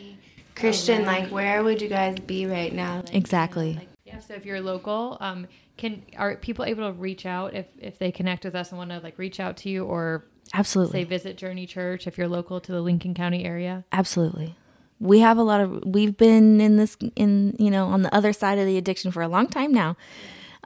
Christian. 0.54 1.04
Like, 1.04 1.28
where 1.30 1.62
would 1.62 1.82
you 1.82 1.88
guys 1.88 2.18
be 2.18 2.46
right 2.46 2.72
now? 2.72 2.96
Like, 2.96 3.08
you 3.08 3.12
know, 3.12 3.18
Exactly. 3.18 3.74
like, 3.74 3.88
Yeah. 4.04 4.18
So 4.20 4.34
if 4.34 4.46
you're 4.46 4.60
local, 4.60 5.18
um, 5.20 5.46
can 5.76 6.02
are 6.16 6.36
people 6.36 6.64
able 6.64 6.90
to 6.90 6.98
reach 6.98 7.26
out 7.26 7.54
if 7.54 7.66
if 7.78 7.98
they 7.98 8.10
connect 8.10 8.44
with 8.44 8.54
us 8.54 8.70
and 8.70 8.78
want 8.78 8.90
to 8.90 8.98
like 9.00 9.18
reach 9.18 9.38
out 9.40 9.58
to 9.58 9.68
you 9.68 9.84
or 9.84 10.24
absolutely 10.54 11.00
say 11.00 11.04
visit 11.04 11.36
Journey 11.36 11.66
Church 11.66 12.06
if 12.06 12.18
you're 12.18 12.28
local 12.28 12.60
to 12.60 12.72
the 12.72 12.80
Lincoln 12.80 13.14
County 13.14 13.44
area? 13.44 13.84
Absolutely. 13.92 14.56
We 14.98 15.20
have 15.20 15.38
a 15.38 15.42
lot 15.42 15.60
of 15.60 15.84
we've 15.84 16.16
been 16.16 16.60
in 16.60 16.76
this 16.76 16.96
in 17.14 17.56
you 17.58 17.70
know 17.70 17.86
on 17.86 18.02
the 18.02 18.14
other 18.14 18.32
side 18.32 18.58
of 18.58 18.66
the 18.66 18.78
addiction 18.78 19.10
for 19.10 19.22
a 19.22 19.28
long 19.28 19.48
time 19.48 19.72
now. 19.72 19.96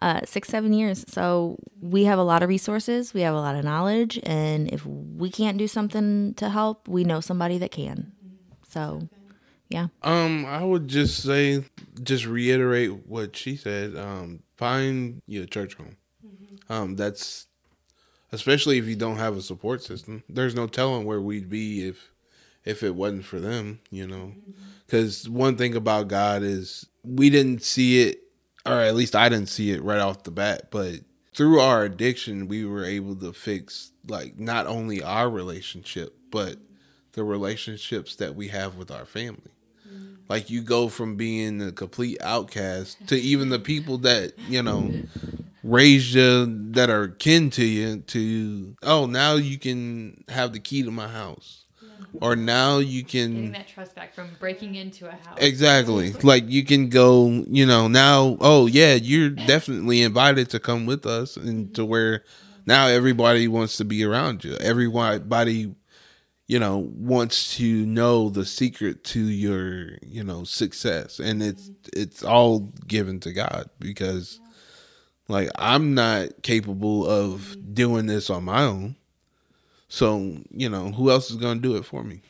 Uh, 0.03 0.21
six, 0.25 0.49
seven 0.49 0.73
years. 0.73 1.05
So 1.09 1.59
we 1.79 2.05
have 2.05 2.19
a 2.19 2.23
lot 2.23 2.43
of 2.43 2.49
resources, 2.49 3.13
we 3.13 3.21
have 3.21 3.35
a 3.35 3.41
lot 3.41 3.55
of 3.55 3.65
knowledge, 3.65 4.19
and 4.23 4.73
if 4.73 4.87
we 4.87 5.29
can't 5.29 5.59
do 5.59 5.69
something 5.69 6.33
to 6.35 6.49
help, 6.49 6.89
we 6.89 7.05
know 7.05 7.21
somebody 7.21 7.59
that 7.59 7.71
can. 7.71 8.13
So 8.67 9.11
yeah. 9.71 9.87
Um, 10.03 10.45
I 10.47 10.65
would 10.65 10.89
just 10.89 11.23
say, 11.23 11.65
just 12.03 12.27
reiterate 12.27 13.07
what 13.07 13.37
she 13.37 13.57
said. 13.57 13.97
Um, 13.97 14.43
find 14.57 15.23
your 15.27 15.47
church 15.47 15.75
home. 15.75 15.97
Um, 16.69 16.97
that's 16.97 17.47
especially 18.33 18.79
if 18.79 18.87
you 18.87 18.97
don't 18.97 19.17
have 19.17 19.37
a 19.37 19.43
support 19.43 19.83
system. 19.83 20.23
There's 20.29 20.55
no 20.55 20.67
telling 20.67 21.05
where 21.05 21.21
we'd 21.21 21.51
be 21.51 21.87
if 21.87 22.11
if 22.65 22.83
it 22.83 22.95
wasn't 22.95 23.25
for 23.25 23.41
them. 23.41 23.81
You 23.91 24.07
know, 24.07 24.33
because 24.87 25.29
one 25.29 25.57
thing 25.57 25.75
about 25.75 26.09
God 26.09 26.43
is 26.43 26.87
we 27.03 27.31
didn't 27.31 27.63
see 27.63 28.03
it, 28.03 28.23
or 28.67 28.81
at 28.81 28.95
least 28.95 29.17
I 29.17 29.29
didn't 29.29 29.49
see 29.49 29.73
it 29.73 29.83
right 29.83 30.01
off 30.01 30.25
the 30.25 30.31
bat, 30.31 30.71
but. 30.71 31.01
Through 31.33 31.61
our 31.61 31.85
addiction, 31.85 32.49
we 32.49 32.65
were 32.65 32.85
able 32.85 33.15
to 33.15 33.33
fix 33.33 33.93
like 34.09 34.41
not 34.41 34.67
only 34.67 35.01
our 35.01 35.31
relationship, 35.31 36.13
but 36.33 36.57
the 37.13 37.23
relationships 37.23 38.17
that 38.17 38.35
we 38.35 38.49
have 38.49 38.77
with 38.77 38.91
our 38.91 39.05
family. 39.05 39.53
Like 40.29 40.49
you 40.49 40.63
go 40.63 40.89
from 40.89 41.17
being 41.17 41.61
a 41.61 41.73
complete 41.73 42.19
outcast 42.23 43.05
to 43.09 43.17
even 43.17 43.49
the 43.49 43.59
people 43.59 43.99
that, 43.99 44.33
you 44.49 44.63
know, 44.63 44.93
raised 45.63 46.15
you 46.15 46.73
that 46.73 46.91
are 46.91 47.09
kin 47.09 47.51
to 47.51 47.65
you 47.65 47.99
to 48.01 48.77
oh 48.83 49.07
now 49.07 49.35
you 49.35 49.59
can 49.59 50.25
have 50.29 50.53
the 50.53 50.61
key 50.61 50.83
to 50.83 50.91
my 50.91 51.09
house. 51.09 51.65
or 52.21 52.35
now 52.35 52.79
you 52.79 53.03
Getting 53.03 53.45
can 53.45 53.53
that 53.53 53.69
trust 53.69 53.95
back 53.95 54.15
from 54.15 54.31
breaking 54.41 54.75
into 54.75 55.07
a 55.07 55.13
house. 55.13 55.37
exactly. 55.39 56.13
Like 56.23 56.49
you 56.49 56.65
can 56.65 56.89
go 56.89 57.29
you 57.49 57.67
know 57.67 57.89
now 57.89 58.37
oh 58.41 58.67
yeah 58.67 58.95
you're 58.95 59.31
definitely 59.31 60.03
invited 60.03 60.51
to 60.51 60.61
come 60.61 60.87
with 60.87 61.07
us 61.07 61.37
and 61.37 61.67
mm-hmm. 61.67 61.73
to 61.75 61.85
where 61.85 62.25
now 62.67 62.87
everybody 62.87 63.49
wants 63.49 63.77
to 63.79 63.85
be 63.85 64.05
around 64.05 64.45
you. 64.45 64.55
Everybody 64.57 65.75
you 66.47 66.59
know 66.59 66.91
wants 66.97 67.57
to 67.59 67.87
know 67.87 68.29
the 68.29 68.45
secret 68.45 69.05
to 69.05 69.21
your 69.21 69.91
you 70.03 70.25
know 70.25 70.45
success. 70.45 71.21
And 71.21 71.43
it's 71.43 71.69
mm-hmm. 71.69 72.01
it's 72.01 72.25
all 72.25 72.73
given 72.87 73.21
to 73.21 73.33
god 73.33 73.69
because 73.79 74.41
like 75.31 75.49
i'm 75.57 75.95
not 75.95 76.43
capable 76.43 77.07
of 77.07 77.57
doing 77.75 78.07
this 78.07 78.29
on 78.31 78.45
my 78.45 78.63
own 78.63 78.97
so 79.89 80.37
you 80.51 80.69
know 80.69 80.91
who 80.93 81.11
else 81.11 81.31
is 81.31 81.37
gonna 81.37 81.61
do 81.61 81.77
it 81.77 81.85
for 81.85 82.03
me 82.05 82.21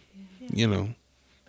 you 0.53 0.67
know 0.67 0.91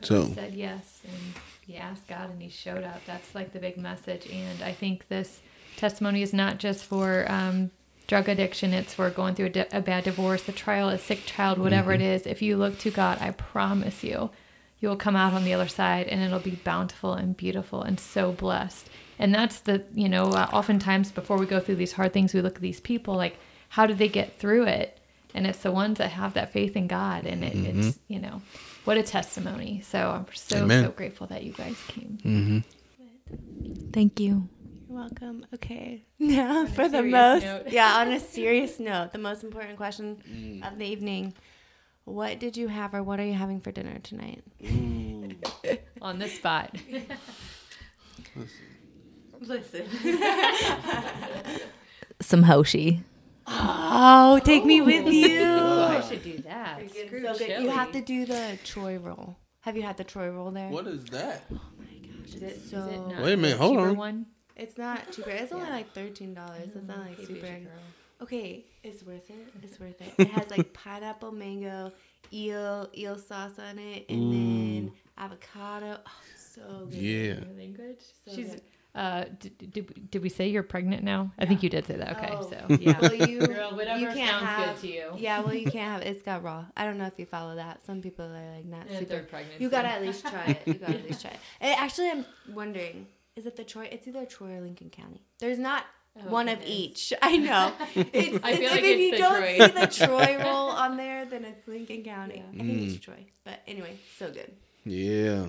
so 0.03 0.23
He 0.23 0.33
said 0.33 0.53
yes, 0.55 1.01
and 1.03 1.33
he 1.65 1.77
asked 1.77 2.07
God, 2.07 2.31
and 2.31 2.41
he 2.41 2.49
showed 2.49 2.83
up. 2.83 3.01
That's 3.05 3.35
like 3.35 3.53
the 3.53 3.59
big 3.59 3.77
message. 3.77 4.27
And 4.31 4.63
I 4.63 4.71
think 4.71 5.07
this 5.09 5.41
testimony 5.77 6.23
is 6.23 6.33
not 6.33 6.57
just 6.57 6.83
for 6.85 7.31
um, 7.31 7.69
drug 8.07 8.27
addiction; 8.27 8.73
it's 8.73 8.93
for 8.95 9.09
going 9.11 9.35
through 9.35 9.47
a, 9.47 9.49
di- 9.49 9.67
a 9.71 9.79
bad 9.81 10.05
divorce, 10.05 10.47
a 10.49 10.51
trial, 10.53 10.89
a 10.89 10.97
sick 10.97 11.25
child, 11.25 11.59
whatever 11.59 11.93
it 11.93 12.01
is. 12.01 12.25
If 12.25 12.41
you 12.41 12.57
look 12.57 12.79
to 12.79 12.89
God, 12.89 13.19
I 13.21 13.29
promise 13.31 14.03
you, 14.03 14.31
you 14.79 14.89
will 14.89 14.95
come 14.95 15.15
out 15.15 15.33
on 15.33 15.43
the 15.43 15.53
other 15.53 15.67
side, 15.67 16.07
and 16.07 16.19
it'll 16.23 16.39
be 16.39 16.59
bountiful 16.63 17.13
and 17.13 17.37
beautiful 17.37 17.83
and 17.83 17.99
so 17.99 18.31
blessed. 18.31 18.89
And 19.19 19.33
that's 19.33 19.59
the 19.59 19.83
you 19.93 20.09
know, 20.09 20.25
uh, 20.25 20.49
oftentimes 20.51 21.11
before 21.11 21.37
we 21.37 21.45
go 21.45 21.59
through 21.59 21.75
these 21.75 21.93
hard 21.93 22.13
things, 22.13 22.33
we 22.33 22.41
look 22.41 22.55
at 22.55 22.61
these 22.61 22.79
people 22.79 23.15
like, 23.15 23.37
how 23.69 23.85
did 23.85 23.97
they 23.97 24.07
get 24.09 24.37
through 24.39 24.65
it? 24.65 24.99
And 25.33 25.47
it's 25.47 25.59
the 25.59 25.71
ones 25.71 25.97
that 25.99 26.09
have 26.11 26.33
that 26.33 26.51
faith 26.51 26.75
in 26.75 26.87
God, 26.87 27.25
and 27.25 27.43
it, 27.43 27.55
it's 27.55 27.99
you 28.09 28.19
know, 28.19 28.41
what 28.83 28.97
a 28.97 29.03
testimony. 29.03 29.81
So 29.81 30.09
I'm 30.09 30.25
so 30.33 30.63
Amen. 30.63 30.83
so 30.83 30.91
grateful 30.91 31.27
that 31.27 31.43
you 31.43 31.53
guys 31.53 31.77
came. 31.87 32.63
Thank 33.93 34.19
you. 34.19 34.49
You're 34.89 34.99
welcome. 34.99 35.45
Okay. 35.53 36.03
Now 36.19 36.65
for 36.65 36.87
the 36.87 37.01
most 37.01 37.43
note. 37.43 37.67
Yeah, 37.71 37.97
on 37.97 38.11
a 38.11 38.19
serious 38.37 38.79
note, 38.79 39.11
the 39.13 39.19
most 39.19 39.43
important 39.43 39.77
question 39.77 40.61
of 40.63 40.77
the 40.77 40.85
evening. 40.85 41.33
What 42.03 42.39
did 42.39 42.57
you 42.57 42.67
have 42.67 42.93
or 42.93 43.01
what 43.01 43.19
are 43.19 43.25
you 43.25 43.33
having 43.33 43.61
for 43.61 43.71
dinner 43.71 43.99
tonight? 43.99 44.43
on 46.01 46.19
the 46.19 46.27
spot. 46.27 46.75
Listen. 49.41 49.85
Some 52.21 52.43
Hoshi. 52.43 53.03
Oh, 53.47 54.39
take 54.43 54.65
me 54.65 54.81
with 54.81 55.05
oh. 55.05 55.09
you. 55.09 55.43
I 55.43 56.01
should 56.01 56.23
do 56.23 56.37
that. 56.39 56.89
Screw 56.89 57.21
So 57.23 57.33
good. 57.33 57.47
chili. 57.47 57.63
You 57.63 57.69
have 57.71 57.91
to 57.91 58.01
do 58.01 58.25
the 58.25 58.57
Troy 58.63 58.97
roll. 58.97 59.35
Have 59.61 59.75
you 59.75 59.81
had 59.83 59.97
the 59.97 60.03
Troy 60.03 60.29
roll 60.29 60.51
there? 60.51 60.69
what 60.69 60.87
is 60.87 61.03
that 61.05 61.43
oh 61.53 61.59
Is 62.25 62.35
it, 62.35 62.43
is 62.43 62.69
So- 62.69 62.87
it 62.87 62.97
not 63.13 63.23
Wait 63.23 63.33
a 63.33 63.37
minute, 63.37 63.57
hold 63.57 63.77
on. 63.77 63.97
One? 63.97 64.25
It's 64.55 64.77
not 64.77 65.11
cheaper. 65.11 65.31
It's 65.31 65.51
only 65.51 65.69
like 65.69 65.91
thirteen 65.93 66.33
dollars. 66.35 66.69
It's 66.75 66.87
not 66.87 66.99
like 66.99 67.17
super. 67.17 67.33
bitchy. 67.47 67.67
Okay, 68.21 68.65
it's 68.83 69.01
worth 69.03 69.27
it. 69.31 69.47
It's 69.63 69.79
worth 69.79 69.99
it. 70.01 70.13
It 70.19 70.29
has 70.29 70.51
like 70.51 70.71
pineapple, 70.83 71.31
mango, 71.31 71.91
eel, 72.31 72.87
eel 72.95 73.17
sauce 73.17 73.57
on 73.57 73.79
it, 73.79 74.05
and 74.09 74.31
then 74.31 74.91
avocado. 75.17 75.97
Oh, 76.05 76.11
so 76.37 76.85
good. 76.91 76.93
yeah 76.93 77.33
Really 77.49 77.73
good. 77.75 77.97
So 78.27 78.35
She's. 78.35 78.49
good. 78.51 78.61
Uh, 78.93 79.23
did, 79.39 79.71
did, 79.71 80.11
did 80.11 80.21
we 80.21 80.27
say 80.27 80.49
you're 80.49 80.63
pregnant 80.63 81.01
now? 81.03 81.31
I 81.39 81.45
think 81.45 81.63
you 81.63 81.69
did 81.69 81.85
say 81.85 81.95
that. 81.95 82.17
Okay, 82.17 82.29
Oh. 82.33 82.49
so 82.49 82.75
yeah. 82.75 82.99
Well, 82.99 83.13
you, 83.15 83.39
Girl, 83.47 83.71
whatever 83.75 83.99
you 83.99 84.07
can't 84.07 84.41
sounds 84.45 84.81
good 84.81 84.87
to 84.89 84.93
you. 84.93 85.11
Yeah, 85.17 85.39
well, 85.39 85.53
you 85.53 85.71
can't 85.71 85.91
have. 85.93 86.01
It's 86.01 86.21
got 86.21 86.43
raw. 86.43 86.65
I 86.75 86.83
don't 86.83 86.97
know 86.97 87.05
if 87.05 87.13
you 87.17 87.25
follow 87.25 87.55
that. 87.55 87.85
Some 87.85 88.01
people 88.01 88.25
are 88.25 88.55
like 88.55 88.65
not 88.65 88.87
And 88.89 88.99
super. 89.07 89.23
pregnant. 89.23 89.61
You 89.61 89.69
gotta 89.69 89.87
at 89.87 90.01
least 90.01 90.27
try 90.27 90.45
it. 90.45 90.61
You 90.65 90.73
gotta 90.73 90.95
at 90.99 91.05
least 91.07 91.21
try 91.21 91.31
it. 91.31 91.39
And 91.61 91.79
actually, 91.79 92.09
I'm 92.09 92.25
wondering, 92.53 93.07
is 93.37 93.45
it 93.45 93.55
the 93.55 93.63
Troy? 93.63 93.87
It's 93.91 94.07
either 94.09 94.25
Troy 94.25 94.55
or 94.57 94.61
Lincoln 94.61 94.89
County. 94.89 95.21
There's 95.39 95.59
not 95.59 95.85
Oh, 96.17 96.29
one 96.29 96.49
of 96.49 96.59
each. 96.65 97.13
I 97.21 97.37
know. 97.37 97.71
It's, 97.95 98.37
I 98.43 98.57
feel 98.57 98.63
it's- 98.65 98.71
like 98.71 98.79
if 98.79 98.83
it's 98.83 98.99
you 98.99 99.11
the 99.11 99.17
don't 99.17 99.37
Troy. 99.39 99.57
see 99.59 99.67
the 100.01 100.05
Troy 100.05 100.43
roll 100.43 100.67
on 100.67 100.97
there, 100.97 101.23
then 101.23 101.45
it's 101.45 101.65
Lincoln 101.65 102.03
County. 102.03 102.43
I 102.53 102.57
think 102.57 102.91
it's 102.91 102.99
Troy. 102.99 103.25
But 103.45 103.61
anyway, 103.65 103.95
so 104.19 104.29
good. 104.29 104.51
yeah 104.83 105.45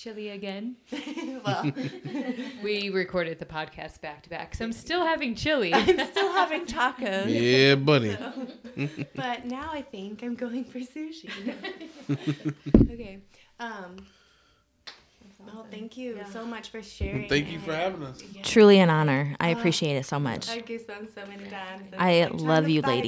Chili 0.00 0.30
again. 0.30 0.76
well, 1.44 1.70
We 2.62 2.88
recorded 2.88 3.38
the 3.38 3.44
podcast 3.44 4.00
back 4.00 4.22
to 4.22 4.30
back, 4.30 4.54
so 4.54 4.64
I'm 4.64 4.72
still 4.72 5.04
having 5.04 5.34
chili. 5.34 5.74
I'm 5.74 6.06
still 6.06 6.32
having 6.32 6.64
tacos. 6.64 7.26
yeah 7.28 7.74
buddy 7.74 8.16
but 9.14 9.44
now 9.44 9.68
I 9.70 9.82
think 9.82 10.22
I'm 10.22 10.36
going 10.36 10.64
for 10.64 10.78
sushi. 10.78 11.28
okay. 12.90 13.18
Um. 13.58 13.96
Well, 15.46 15.66
thank 15.70 15.96
you 15.98 16.18
so 16.32 16.46
much 16.46 16.70
for 16.70 16.82
sharing. 16.82 17.28
thank 17.28 17.50
you 17.50 17.58
for 17.58 17.74
having 17.74 18.02
us 18.02 18.22
Yeah. 18.32 18.42
Truly 18.42 18.78
an 18.78 18.88
honor. 18.88 19.36
I 19.38 19.48
appreciate 19.48 19.96
it 19.96 20.06
so 20.06 20.18
much. 20.18 20.48
I 20.48 20.54
had 20.56 20.66
goosebumps 20.66 21.14
so 21.14 21.26
many 21.26 21.48
times. 21.50 21.88
I 21.98 22.22
I'm 22.22 22.38
love 22.38 22.64
to 22.64 22.72
you, 22.72 22.82
fight 22.82 23.04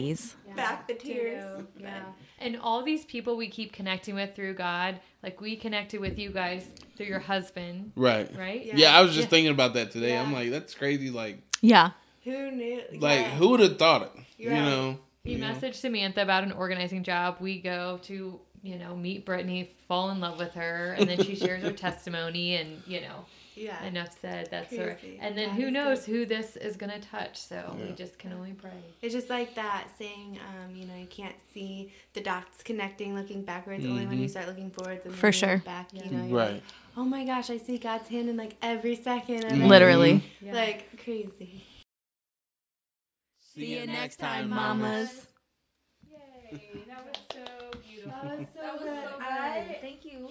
ladies. 0.56 0.70
Back 0.70 0.88
the 0.88 0.94
tears. 0.94 1.62
Yeah. 1.78 2.02
And 2.38 2.58
all 2.60 2.82
these 2.82 3.04
people 3.04 3.36
we 3.36 3.48
keep 3.48 3.72
connecting 3.72 4.14
with 4.14 4.34
through 4.34 4.54
God, 4.54 5.00
like 5.22 5.40
we 5.40 5.56
connected 5.56 6.00
with 6.00 6.18
you 6.18 6.30
guys 6.30 6.66
through 6.96 7.06
your 7.06 7.20
husband, 7.20 7.92
right 7.96 8.30
right? 8.36 8.64
Yeah. 8.64 8.74
yeah, 8.76 8.98
i 8.98 9.00
was 9.02 9.14
just 9.14 9.28
thinking 9.28 9.50
about 9.52 9.74
that 9.74 9.90
today 9.92 10.16
i'm 10.16 10.32
like 10.32 10.50
that's 10.50 10.74
crazy 10.74 11.10
like 11.10 11.38
Yeah. 11.60 11.90
Who 12.24 12.50
knew? 12.50 12.82
like 13.00 13.20
Yeah. 13.20 13.30
who 13.30 13.48
would 13.50 13.60
have 13.60 13.78
thought 13.78 14.02
it 14.02 14.12
you 14.38 14.50
know 14.50 14.98
He 15.24 15.32
you 15.32 15.38
know? 15.38 15.52
messaged 15.52 15.76
Samantha 15.76 16.22
about 16.22 16.42
an 16.44 16.52
organizing 16.52 17.02
job. 17.04 17.36
We 17.40 17.60
go 17.60 17.98
to, 18.04 18.40
you 18.62 18.78
know, 18.78 18.94
meet 18.96 19.24
Brittney, 19.24 19.68
fall 19.88 20.10
in 20.10 20.18
love 20.20 20.38
with 20.38 20.52
her, 20.54 20.94
and 20.98 21.08
then 21.08 21.22
she 21.22 21.34
shares 21.36 21.62
her 21.62 21.70
testimony, 21.86 22.56
and 22.56 22.82
you 22.86 23.00
know, 23.00 23.24
Yeah. 23.54 23.82
enough 23.84 24.16
said. 24.20 24.48
That's 24.50 24.74
her. 24.76 24.96
Crazy. 25.00 25.18
And 25.20 25.36
then 25.36 25.50
That 25.50 25.54
who 25.56 25.66
is 25.66 25.72
knows 25.72 26.06
who 26.06 26.24
this 26.26 26.56
is 26.56 26.76
gonna 26.76 26.98
touch? 27.00 27.38
So 27.38 27.76
we 27.80 27.92
just 27.92 28.18
can 28.18 28.32
only 28.32 28.52
pray. 28.52 28.70
It's 29.02 29.12
just 29.14 29.28
like 29.30 29.54
that 29.54 29.88
saying, 29.98 30.38
um, 30.48 30.74
you 30.74 30.86
know, 30.86 30.96
you 30.96 31.06
can't 31.06 31.34
see 31.52 31.92
the 32.14 32.20
dots 32.20 32.62
connecting 32.62 33.14
looking 33.14 33.42
backwards. 33.42 33.84
Only 33.84 34.06
when 34.06 34.18
you 34.20 34.28
start 34.28 34.46
looking 34.46 34.70
forwards 34.70 35.04
and 35.06 35.14
For 35.14 35.32
sure. 35.32 35.54
look 35.56 35.64
back. 35.64 35.88
You 35.92 36.00
know, 36.00 36.06
you're 36.10 36.20
Mm-hmm. 36.22 36.34
Right. 36.34 36.52
like, 36.54 36.62
oh 36.96 37.04
my 37.04 37.24
gosh, 37.24 37.50
I 37.50 37.58
see 37.58 37.78
God's 37.78 38.08
hand 38.08 38.28
in 38.28 38.36
like 38.36 38.56
every 38.62 38.96
second. 38.96 39.44
And 39.44 39.68
Literally. 39.68 40.22
Yeah. 40.40 40.52
Like 40.54 41.02
crazy. 41.04 41.64
See 43.54 43.78
you 43.78 43.86
next 43.86 44.16
time, 44.16 44.48
mamas. 44.48 45.26
Yay! 46.10 46.60
That 46.88 47.04
was 47.04 47.16
so 47.30 47.78
beautiful. 47.86 48.12
That 48.22 48.38
was 48.38 48.46
so 48.54 48.78
good. 48.78 49.04
I, 49.20 49.78
Thank 49.82 50.04
you. 50.06 50.28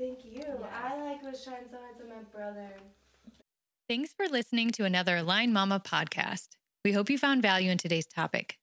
Thank 0.00 0.24
you. 0.24 0.42
I 0.72 0.98
like 1.02 1.22
was 1.22 1.44
trying 1.44 1.68
so 1.70 1.76
hard 1.76 1.98
to 1.98 2.04
my 2.04 2.22
brother. 2.34 2.70
Thanks 3.86 4.14
for 4.14 4.26
listening 4.26 4.70
to 4.72 4.84
another 4.84 5.18
Align 5.18 5.52
Mama 5.52 5.78
podcast. 5.78 6.48
We 6.84 6.92
hope 6.92 7.10
you 7.10 7.18
found 7.18 7.42
value 7.42 7.70
in 7.70 7.76
today's 7.76 8.06
topic. 8.06 8.56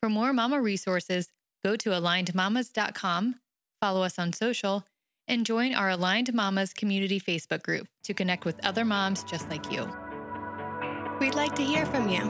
For 0.00 0.08
more 0.08 0.32
mama 0.32 0.60
resources, 0.60 1.28
go 1.64 1.74
to 1.74 1.90
alignedmamas.com, 1.90 3.34
follow 3.80 4.02
us 4.04 4.18
on 4.18 4.32
social, 4.32 4.84
and 5.26 5.44
join 5.44 5.74
our 5.74 5.90
Aligned 5.90 6.32
Mamas 6.32 6.72
community 6.72 7.18
Facebook 7.18 7.64
group 7.64 7.88
to 8.04 8.14
connect 8.14 8.44
with 8.44 8.64
other 8.64 8.84
moms 8.84 9.24
just 9.24 9.50
like 9.50 9.72
you. 9.72 9.90
We'd 11.18 11.34
like 11.34 11.56
to 11.56 11.64
hear 11.64 11.84
from 11.84 12.08
you. 12.08 12.20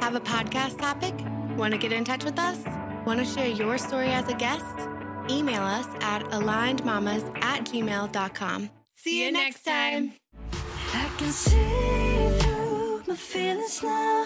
Have 0.00 0.16
a 0.16 0.20
podcast 0.20 0.78
topic? 0.78 1.14
Want 1.56 1.72
to 1.72 1.78
get 1.78 1.92
in 1.92 2.04
touch 2.04 2.24
with 2.24 2.38
us? 2.38 2.58
Want 3.06 3.20
to 3.20 3.24
share 3.24 3.48
your 3.48 3.78
story 3.78 4.08
as 4.08 4.28
a 4.28 4.34
guest? 4.34 4.95
Email 5.28 5.62
us 5.62 5.86
at 6.00 6.22
alignedmamas 6.30 7.24
at 7.42 7.64
gmail.com. 7.64 8.70
See 8.94 9.24
you 9.24 9.32
next 9.32 9.62
time. 9.64 10.12
I 10.92 11.10
can 11.18 11.32
see 11.32 12.38
through 12.38 13.02
my 13.08 13.14
feelings 13.16 13.82
now. 13.82 14.24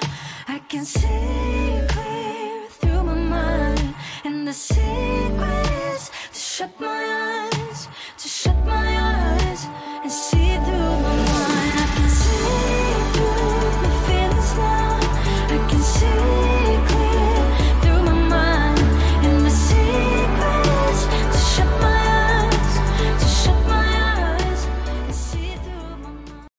I 0.49 0.59
can 0.69 0.85
see 0.85 1.87
clear 1.89 2.67
through 2.69 3.03
my 3.05 3.15
mind. 3.15 3.95
And 4.25 4.47
the 4.47 4.53
secret 4.53 5.71
is 5.95 6.11
to 6.33 6.39
shut 6.39 6.81
my 6.81 7.49
eyes, 7.53 7.89
to 8.19 8.29
shut 8.29 8.57
my 8.67 8.87
eyes 9.01 9.67
and 10.03 10.13
see. 10.13 10.40